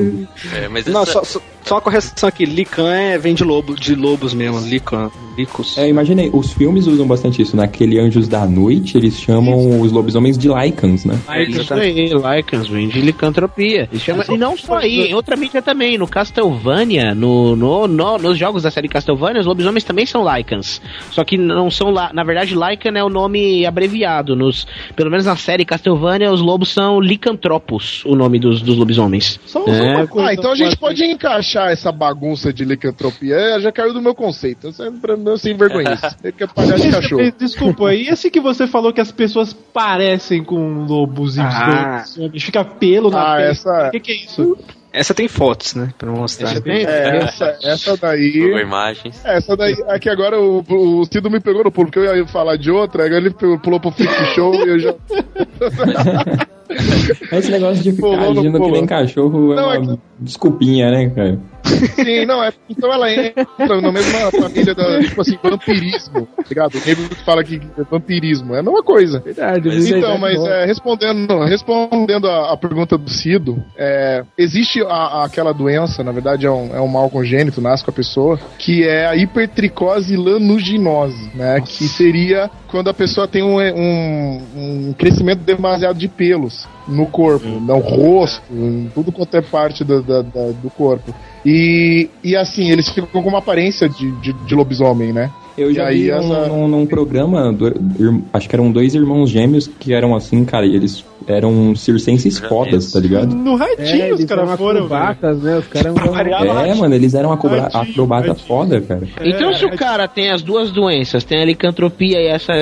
[0.54, 2.46] É, mas Não, essa- só, só, só uma correção aqui.
[2.46, 4.60] Lican é, vem de lobo, de lobos mesmo.
[4.62, 5.10] Lican.
[5.38, 5.78] Licus.
[5.78, 7.56] É, imaginei, os filmes usam bastante isso.
[7.56, 11.18] Naquele Anjos da Noite, eles chamam os lobisomens de Lycans, né?
[11.30, 13.88] É, Isso aí, Lycans, vem de licantropia.
[13.94, 15.98] E, chama- e não só aí, em outra mídia também.
[15.98, 20.82] No Castlevania, no, no, no- nos jogos da série Castlevania, os lobisomens também são Lycans.
[21.12, 22.12] Só que não são lá.
[22.14, 24.36] Na verdade, Lycan é o nome abreviado.
[24.36, 29.40] Nos, pelo menos na série Castlevania, os lobos são Licantropos, o nome dos, dos lobisomens.
[29.46, 30.08] Só, É.
[30.28, 33.36] Ah, então a gente pode encaixar essa bagunça de licantropia.
[33.36, 34.70] É, já caiu do meu conceito.
[34.70, 35.98] Isso é pra mim sem vergonha.
[36.22, 37.32] Tem que pagar de cachorro.
[37.38, 42.04] Desculpa, e esse que você falou que as pessoas parecem com lobos e Ah.
[42.40, 43.50] Fica pelo na Ah, pele.
[43.50, 44.58] essa- O que, que é isso?
[44.94, 45.94] Essa tem fotos, né?
[45.98, 46.54] Pra mostrar.
[46.68, 48.62] É, essa, essa daí.
[48.62, 49.24] Imagens.
[49.24, 49.76] Essa daí.
[49.88, 53.06] Aqui agora o, o Cido me pegou no pulo, porque eu ia falar de outra,
[53.06, 54.96] agora ele pulou pro Freak Show e eu já.
[57.32, 58.72] Esse negócio de ficar Pulou no agindo que pulo.
[58.72, 61.40] nem cachorro é Não, é uma desculpinha, né, cara?
[61.96, 66.76] Sim, não, é, então ela entra na mesma família da, tipo assim, vampirismo, tá ligado?
[66.76, 69.20] O nego que fala que é vampirismo, é a mesma coisa.
[69.20, 69.98] Verdade, Mas, verdade.
[70.06, 74.24] então, mas é, respondendo, respondendo a, a pergunta do Cido, é,
[74.82, 77.94] existe a- aquela doença, na verdade é um, é um mal congênito, nasce com a
[77.94, 81.62] pessoa, que é a hipertricose lanuginose, né?
[81.62, 84.42] Que seria quando a pessoa tem um, um,
[84.90, 90.02] um crescimento demasiado de pelos no corpo, no rosto, em tudo quanto é parte do,
[90.02, 91.14] da- da- do corpo.
[91.46, 95.30] E, e assim, eles ficam com uma aparência de, de, de lobisomem, né?
[95.58, 97.74] Eu já vi essa- num, num- num programa, do-
[98.34, 102.92] acho que eram dois irmãos gêmeos que eram assim, cara, e eles eram circenses fodas,
[102.92, 103.36] tá ligado?
[103.36, 104.78] No ratinho É, os caras foram.
[104.86, 105.58] acrobatas, né?
[105.58, 105.94] Os caras
[106.68, 108.48] É, mano, eles eram acroba- Ratinho, acrobata ratinho.
[108.48, 109.02] foda, cara.
[109.24, 112.54] Então, se o cara tem as duas doenças, tem a licantropia e essa.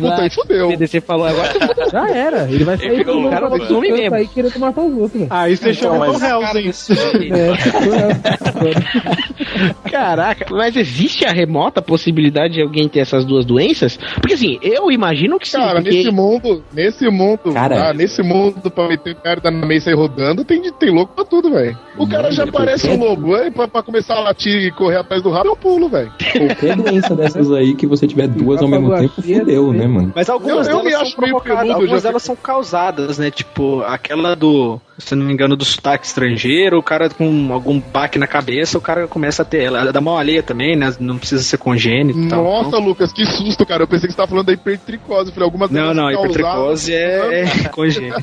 [0.00, 0.66] Puta, aí fudeu.
[0.66, 1.52] O PDC falou agora.
[1.90, 2.50] Já era.
[2.50, 4.10] Ele vai sair pelo ficou cara lobisomem pra mesmo.
[4.16, 5.26] sair querendo matar os outros, velho.
[5.30, 6.22] Ah, isso deixou Então, mas-.
[6.22, 6.34] É,
[9.90, 13.96] Caraca, mas existe a remota possibilidade de alguém ter essas duas doenças?
[14.20, 15.58] Porque assim, eu imagino que sim.
[15.58, 15.90] Cara, porque...
[15.98, 17.90] nesse mundo, nesse mundo, Cara.
[17.90, 21.50] ah, nesse mundo pra meter merda na mesa e rodando, tem, tem louco pra tudo,
[21.50, 21.76] velho.
[21.96, 23.52] O cara já parece um lobo, hein?
[23.52, 26.12] Pra, pra começar a latir e correr atrás do rabo, eu pulo, velho.
[26.32, 30.12] Qualquer doença dessas aí que você tiver duas ao mesmo tempo, fudeu, né, mano?
[30.14, 33.18] Mas algumas Eu- eu me delas acho são meio provocadas, algumas já delas são causadas,
[33.18, 33.30] né?
[33.30, 38.18] Tipo, aquela do, se não me engano, do sotaque estrangeiro, o cara com algum baque
[38.18, 39.92] na cabeça, o cara começa a ter ela.
[39.92, 40.92] Da mão alheia também, né?
[40.98, 42.42] Não precisa ser congênito e tal.
[42.42, 43.82] Nossa, Então- Lucas, que susto, cara.
[43.84, 45.28] Eu pensei que você tava falando da hipertricose.
[45.30, 48.22] Eu falei, algumas Não, não, hipertricose é, é congênita.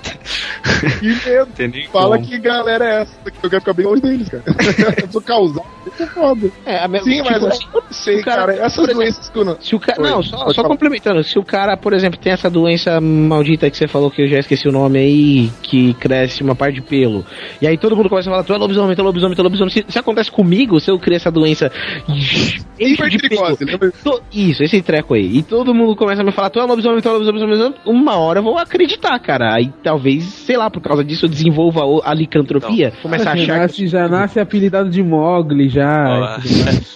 [1.00, 1.90] Que medo.
[1.92, 2.28] Fala como.
[2.28, 4.44] que galera é essa, que eu quero ficar bem longe deles, cara.
[5.02, 6.50] eu sou causado, isso é foda.
[6.66, 8.66] É, a me- Sim, tipo, mas eu não sei, cara- cara.
[8.66, 9.58] Essas doenças que eu não.
[9.62, 10.02] Se o cara.
[10.02, 11.24] Oi, Não, só, só complementando.
[11.24, 14.40] Se o cara, por exemplo, tem essa doença maldita que você falou que eu já
[14.40, 17.26] esqueci o nome aí, que cresce uma parte de pelo.
[17.62, 19.44] E aí todo mundo começa a falar, tu é lobisomem, tu é lobisomem, tu é
[19.44, 19.72] lobisomem.
[19.74, 21.72] Se, se acontece comigo, se eu criar essa doença.
[22.08, 22.92] enche de pelo.
[22.92, 23.92] Hipertricose, lembra?
[24.34, 25.38] Isso, esse treco aí.
[25.38, 27.48] E todo mundo começa a me falar, tu é lobisomem, tu é lobisomem, tu é
[27.48, 27.76] lobisomem.
[27.86, 29.54] Uma hora eu vou acreditar, cara.
[29.56, 32.94] Aí talvez, sei lá, por causa disso eu desenvolva a licantropia.
[33.02, 33.60] Começa a já, achar que.
[33.60, 35.92] nasce, já nasce apelidado de Mogli, já.
[36.38, 36.40] A,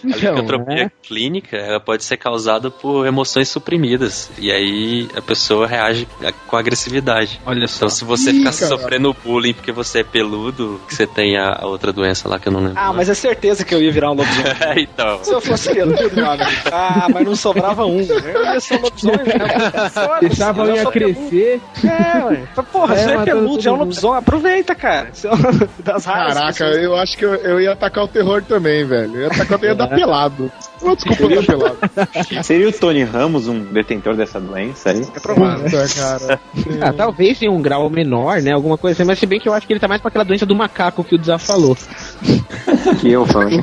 [0.03, 0.91] Então, licantropia né?
[1.03, 4.29] clínica ela pode ser causada por emoções suprimidas.
[4.39, 6.07] E aí a pessoa reage
[6.47, 7.39] com agressividade.
[7.45, 7.77] Olha só.
[7.77, 8.67] Então, se você Ih, ficar cara.
[8.67, 12.47] sofrendo bullying porque você é peludo, que você tem a, a outra doença lá que
[12.47, 12.75] eu não lembro.
[12.77, 14.53] Ah, mas é certeza que eu ia virar um lobisomem.
[14.93, 15.23] então.
[15.23, 16.49] Se eu fosse peludo, meu amigo.
[16.71, 17.99] Ah, mas não sobrava um.
[18.01, 19.19] Eu ia ser um lobisomem
[20.21, 21.13] Deixava eu a unha sou peludo.
[21.15, 21.61] crescer.
[21.87, 22.43] É, ué.
[22.71, 24.17] Porra, É, você é peludo, já é um lobisomem.
[24.19, 25.09] Aproveita, cara.
[25.09, 26.33] É das raras.
[26.33, 26.77] Caraca, pessoas.
[26.77, 29.15] eu acho que eu, eu ia atacar o terror também, velho.
[29.15, 30.51] Eu ia atacar o terror, ia dar pelado.
[30.81, 31.77] Não, desculpa dar pelado.
[32.43, 35.05] Seria o Tony Ramos um detentor dessa doença aí?
[35.15, 35.63] É provável.
[35.65, 36.39] Puta, cara.
[36.81, 38.51] Ah, talvez em um grau menor, né?
[38.51, 40.25] Alguma coisa assim, mas se bem que eu acho que ele tá mais pra aquela
[40.25, 41.77] doença do macaco que o Desaf falou.
[42.99, 43.61] Que eu falei.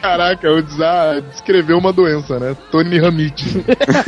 [0.00, 2.56] Caraca, o Dza descreveu uma doença, né?
[2.70, 3.64] Tony Ramite.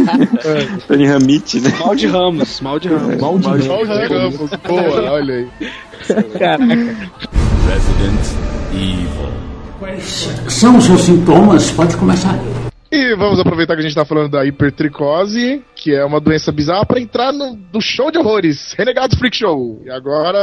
[0.88, 1.70] Tony Ramite, né?
[1.78, 3.20] Mal de Ramos, mal de Ramos.
[3.20, 5.48] Mal de Mal de Ramos, boa, olha aí.
[6.38, 6.74] Caraca.
[7.68, 8.20] Resident
[8.74, 9.32] Evil.
[9.78, 11.70] Quais são os seus sintomas?
[11.70, 12.38] Pode começar.
[12.90, 16.84] E vamos aproveitar que a gente tá falando da hipertricose, que é uma doença bizarra,
[16.84, 19.80] pra entrar no, no show de horrores, Renegados Freak Show.
[19.82, 20.38] E agora,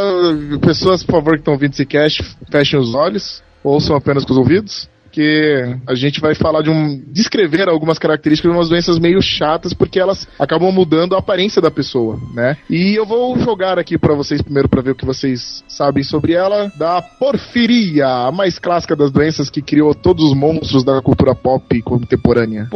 [0.59, 4.37] pessoas, por favor, que estão ouvindo esse cast, fechem os olhos, ouçam apenas com os
[4.37, 7.01] ouvidos, que a gente vai falar de um.
[7.07, 11.71] descrever algumas características de umas doenças meio chatas, porque elas acabam mudando a aparência da
[11.71, 12.57] pessoa, né?
[12.69, 16.33] E eu vou jogar aqui pra vocês primeiro pra ver o que vocês sabem sobre
[16.33, 21.35] ela, da porfiria, a mais clássica das doenças que criou todos os monstros da cultura
[21.35, 22.67] pop contemporânea.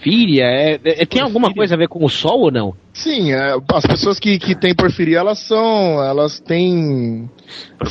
[0.00, 2.74] Porfíria, é, é- tem alguma coisa a ver com o sol ou não?
[2.94, 6.02] Sim, é, as pessoas que, que têm porfiria, elas são.
[6.02, 7.30] Elas têm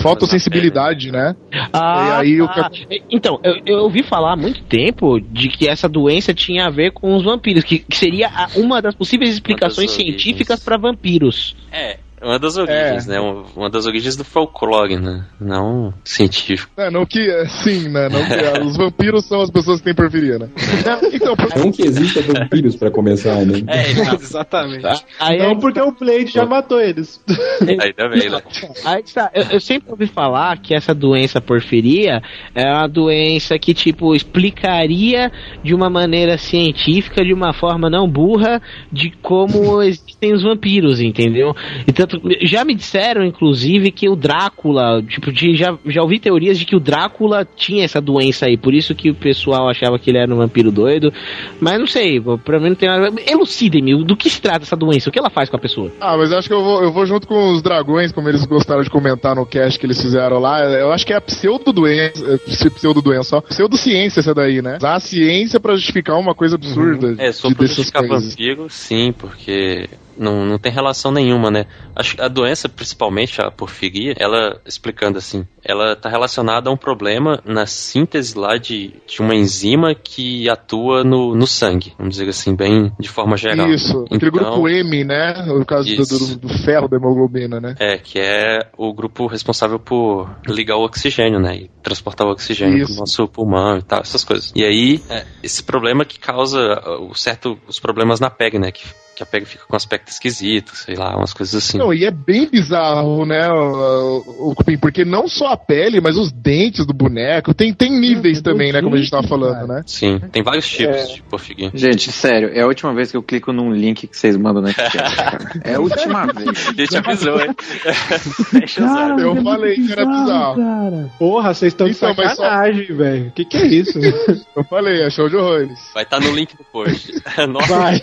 [0.01, 1.35] fotossensibilidade, né?
[1.71, 2.69] Ah, E aí o tá.
[3.09, 6.91] Então, eu, eu ouvi falar há muito tempo de que essa doença tinha a ver
[6.91, 11.55] com os vampiros, que, que seria a- uma das possíveis explicações científicas para vampiros.
[11.71, 13.19] É, uma das origens, né?
[13.19, 15.25] Uma- das origens do folclore, né?
[15.39, 16.71] Não científico.
[16.77, 17.19] É, não que.
[17.19, 18.09] é, Sim, né?
[18.09, 20.49] Não que, é, os vampiros são as pessoas que têm porfiria, né?
[21.13, 23.61] Então, por- Não que exista vampiros pra começar, né?
[23.67, 25.05] É, Exatamente.
[25.19, 27.21] Aí, Não, porque o Blade já matou eles.
[27.61, 28.41] ainda bem, né?
[28.85, 32.21] Aí tá, eu, eu sempre ouvi falar que essa doença porfiria
[32.55, 35.31] é uma doença que, tipo, explicaria
[35.63, 41.55] de uma maneira científica, de uma forma não burra, de como existem os vampiros, entendeu?
[41.87, 42.29] Então, tanto.
[42.41, 46.75] Já me disseram, inclusive, que o Drácula, tipo, de, já, já ouvi teorias de que
[46.75, 50.33] o Drácula tinha essa doença aí, por isso que o pessoal achava que ele era
[50.33, 51.13] um vampiro doido.
[51.59, 53.09] Mas não sei, pra mim não tem nada.
[53.27, 55.09] Elucidem-me, do que se trata essa doença?
[55.09, 55.91] O que ela faz com a pessoa?
[56.01, 58.81] Ah, mas acho que eu vou, eu vou junto com os dragões, como eles gostaram
[58.81, 60.63] de comentar no cast que eles fizeram lá.
[60.63, 62.39] Eu acho que é a pseudo-doença,
[62.75, 64.77] pseudo-doença só, pseudo-ciência essa daí, né?
[64.77, 67.15] Usar a ciência pra justificar uma coisa absurda.
[67.17, 69.87] É, só de- pra justificar vampiro, sim, porque
[70.19, 71.65] não, não tem relação nenhuma, né?
[71.95, 76.77] Acho que a doença, principalmente a porfiria, ela, explicando assim, ela tá relacionada a um
[76.77, 82.29] problema na síntese lá de, de uma enzima que atua no, no sangue, vamos dizer
[82.29, 83.69] assim, bem de forma geral.
[83.69, 85.43] Isso, aquele Então, grupo M, né?
[85.47, 87.75] No caso do, do- do ferro da hemoglobina, né?
[87.79, 91.55] É, que é o grupo responsável por ligar o oxigênio, né?
[91.55, 92.91] E transportar o oxigênio Isso.
[92.93, 94.51] pro nosso pulmão e tal, essas coisas.
[94.55, 96.59] E aí, é, esse problema que causa
[96.99, 98.71] o certo, os problemas na pele, né?
[98.71, 98.83] Que,
[99.19, 101.77] que a pele fica com aspecto esquisito, sei lá, umas coisas assim.
[101.77, 106.15] Não, e é bem bizarro, né, o, o, Cupim, porque não só a pele, mas
[106.17, 109.83] os dentes do boneco, tem, tem níveis também, né, como a gente tava falando, né?
[109.85, 111.53] Sim, tem vários tipos É.
[111.53, 111.71] de.
[111.77, 114.71] Gente, sério, é a última vez que eu clico num link que vocês mandam na
[114.71, 115.51] internet, cara.
[115.65, 116.67] É a última vez.
[116.69, 117.55] A gente avisou, hein?
[118.53, 120.55] Deixa Cara, Eu é falei que era bizarro.
[120.55, 121.09] cara.
[121.19, 123.27] Porra, vocês estão de Então, mas só- sacanagem, velho.
[123.27, 123.99] O que, que é isso?
[124.55, 125.77] Eu falei, é show de horrores.
[125.93, 127.11] Vai estar no link do post.
[127.49, 128.01] Nossa, Vai.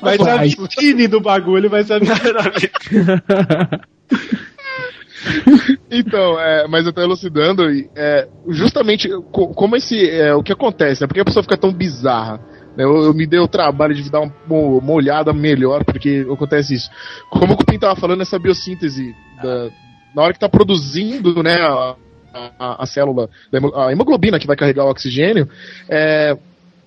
[0.00, 2.70] Vai ser a vitrine do bagulho, vai ser a vitrine.
[5.90, 7.64] Então, é, mas eu tô elucidando,
[7.96, 11.06] é, justamente co- como esse, é, o que acontece, né?
[11.06, 12.40] Por que a pessoa fica tão bizarra?
[12.76, 12.84] né?
[12.84, 16.74] Eu, eu me dei o trabalho de dar um- uma, uma olhada melhor, porque acontece
[16.74, 16.90] isso.
[17.30, 19.70] Como o Cupim tava falando, essa biossíntese, da-
[20.14, 21.96] na hora que tá produzindo, né, a,
[22.58, 23.28] a- a célula,
[23.74, 25.48] a hemoglobina que vai carregar o oxigênio,
[25.88, 26.36] é,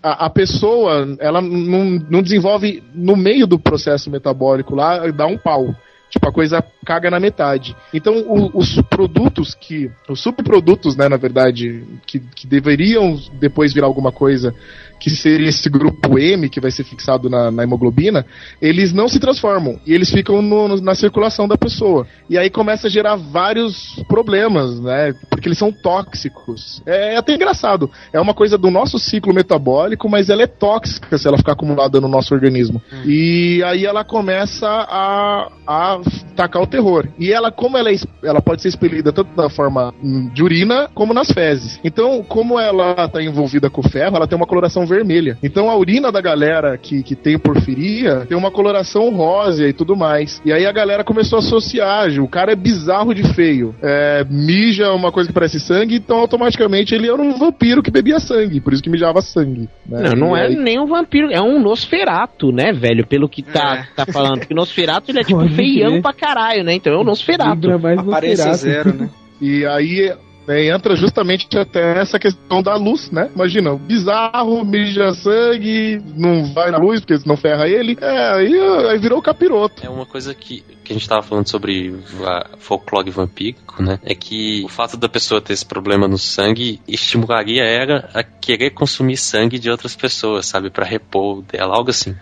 [0.01, 5.37] a, a pessoa, ela não, não desenvolve no meio do processo metabólico lá, dá um
[5.37, 5.75] pau.
[6.09, 7.75] Tipo, a coisa caga na metade.
[7.93, 9.91] Então, o- os produtos que.
[10.09, 14.53] Os subprodutos, né, na verdade, que, que deveriam depois virar alguma coisa
[14.99, 18.25] que seria esse grupo M que vai ser fixado na, na hemoglobina,
[18.61, 22.05] eles não se transformam e eles ficam no- no- na circulação da pessoa.
[22.29, 25.13] E aí começa a gerar vários problemas, né?
[25.29, 26.81] Porque eles são tóxicos.
[26.85, 27.89] É, até engraçado.
[28.11, 31.99] É uma coisa do nosso ciclo metabólico, mas ela é tóxica se ela ficar acumulada
[32.01, 32.81] no nosso organismo.
[33.05, 35.99] E aí ela começa a, a
[36.35, 37.07] tacar o terror.
[37.17, 40.89] E ela, como ela, é, ela pode ser expelida tanto na forma hum, de urina
[40.93, 41.79] como nas fezes.
[41.83, 45.37] Então, como ela está envolvida com ferro, ela tem uma coloração vermelha.
[45.43, 49.95] Então, a urina da galera que, que tem porfiria tem uma coloração rosa e tudo
[49.95, 50.41] mais.
[50.43, 52.09] E aí a galera começou a associar.
[52.19, 53.75] O cara é bizarro de feio.
[53.81, 58.19] É, mija uma coisa que parece sangue, então automaticamente ele era um vampiro que bebia
[58.19, 58.59] sangue.
[58.59, 59.69] Por isso que mijava sangue.
[59.85, 60.09] né?
[60.09, 63.05] Não, não E é aí- nem um vampiro, é um Nosferato, né, velho?
[63.05, 64.39] Pelo que tá, tá falando.
[64.39, 66.01] Porque o Nosferato ele é tipo Pode feião crer.
[66.01, 66.73] pra caralho, né?
[66.73, 67.69] Então é o Nosferato.
[67.71, 69.09] Aparência zero, né?
[69.41, 70.13] E aí
[70.49, 73.29] né, entra justamente até essa questão da luz, né?
[73.35, 77.95] Imagina, bizarro, mija sangue, não vai na luz porque senão ferra ele.
[78.01, 78.59] É, aí,
[78.89, 79.85] aí virou capiroto.
[79.85, 81.95] É uma coisa que, que a gente tava falando sobre
[82.57, 83.99] folclore vampírico, né?
[84.03, 88.71] É que o fato da pessoa ter esse problema no sangue estimularia ela a querer
[88.71, 90.71] consumir sangue de outras pessoas, sabe?
[90.71, 92.15] Pra repor dela, algo assim.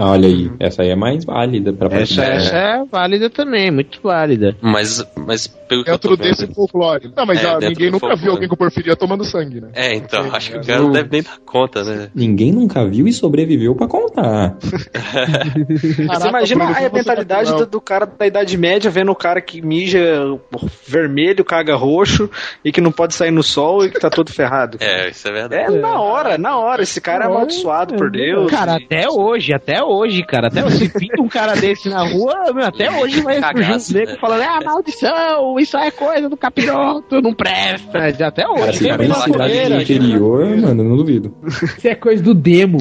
[0.00, 3.98] Ah, Olha aí, essa aí é mais válida pra Essa, essa é válida também, muito
[4.00, 4.56] válida.
[4.60, 6.36] Mas, mas pelo que eu tô Dentro vendo...
[6.36, 7.10] desse folclore.
[7.16, 8.22] Não, mas É, ah, dentro ninguém nunca folclore.
[8.22, 9.68] viu alguém com porfiria tomando sangue, né?
[9.74, 12.08] É, então, acho que o cara não deve nem dar conta, né?
[12.14, 14.56] Ninguém nunca viu e sobreviveu pra contar.
[15.68, 19.16] Você imagina Bruno, a você mentalidade tá- do, do cara da Idade Média vendo o
[19.16, 19.98] cara que mija
[20.86, 22.30] vermelho, caga roxo
[22.64, 24.78] e que não pode sair no sol e que tá todo ferrado.
[24.80, 25.76] É, isso é verdade.
[25.76, 26.82] É na hora, na hora.
[26.82, 28.50] Esse cara é amaldiçoado por Deus.
[28.50, 29.87] Cara, até hoje, até hoje,
[30.26, 30.48] cara.
[30.48, 34.12] Até se pinta um cara desse na rua, meu, até hoje vai Cagaço, um nego
[34.12, 34.18] né?
[34.20, 37.98] falando, ah, maldição, isso é coisa do capiroto, não presta.
[38.26, 38.86] Até hoje.
[38.86, 41.34] Cara, Tem cidade fogueira, do interior, mano, eu não duvido.
[41.46, 42.78] Isso é coisa do demo.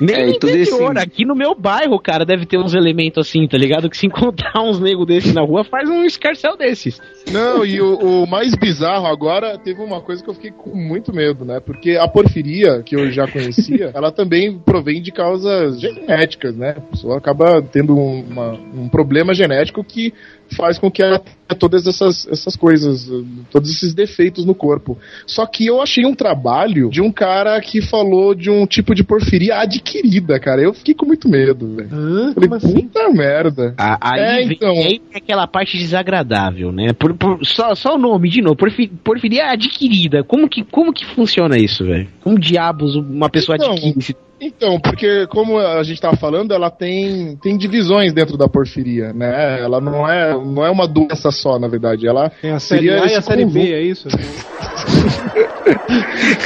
[0.00, 3.26] Nem É, no e tudo interior, aqui no meu bairro, cara, deve ter uns elementos
[3.26, 3.88] assim, tá ligado?
[3.88, 7.00] Que se encontrar uns negros desses na rua, faz um escarcel desses.
[7.30, 11.12] Não, e o, o mais bizarro agora teve uma coisa que eu fiquei com muito
[11.12, 11.60] medo, né?
[11.60, 16.70] Porque a porfiria, que eu já conhecia, ela também provém de causas genéticas, né?
[16.76, 20.12] A pessoa acaba tendo um, uma- um problema genético que
[20.56, 23.08] faz com que ela tenha todas essas, essas coisas,
[23.52, 24.98] todos esses defeitos no corpo.
[25.26, 29.04] Só que eu achei um trabalho de um cara que falou de um tipo de
[29.04, 30.60] porfiria adquirida, cara.
[30.60, 31.88] Eu fiquei com muito medo, velho.
[32.34, 32.48] Falei,
[32.82, 33.74] puta merda.
[33.78, 34.70] A- Aí, É, vem, então.
[34.70, 36.92] aí vem aquela parte desagradável, né?
[36.92, 40.24] Por, por- só, só o nome, de novo, porfi- porfiria adquirida.
[40.24, 42.08] Como que, como que funciona isso, velho?
[42.24, 46.70] Como diabos uma pessoa Então, adquire esse Então, porque como a gente estava falando, ela
[46.70, 49.60] tem, tem divisões dentro da porfiria, né?
[49.60, 52.06] Ela não é, não é uma doença só, na verdade.
[52.06, 54.08] Ela Tem a série A e a série B, é isso?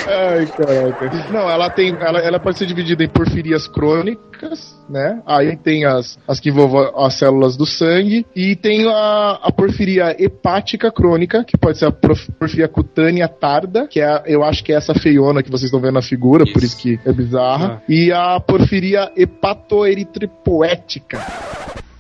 [0.07, 1.33] Ai, caraca.
[1.33, 1.95] Não, ela tem.
[2.01, 5.23] Ela, ela pode ser dividida em porfirias crônicas, né?
[5.27, 8.27] Aí tem as, as que envolvem as células do sangue.
[8.35, 14.01] E tem a, a porfiria hepática crônica, que pode ser a porfiria cutânea tarda, que
[14.01, 16.77] é, eu acho que é essa feiona que vocês estão vendo na figura, por isso
[16.77, 17.83] que é bizarra.
[17.89, 21.19] E a porfiria hepatoeritripoética.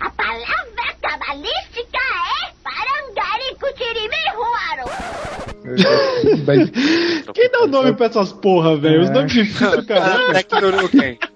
[0.00, 4.88] A palavra cabalística é Parangaricutirimiruaro.
[7.34, 9.02] Quem dá o nome pra essas porra, velho?
[9.02, 10.30] Os nomes difíceis, cara.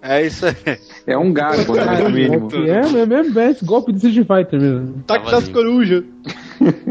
[0.03, 0.55] É isso aí.
[1.07, 2.03] É um gago, né?
[2.03, 2.49] No mínimo.
[2.55, 5.03] É, é mesmo, é esse golpe de Street Fighter mesmo.
[5.07, 6.05] Taque das corujas.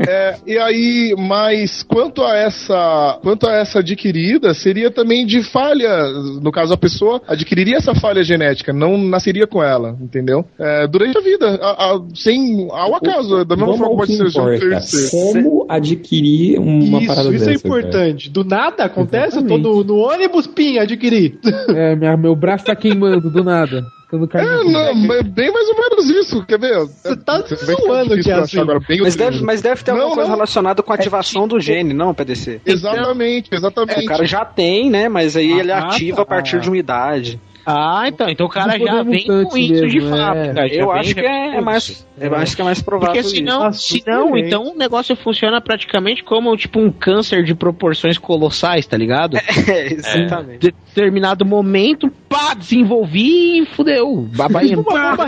[0.08, 6.10] É, e aí, mas quanto a essa, quanto a essa adquirida, seria também de falha,
[6.42, 10.46] no caso a pessoa adquiriria essa falha genética, não nasceria com ela, entendeu?
[10.58, 14.18] É, durante a vida, a- a- sem ao acaso, da mesma forma ao pode que
[14.18, 14.80] ser um importa.
[15.12, 17.80] Como adquirir uma parada Isso, isso é dessa, cara?
[17.82, 18.30] importante.
[18.30, 19.64] Do nada acontece, eu tô Exatamente.
[19.64, 21.38] no, no ônibus, pim, adquiri.
[21.70, 23.84] É, minha, meu braço tá queimando do nada.
[24.30, 26.80] Cai É, não, mas bem mais ou menos isso, quer ver?
[26.80, 28.58] Você tá zoando que é assim.
[29.02, 30.36] Mas deve, mas deve ter alguma Não, coisa não.
[30.38, 32.62] relacionada com a ativação do gene, não, PDC?
[32.66, 34.06] Exatamente, exatamente.
[34.06, 35.10] O cara já tem, né?
[35.10, 36.22] Mas aí ele Ah, ativa tá.
[36.22, 37.40] a partir de uma idade.
[37.70, 38.30] Ah, então.
[38.30, 40.18] Então o cara já de vem com isso de mesmo, é.
[40.18, 40.68] fábrica.
[40.70, 43.70] já Eu acho que é com mais- eu acho que é mais provável Porque senão,
[43.70, 43.82] isso.
[44.00, 49.38] senão então o negócio funciona praticamente como tipo um câncer de proporções colossais, tá ligado?
[49.68, 50.60] É, exatamente.
[50.96, 54.28] Determinado momento, pá, desenvolvi e fudeu.
[54.36, 54.78] Babaia.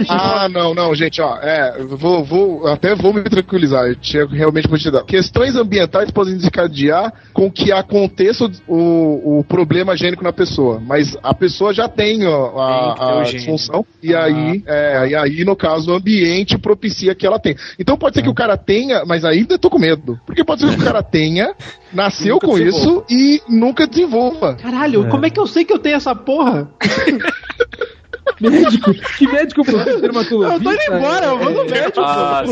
[0.09, 4.67] Ah, não, não, gente, ó, é, vou, vou, até vou me tranquilizar, eu tinha realmente
[4.67, 5.03] quantidade.
[5.05, 11.33] Questões ambientais podem desencadear com que aconteça o, o problema gênico na pessoa, mas a
[11.33, 15.95] pessoa já tem a, o a disfunção, e aí, é, e aí, no caso, o
[15.95, 17.55] ambiente propicia que ela tenha.
[17.77, 20.69] Então pode ser que o cara tenha, mas ainda tô com medo, porque pode ser
[20.69, 21.53] que o cara tenha,
[21.93, 24.55] nasceu com isso e nunca desenvolva.
[24.55, 26.69] Caralho, como é que eu sei que eu tenho essa porra?
[28.39, 28.93] Médico?
[29.17, 30.57] Que médico professor dermatologista?
[30.57, 31.99] Eu tô indo embora, eu vou no médico.
[31.99, 32.43] Ah,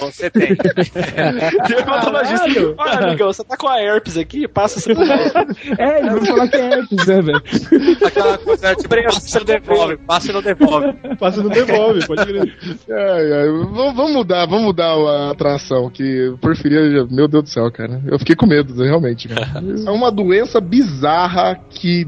[0.00, 0.56] você tem.
[1.68, 2.74] Dermatologista.
[2.78, 4.92] Olha, amigão, você tá com a herpes aqui, passa essa
[5.78, 7.42] É, ele vai falar que é herpes, né, velho?
[8.06, 10.92] Aquela coisa tipo, passa e não devolve, passa e não devolve.
[11.18, 12.56] Passa e não devolve, pode crer.
[12.90, 18.00] Ai, ai, vamos mudar, vamos mudar a atração, que porfiria, meu Deus do céu, cara.
[18.06, 19.28] Eu fiquei com medo, realmente.
[19.28, 19.62] cara.
[19.86, 22.04] É uma doença bizarra que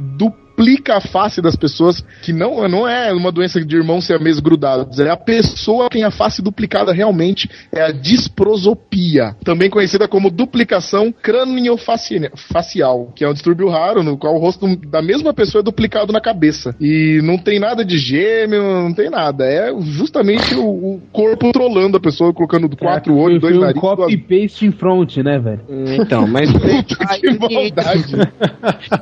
[0.57, 4.99] duplica a face das pessoas, que não, não é uma doença de irmãos siameses grudados,
[5.01, 10.31] é a pessoa que tem a face duplicada realmente, é a disprosopia, também conhecida como
[10.31, 15.65] duplicação craniofacial, que é um distúrbio raro no qual o rosto da mesma pessoa é
[15.65, 16.75] duplicado na cabeça.
[16.81, 19.45] E não tem nada de gêmeo, não tem nada.
[19.45, 23.81] É justamente o, o corpo trolando a pessoa, colocando quatro olhos, dois um narizes.
[23.81, 25.61] duas- copy paste em front, né, velho?
[26.01, 26.51] Então, mas.
[27.21, 28.15] que maldade.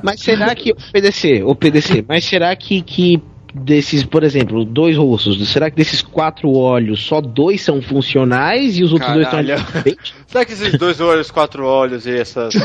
[0.03, 0.71] Mas será que.
[0.71, 3.21] O PDC, o PDC, mas será que, que
[3.53, 8.83] desses, por exemplo, dois rostos, será que desses quatro olhos só dois são funcionais e
[8.83, 9.57] os outros dois Caralho.
[9.57, 9.83] são.
[10.33, 12.55] Será que esses dois olhos, quatro olhos e essas.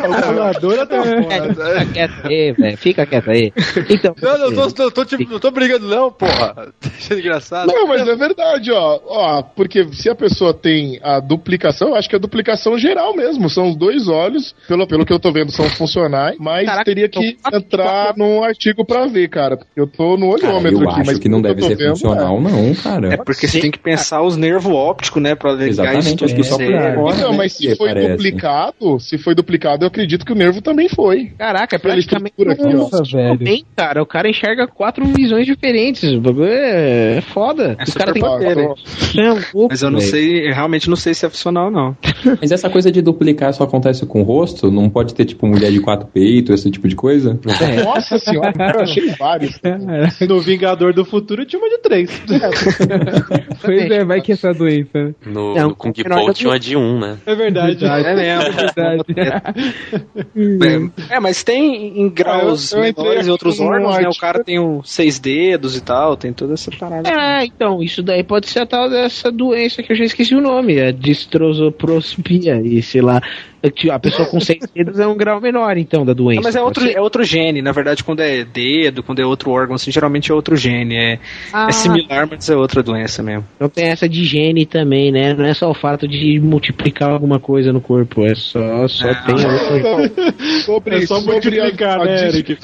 [0.00, 2.76] Calculadora tá Fica quieto aí, velho.
[2.76, 3.52] Fica quieto aí.
[3.88, 4.14] Então.
[4.20, 6.72] Não, não, tô, não, tô, tipo, não tô brigando, não, porra.
[6.82, 7.68] Deixa engraçado.
[7.68, 9.00] Não, mas é verdade, ó.
[9.06, 9.42] ó.
[9.42, 13.48] Porque se a pessoa tem a duplicação, eu acho que é a duplicação geral mesmo.
[13.48, 17.08] São os dois olhos, pelo, pelo que eu tô vendo, são funcionais, mas Caraca, teria
[17.08, 19.58] que entrar no artigo pra ver, cara.
[19.76, 22.40] Eu tô no Cara, olhômetro eu aqui, acho mas que não deve ser vendo, funcional,
[22.40, 23.14] não, cara.
[23.14, 25.34] É porque você tem que pensar os nervos ópticos, né?
[25.34, 26.66] Pra ligar Exatamente, isso que só tudo.
[26.66, 26.92] por É.
[26.92, 28.10] agora, Então, né, mas se foi aparece.
[28.12, 31.26] duplicado, se foi duplicado, eu acredito que o nervo também foi.
[31.38, 32.78] Caraca, é praticamente estrutura aqui, ó.
[32.80, 33.38] Nossa, velho.
[33.38, 34.02] bem, cara.
[34.02, 36.02] O cara enxerga quatro visões diferentes.
[36.04, 37.76] O é, é foda.
[37.78, 38.66] É Os caras têm que super ter.
[38.66, 38.80] poder.
[39.20, 41.96] É Mas eu não sei, eu realmente não sei se é funcional, não.
[42.40, 44.70] Mas essa coisa de duplicar só acontece com o rosto?
[44.70, 47.38] Não pode ter, tipo, mulher de quatro peitos, esse tipo de coisa?
[47.84, 48.52] Nossa senhora,
[49.00, 49.60] achei vários.
[50.28, 52.10] No Vingador do Futuro tinha uma de três.
[53.62, 55.14] Pois é, vai que essa doença.
[55.24, 57.18] No, Não, no Kung tinha uma de um, né?
[57.24, 57.84] É verdade.
[57.84, 58.54] É mesmo.
[60.34, 60.92] Verdade.
[61.08, 64.08] É, mas tem em graus eu entrei menores e outros órgãos, né?
[64.08, 67.08] O cara tem um seis dedos e tal, tem toda essa parada.
[67.08, 70.40] É, então, isso daí pode ser a tal dessa doença que eu já esqueci o
[70.40, 73.20] nome, a distrosoprospia, e sei lá,
[73.90, 76.42] a pessoa com seis dedos é um grau menor, então, da doença.
[76.42, 76.96] mas é outro, ser?
[76.96, 80.34] é outro gene, na verdade, quando é dedo, quando é outro órgão, assim, geralmente é
[80.34, 80.94] outro gene.
[80.96, 81.18] É,
[81.52, 81.66] Ah.
[81.68, 83.44] é similar, mas é outra doença mesmo.
[83.56, 85.34] Então tem essa de gene também, né?
[85.34, 89.34] Não é só o fato de multiplicar alguma coisa no corpo, é só, só tem
[89.34, 90.34] outro...
[90.64, 92.58] Sobre, É só multiplicar, né, Eric?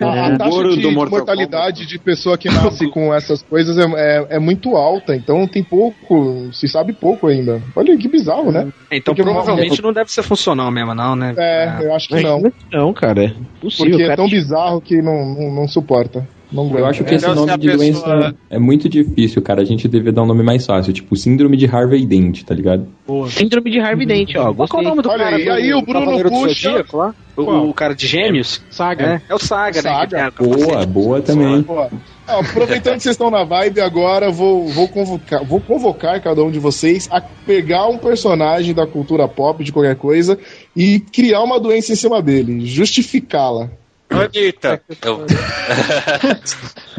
[0.00, 4.38] A, a taxa de, mortalidade de pessoa que nasce com essas coisas é, é, é
[4.38, 7.62] muito alta, então tem pouco, se sabe pouco ainda.
[7.76, 8.72] Olha que bizarro, né?
[8.90, 11.34] Então Porque provavelmente não deve ser funcional mesmo, não, né?
[11.36, 12.42] É, eu acho que não.
[12.72, 13.24] Não, cara.
[13.26, 16.26] É possível, Porque é tão bizarro que não, não, não suporta.
[16.52, 17.16] Não Eu acho que é.
[17.16, 19.62] esse nome de doença é muito difícil, cara.
[19.62, 22.88] A gente deveria dar um nome mais fácil, tipo Síndrome de Harvey Dent, tá ligado?
[23.28, 24.52] Síndrome de Harvey Dent, ó.
[24.52, 26.70] Qual que é o nome do Olha cara aí, do, aí o Bruno Cavaleiro puxa-
[26.70, 27.14] Zodíaco lá?
[27.36, 27.68] O, Qual?
[27.68, 28.60] o cara de gêmeos?
[28.70, 29.22] Saga.
[29.28, 29.90] É, é o Saga, né?
[29.90, 30.18] Saga.
[30.32, 30.64] capacete.
[30.66, 31.64] Boa, boa também.
[31.68, 31.88] Ó,
[32.28, 36.50] ó, aproveitando que vocês estão na vibe agora, vou, vou, convocar, vou convocar cada um
[36.50, 40.38] de vocês a pegar um personagem da cultura pop, de qualquer coisa,
[40.76, 43.70] e criar uma doença em cima dele, justificá-la.
[44.10, 44.80] Anitta.
[45.02, 45.24] Eu-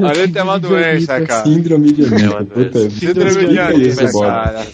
[0.06, 1.44] Anitta é uma doença, cara.
[1.44, 2.54] Síndrome de É uma Anitta.
[2.54, 2.90] Puta.
[2.90, 4.66] Síndrome de Anitta, cara.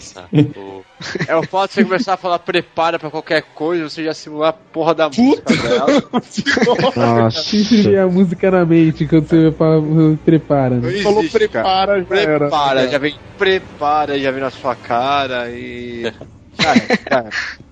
[1.27, 4.49] É o fato de você começar a falar prepara pra qualquer coisa, você já simular
[4.49, 6.03] a porra da música dela.
[7.23, 7.41] Nossa.
[7.41, 9.81] Sempre a música na mente quando você fala,
[10.25, 10.75] prepara.
[10.75, 11.01] Né?
[11.01, 12.03] Falou existe, cara.
[12.03, 12.39] prepara, já era.
[12.39, 16.11] Prepara, já vem prepara, já vem na sua cara e.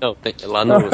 [0.01, 0.89] Não, tem- lá no,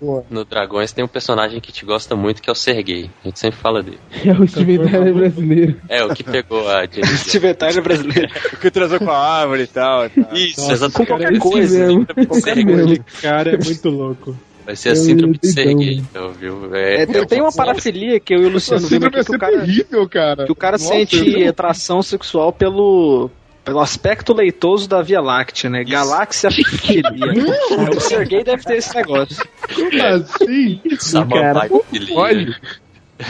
[0.00, 0.24] Boa.
[0.30, 3.10] no Dragões tem um personagem que te gosta muito, que é o Sergei.
[3.24, 3.98] A gente sempre fala dele.
[4.24, 5.76] É o Steven Tyler brasileiro.
[5.88, 7.20] É, o que pegou a Jenny Jones.
[7.20, 8.28] Steven Tyler brasileiro.
[8.52, 10.06] O que transou com a árvore e tal.
[10.06, 10.34] e tal.
[10.36, 10.96] Isso, Nossa, exatamente.
[10.96, 11.78] Com qualquer esse coisa.
[11.86, 12.06] mesmo.
[12.40, 12.64] Sergei.
[12.64, 13.04] mesmo.
[13.22, 14.36] Cara, é muito louco.
[14.66, 15.48] Vai ser a Eu síndrome de.
[15.48, 16.74] Sergei, então, viu?
[16.74, 19.24] É, É, tem, tem uma parafilia que eu e o Luciano vimos aqui que o
[19.24, 20.44] ser cara, terrível, cara.
[20.46, 23.30] que o cara Nossa, sente atração sexual pelo,
[23.64, 25.84] pelo aspecto leitoso da Via Láctea, né?
[25.84, 27.02] Galáxia filia.
[27.96, 29.46] o Sergei deve ter esse negócio.
[29.74, 30.80] Como assim?
[30.98, 32.14] Samambaia Cara, filia.
[32.14, 32.56] pode?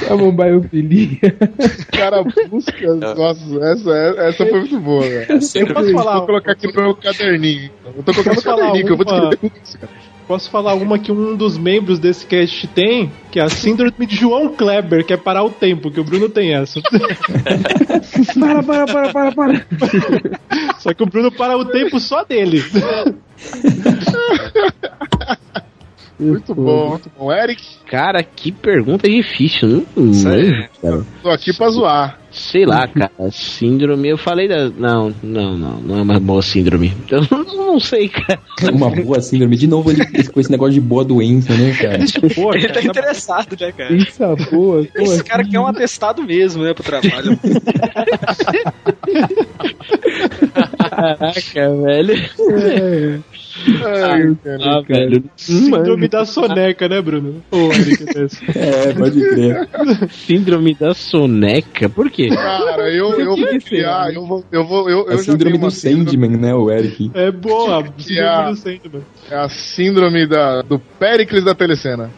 [0.09, 1.19] A mombailofilia.
[1.89, 2.95] O cara busca.
[2.95, 5.27] Nossa, essa, essa foi muito boa, velho.
[5.55, 7.71] Eu posso falar, Vou colocar aqui no meu caderninho.
[7.97, 9.93] Eu tô colocando no caderninho, que eu vou descrever tudo isso, cara.
[10.31, 14.15] Posso falar uma que um dos membros desse cast tem, que é a síndrome de
[14.15, 16.81] João Kleber, que é parar o tempo, que o Bruno tem essa.
[18.39, 19.67] Para, para, para, para, para.
[20.79, 22.63] Só que o Bruno para o tempo só dele.
[26.19, 27.33] Muito bom, muito bom.
[27.33, 29.87] Eric, Cara, que pergunta difícil.
[29.97, 31.05] Não, não lembro, cara.
[31.23, 32.19] tô aqui pra zoar.
[32.31, 33.11] Sei lá, cara.
[33.33, 34.69] Síndrome, eu falei da.
[34.71, 35.81] Não, não, não.
[35.81, 36.93] Não é uma boa síndrome.
[37.11, 37.23] Eu
[37.57, 38.39] não, sei, cara.
[38.73, 39.57] Uma boa síndrome.
[39.57, 41.99] De novo, ele com esse negócio de boa doença, né, cara?
[42.35, 43.95] Pô, Ele tá cara, interessado, né, cara?
[43.95, 44.87] Isso é boa.
[44.95, 47.39] Esse cara quer um atestado mesmo, né, pro trabalho.
[50.79, 52.15] Caraca, velho.
[52.15, 53.19] É.
[53.85, 54.59] Ai, cara.
[54.63, 55.25] Ah, velho.
[55.37, 57.43] síndrome da soneca, né, Bruno?
[57.51, 58.45] Ô, Eric, é esse.
[58.57, 59.69] É, pode crer.
[60.11, 61.89] Síndrome da soneca?
[61.89, 62.29] Por quê?
[62.29, 65.71] Cara, eu, eu vou criar, eu vou, eu vou, eu, A eu já síndrome do
[65.71, 67.11] Sandman, né, o Eric?
[67.15, 69.03] É boa, é a- síndrome do Sandman.
[69.31, 72.11] É a síndrome da, do Péricles da telecena.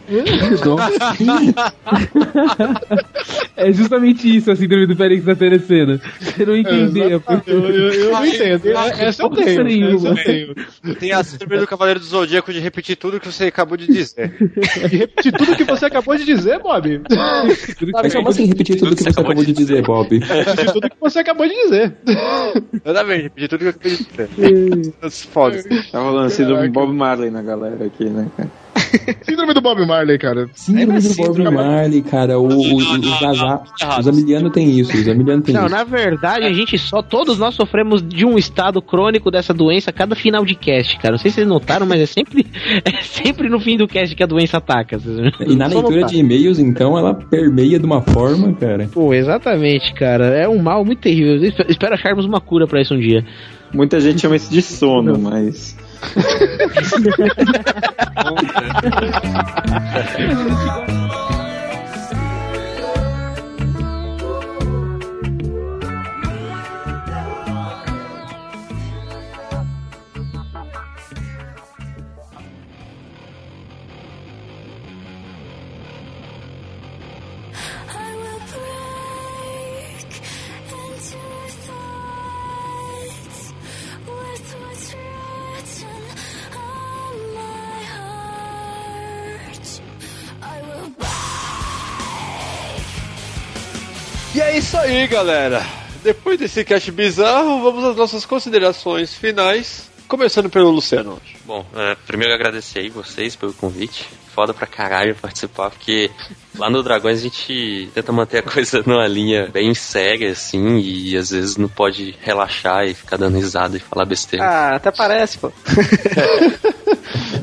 [3.55, 5.99] É justamente isso a síndrome do Félix da Telecena.
[6.19, 7.09] Você não entendeu.
[7.09, 8.67] Eu, eu, eu não entendo.
[8.97, 9.95] Essa eu tenho.
[9.95, 10.55] Essa eu tenho.
[10.99, 14.33] Tem a síndrome do Cavaleiro do Zodíaco de repetir tudo que você acabou de dizer.
[14.91, 17.01] E repetir tudo que você acabou de dizer, Bob.
[17.93, 18.13] Mas
[18.43, 20.19] como assim repetir tudo que você acabou de dizer, Bob?
[20.19, 21.95] Repetir tudo que você acabou de dizer.
[22.85, 25.11] Exatamente, repetir tudo que eu acabei de dizer.
[25.31, 25.63] Foda.
[25.91, 28.62] Tá rolando síndrome Bob Marley na galera aqui, né, cara?
[29.23, 30.47] Síndrome do Bob Marley, cara.
[30.53, 32.39] Síndrome do síndrome, Bob Marley, cara.
[32.39, 33.61] O, o, os Zaza-
[33.99, 34.95] os Amiliano tem isso.
[34.95, 35.75] Os Amiliano tem Não, isso.
[35.75, 39.93] na verdade, a gente só, todos nós sofremos de um estado crônico dessa doença a
[39.93, 41.13] cada final de cast, cara.
[41.13, 42.45] Não sei se vocês notaram, mas é sempre,
[42.85, 44.97] é sempre no fim do cast que a doença ataca.
[45.45, 48.89] E na leitura de e-mails, então, ela permeia de uma forma, cara.
[48.93, 50.25] Pô, exatamente, cara.
[50.27, 51.35] É um mal muito terrível.
[51.67, 53.25] Espero acharmos uma cura pra isso um dia.
[53.73, 55.75] Muita gente chama isso de sono, mas.
[61.29, 61.29] E
[94.53, 95.65] é isso aí, galera.
[96.03, 99.89] Depois desse cast bizarro, vamos às nossas considerações finais.
[100.07, 101.37] Começando pelo Luciano hoje.
[101.43, 104.07] Bom, é, primeiro agradecer aí vocês pelo convite.
[104.35, 106.11] Foda pra caralho participar, porque
[106.55, 111.17] lá no Dragões a gente tenta manter a coisa numa linha bem séria, assim, e
[111.17, 114.45] às vezes não pode relaxar e ficar dando risada e falar besteira.
[114.45, 115.51] Ah, até parece, pô.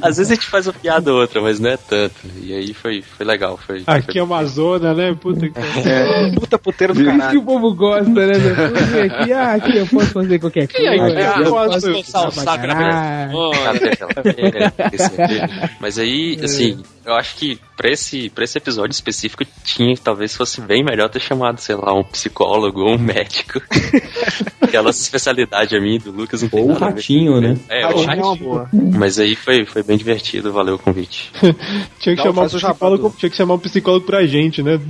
[0.03, 2.15] Às vezes a gente faz uma piada ou outra, mas não é tanto.
[2.51, 3.57] E aí foi, foi legal.
[3.57, 4.21] Foi, Aqui foi...
[4.21, 5.15] é uma zona, né?
[5.15, 5.53] Puta que
[5.89, 7.41] É, puta puteiro do Por isso que caralho.
[7.41, 8.33] o povo gosta, né?
[9.05, 11.21] aqui, ah, aqui eu posso fazer qualquer E aí, coisa.
[11.21, 13.33] eu eu posso coçar o saco na caralho.
[14.93, 15.75] Esse aqui.
[15.81, 20.61] Mas aí, assim, eu acho que pra esse, pra esse episódio específico tinha, talvez fosse
[20.61, 23.61] bem melhor ter chamado, sei lá, um psicólogo ou um médico.
[24.61, 26.95] Aquela especialidade a mim do Lucas não Ou o nada a ver.
[26.97, 27.57] ratinho, né?
[27.69, 28.49] É, o Ratinho é uma ratinho.
[28.49, 28.69] boa.
[28.73, 31.33] Mas aí foi, foi bem divertido, valeu o convite.
[31.99, 34.79] Tinha que, Não, chamar um o psicólogo, tinha que chamar um psicólogo pra gente, né?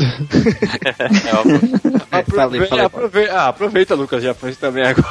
[2.12, 2.84] É, É, falei, falei.
[2.84, 5.08] Aproveita, ah, aproveita, Lucas, já foi também agora.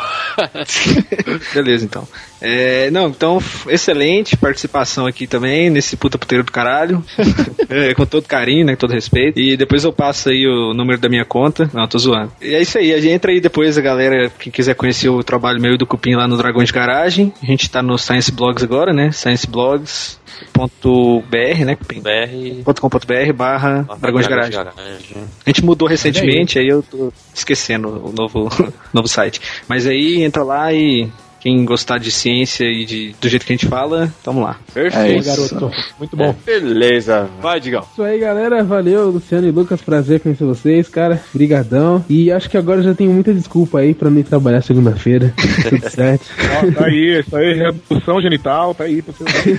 [1.53, 2.07] Beleza, então.
[2.41, 6.98] É, não, então, excelente participação aqui também, nesse puta puteiro do caralho.
[7.69, 8.73] É, com todo carinho, né?
[8.73, 9.39] Com todo respeito.
[9.39, 11.69] E depois eu passo aí o número da minha conta.
[11.71, 12.31] Não, tô zoando.
[12.41, 15.23] E é isso aí, a gente entra aí depois, a galera, quem quiser conhecer o
[15.23, 17.31] trabalho meu e do Cupim lá no Dragões de Garagem.
[17.43, 19.11] A gente tá no Science Blogs agora, né?
[19.11, 22.01] scienceblogs.br, né, Cupim?
[22.01, 22.79] BR.
[22.79, 24.59] .com.br barra Dragões de Garagem.
[24.59, 28.49] A gente mudou recentemente, aí eu tô esquecendo o novo,
[28.91, 29.39] novo site.
[29.67, 31.07] Mas aí entra lá e
[31.39, 34.57] quem gostar de ciência e de, do jeito que a gente fala, tamo lá.
[34.73, 35.71] Perfeito, garoto.
[35.97, 36.35] Muito bom.
[36.45, 37.83] Beleza, vai, Digão.
[37.91, 38.63] Isso aí, galera.
[38.63, 39.81] Valeu, Luciano e Lucas.
[39.81, 41.21] Prazer conhecer vocês, cara.
[41.33, 42.03] Brigadão.
[42.09, 45.33] E acho que agora já tenho muita desculpa aí pra não ir trabalhar segunda-feira.
[45.69, 46.25] Tudo certo.
[46.39, 49.01] Ó, tá aí, isso aí, redução genital, tá aí.
[49.01, 49.55] Pra você...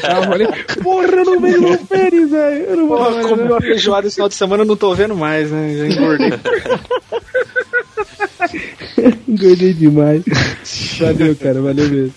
[0.00, 0.46] Falei,
[0.82, 2.64] Porra, eu não vejo no pênis, velho.
[2.64, 5.14] Eu não vou Porra, comi uma feijoada esse final de semana, eu não tô vendo
[5.14, 5.74] mais, né?
[5.76, 6.32] Já engordei.
[9.28, 10.22] Engordei demais.
[11.00, 11.60] Valeu, cara.
[11.60, 12.12] Valeu mesmo.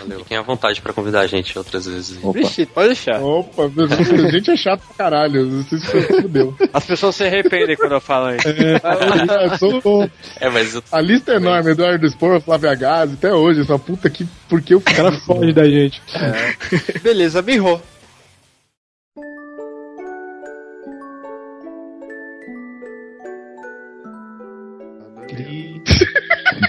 [0.00, 0.18] Valeu.
[0.20, 2.18] Fiquem à vontade pra convidar a gente outras vezes.
[2.34, 3.20] Vixe, pode deixar.
[3.22, 5.48] Opa, a gente é chato pra caralho.
[5.62, 6.54] Vocês se fudeu.
[6.72, 8.48] As pessoas se arrependem quando eu falo isso.
[8.48, 13.60] É, sou- É, mas eu A lista é enorme, Eduardo Spor, Flávia Gazi, até hoje,
[13.60, 16.00] essa puta aqui, porque eu O cara foge da gente.
[17.02, 17.80] Beleza, mirrou.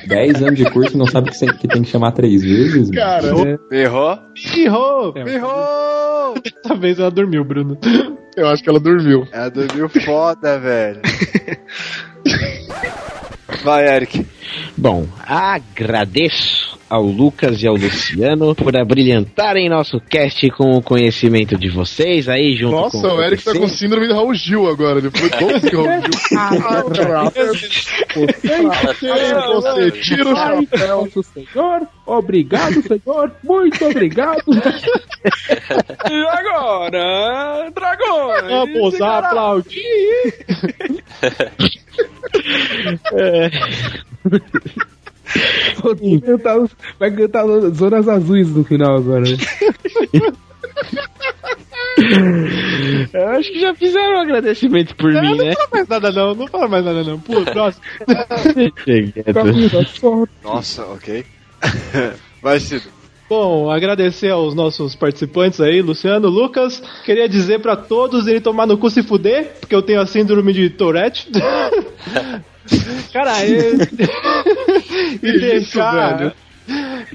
[0.08, 2.90] Dez anos de curso e não sabe que, tem- que tem que chamar três vezes?
[2.90, 2.94] mano?
[2.94, 3.34] Cara,
[3.72, 4.20] Mirrou.
[4.56, 5.14] Errou!
[5.14, 6.34] Mirrou!
[6.44, 7.78] Dessa vez ela dormiu, Bruno.
[8.36, 9.28] eu acho que ela dormiu.
[9.32, 11.02] Ela dormiu foda, velho.
[13.64, 14.26] Vai, Eric.
[14.78, 21.70] Bom, agradeço ao Lucas e ao Luciano por abrilhantarem nosso cast com o conhecimento de
[21.70, 25.02] vocês aí junto Nossa, com o Eric tá com síndrome do Raul Gil agora.
[25.02, 26.02] Depois como que Raul
[26.94, 27.08] Gil?
[29.62, 31.08] Você tira o chapéu.
[31.34, 34.44] Senhor, obrigado, Senhor, muito obrigado.
[36.10, 38.50] E agora, dragões!
[38.50, 39.78] Vamos aplaudir!
[44.30, 44.42] Vai
[46.22, 46.58] cantar,
[47.00, 49.22] vai cantar zonas azuis no final agora.
[49.22, 49.38] né?
[53.14, 55.54] Eu acho que já fizeram um agradecimento por Não, mim, não né?
[55.54, 57.20] fala mais nada não, não fala mais nada não.
[57.20, 57.84] Pô, próximo.
[60.44, 61.26] Nossa, ok.
[62.42, 62.86] Vai, Cido.
[63.30, 66.82] Bom, agradecer aos nossos participantes aí, Luciano, Lucas.
[67.04, 70.54] Queria dizer pra todos irem tomar no cu se fuder, porque eu tenho a síndrome
[70.54, 71.30] de Tourette.
[73.14, 76.18] Cara, e, e deixar.
[76.18, 76.34] velho?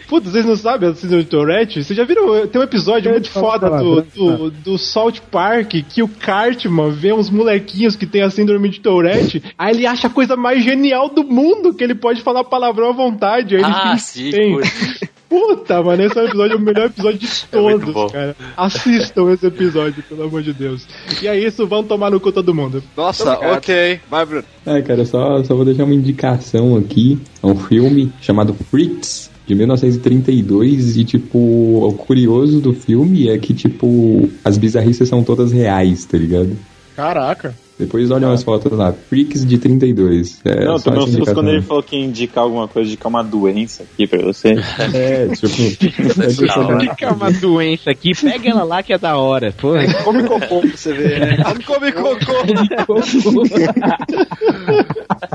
[0.08, 1.84] Putz, vocês não sabem a síndrome de Tourette?
[1.84, 2.46] Vocês já viram?
[2.46, 7.28] Tem um episódio muito foda do, do, do Salt Park que o Cartman vê uns
[7.28, 9.42] molequinhos que tem a síndrome de Tourette.
[9.58, 12.92] Aí ele acha a coisa mais genial do mundo que ele pode falar palavrão à
[12.92, 13.56] vontade.
[13.56, 14.58] Aí ele Ah, sim, tem.
[15.32, 18.36] Puta, mano, esse é o episódio, o melhor episódio de É todos, cara.
[18.54, 20.86] Assistam esse episódio, pelo amor de Deus.
[21.22, 22.82] E é isso, vamos tomar no cu todo mundo.
[22.94, 23.98] Nossa, ok.
[24.10, 24.44] Vai, Bruno.
[24.66, 27.18] É, cara, só, só vou deixar uma indicação aqui.
[27.42, 30.98] É um filme chamado Freaks, de 1932.
[30.98, 36.18] E, tipo, o curioso do filme é que, tipo, as bizarrices são todas reais, tá
[36.18, 36.54] ligado?
[36.94, 37.54] Caraca.
[37.78, 38.92] Depois olha umas fotos lá.
[38.92, 40.40] Freaks de 32.
[40.44, 43.24] É, não, tomei um essa susto quando ele falou que indicar alguma coisa, indicar uma
[43.24, 44.54] doença aqui pra você.
[44.92, 45.48] É, tipo.
[46.80, 49.52] Fica uma doença aqui, pega ela lá que é da hora.
[49.52, 49.72] Pô,
[50.04, 51.44] Come cocô pra você ver, né?
[51.64, 52.42] Come cocô.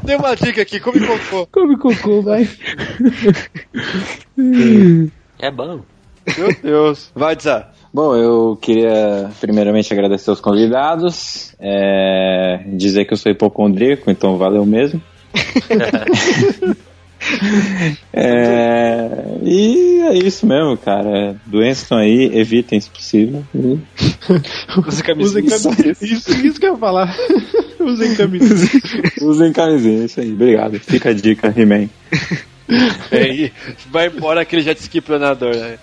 [0.06, 1.48] Tem uma dica aqui, come cocô.
[1.52, 2.48] Come cocô, vai.
[5.40, 5.82] É bom.
[6.38, 7.12] Meu Deus.
[7.16, 7.72] Vai, Dzá.
[7.94, 14.66] Bom, eu queria primeiramente agradecer aos convidados, é, dizer que eu sou hipocondríaco, então valeu
[14.66, 15.02] mesmo.
[18.14, 19.10] É,
[19.44, 21.36] e é isso mesmo, cara.
[21.46, 23.44] Doenças estão aí, evitem se possível.
[23.54, 23.80] E-
[24.88, 25.44] Use camisinha.
[25.44, 25.96] Usem camisinha.
[26.02, 27.16] Isso, isso que eu ia falar.
[27.80, 28.82] Usem camisinha.
[29.22, 30.32] Usem camisinha, isso aí.
[30.32, 30.80] Obrigado.
[30.80, 31.90] Fica a dica, He-Man.
[33.12, 33.52] Aí,
[33.90, 35.78] vai embora aquele jet ski planador, né?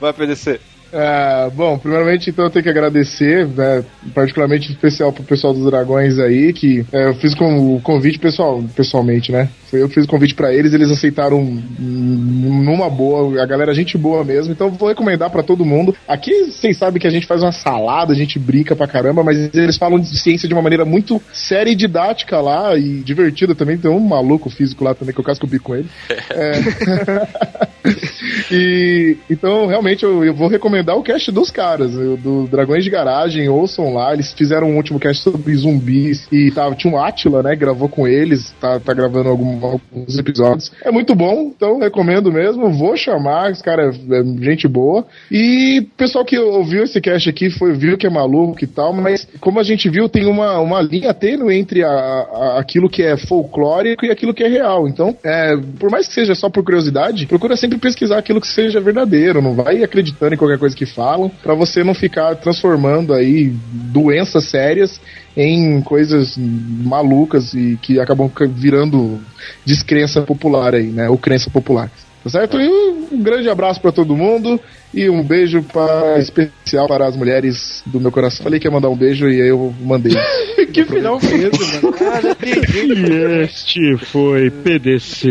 [0.00, 0.60] Vai PDC.
[0.98, 6.18] É, bom, primeiramente então eu tenho que agradecer, né, particularmente especial pro pessoal dos Dragões
[6.18, 9.50] aí, que é, eu fiz com o convite pessoal, pessoalmente, né?
[9.70, 11.44] Foi eu que fiz o convite pra eles, eles aceitaram
[11.78, 15.94] numa boa, a galera gente boa mesmo, então vou recomendar pra todo mundo.
[16.08, 19.54] Aqui vocês sabem que a gente faz uma salada, a gente brinca pra caramba, mas
[19.54, 23.76] eles falam de ciência de uma maneira muito séria e didática lá e divertida também.
[23.76, 25.88] Tem um maluco físico lá também que eu casco o bico com ele.
[26.30, 27.66] É.
[28.50, 33.48] E então, realmente, eu, eu vou recomendar o cast dos caras, do Dragões de Garagem,
[33.48, 34.12] ouçam lá.
[34.12, 37.54] Eles fizeram um último cast sobre zumbis e tava, tinha um Atila, né?
[37.56, 40.72] Gravou com eles, tá, tá gravando algum- alguns episódios.
[40.82, 42.70] É muito bom, então recomendo mesmo.
[42.70, 45.06] Vou chamar, os caras é gente boa.
[45.30, 49.26] E pessoal que ouviu esse cast aqui foi, viu que é maluco e tal, mas
[49.40, 53.16] como a gente viu, tem uma, uma linha tênue entre a, a- aquilo que é
[53.16, 54.88] folclórico e aquilo que é real.
[54.88, 58.80] Então, é, por mais que seja só por curiosidade, procura sempre pesquisar aquilo que seja
[58.80, 59.40] verdadeiro.
[59.42, 64.44] Não vai acreditando em qualquer coisa que falam, pra você não ficar transformando aí doenças
[64.44, 65.00] sérias
[65.36, 69.20] em coisas malucas e que acabam ca- virando
[69.64, 71.08] descrença popular aí, né?
[71.08, 71.90] Ou crença popular.
[72.24, 72.58] Tá certo?
[72.60, 72.68] E
[73.12, 74.58] um grande abraço pra todo mundo
[74.92, 78.42] e um beijo para, especial para as mulheres do meu coração.
[78.42, 80.12] Falei que ia mandar um beijo e aí eu mandei.
[80.72, 81.94] que final foi esse, mano?
[82.42, 85.30] E este foi PDC.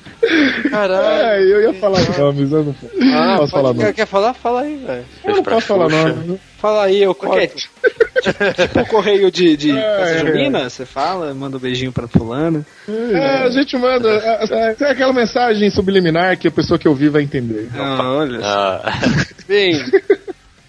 [0.70, 1.06] Caralho.
[1.06, 2.74] É, eu ia falar nomes, eu não,
[3.14, 3.94] Ah, posso falar nomes.
[3.94, 4.34] quer falar?
[4.34, 5.04] Fala aí, velho.
[5.24, 6.40] Eu não posso falar nomes.
[6.58, 7.54] Fala aí, eu corto.
[8.56, 10.18] Tipo o correio de, de É, é.
[10.18, 12.64] junina, você fala, manda um beijinho pra fulano.
[12.88, 14.08] É, a gente manda.
[14.08, 17.68] É, é, é aquela mensagem subliminar que a pessoa que ouvir vai entender.
[17.78, 18.40] Ah, olha.
[19.46, 19.80] Bem,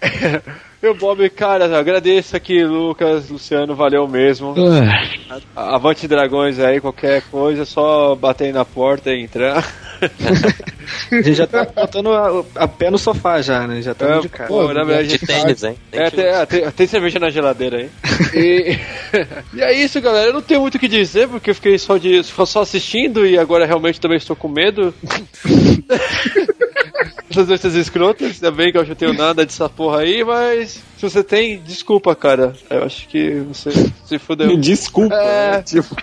[0.80, 4.54] meu Bob, cara, agradeço aqui, Lucas, Luciano, valeu mesmo.
[5.56, 9.66] A- Avante Dragões aí, qualquer coisa, só bater aí na porta e entrar.
[10.00, 13.82] A gente já tá botando a, a pé no sofá já, né?
[13.82, 14.48] Já tá É, de cara.
[14.48, 15.76] pô, na verdade, De tênis, hein?
[15.90, 17.90] Tem É, tem, é, tem- tem cerveja na geladeira aí.
[18.32, 18.78] E,
[19.58, 20.28] e é isso, galera.
[20.28, 23.36] Eu não tenho muito o que dizer, porque eu fiquei só, de, só assistindo e
[23.36, 24.94] agora realmente também estou com medo.
[27.30, 31.02] Essas doenças escrotas, ainda bem que eu não tenho nada dessa porra aí, mas se
[31.02, 32.54] você tem, desculpa, cara.
[32.70, 33.70] Eu acho que você
[34.04, 34.56] se fudeu.
[34.56, 35.14] Desculpa.
[35.14, 35.96] É, Tipo,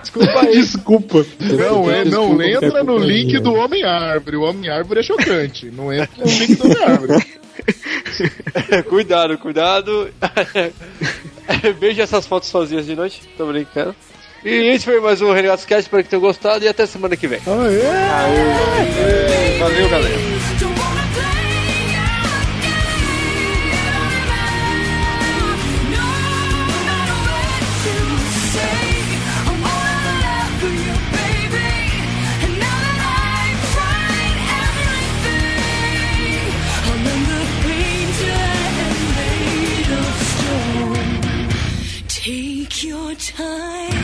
[0.00, 0.52] desculpa aí.
[0.52, 1.26] Desculpa.
[1.40, 4.36] Não, é, não Desculpa, entra no link do Homem-Árvore.
[4.36, 5.66] O Homem-Árvore é chocante.
[5.70, 7.24] Não entra no link do Homem-Árvore.
[8.88, 10.08] cuidado, cuidado.
[11.78, 13.22] Veja essas fotos sozinhas de noite.
[13.36, 13.94] Tô brincando.
[14.44, 15.82] E esse foi mais um Renegados Cast.
[15.82, 17.38] Espero que tenham gostado e até semana que vem.
[17.40, 20.16] Valeu, galera.
[42.08, 44.01] Take your time.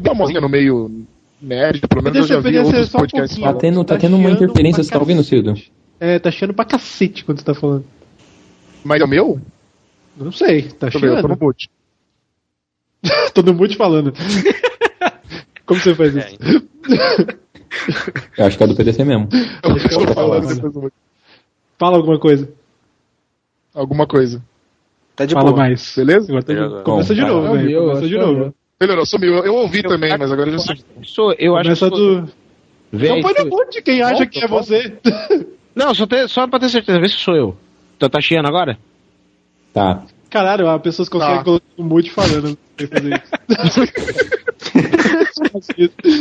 [0.00, 1.04] Bem famosinho no meio
[1.40, 3.54] nerd, pelo menos eu já vi outros só um podcasts pouquinho.
[3.54, 5.54] Tá tendo, tá Tá tendo uma chiando interferência, você tá ouvindo, Cido?
[5.98, 7.84] É, tá cheando pra cacete quando você tá falando.
[8.84, 9.40] Mas é o meu?
[10.16, 11.70] Não sei, tá Deixa eu tô no boot.
[13.34, 14.12] tô no mute falando.
[15.66, 16.36] Como você faz isso?
[18.36, 19.28] Eu acho que é do PDC mesmo.
[19.62, 20.54] Eu tô Tá falando falando.
[20.54, 20.94] depois do boot.
[21.78, 22.48] Fala alguma coisa.
[23.72, 24.42] Alguma coisa.
[25.14, 25.56] Tá de Fala boa.
[25.62, 25.94] mais.
[25.96, 26.26] Beleza?
[26.28, 26.82] Agora tá de- Melhorou.
[26.82, 27.52] Começa de novo, tá.
[27.52, 27.80] velho.
[27.80, 28.54] Começa de novo.
[28.80, 29.34] Melhorou, sumiu.
[29.44, 30.76] Eu ouvi também, mas agora eu já sei.
[31.04, 32.32] Sou, eu acho Começa que sou, do.
[32.92, 34.66] Então aí, põe sou- no mute quem acha Volta, que é volta.
[34.66, 34.92] você.
[35.76, 37.56] Não, só, ter, só pra ter certeza, vê se sou eu.
[37.96, 38.78] Então tá chiando agora?
[39.74, 40.02] Tá.
[40.30, 41.44] Caralho, as pessoas conseguem Tá.
[41.44, 42.48] colocar no mute falando.
[42.48, 43.22] Não sei fazer isso.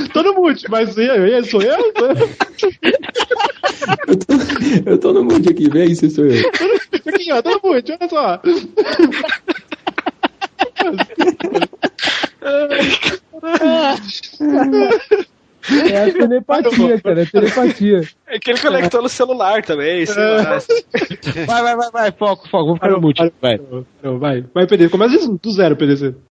[0.14, 1.78] tô no mute, mas e aí, sou eu?
[1.98, 2.16] Sou eu?
[4.86, 6.50] Eu tô, eu no mundo aqui, aí se sou eu.
[7.08, 8.42] Aqui, ó, tô no mute, olha só.
[15.92, 18.02] É a telepatia, cara, é telepatia.
[18.28, 20.06] É que ele conectou no celular também.
[20.06, 20.38] sei É.
[20.38, 20.60] lá.
[21.46, 23.32] Vai, vai, vai, vai, foco, foco, vou ficar no mute.
[23.42, 23.60] Vai.
[24.02, 24.90] Vai, vai, PDC.
[24.90, 26.16] Começa do zero, PDC.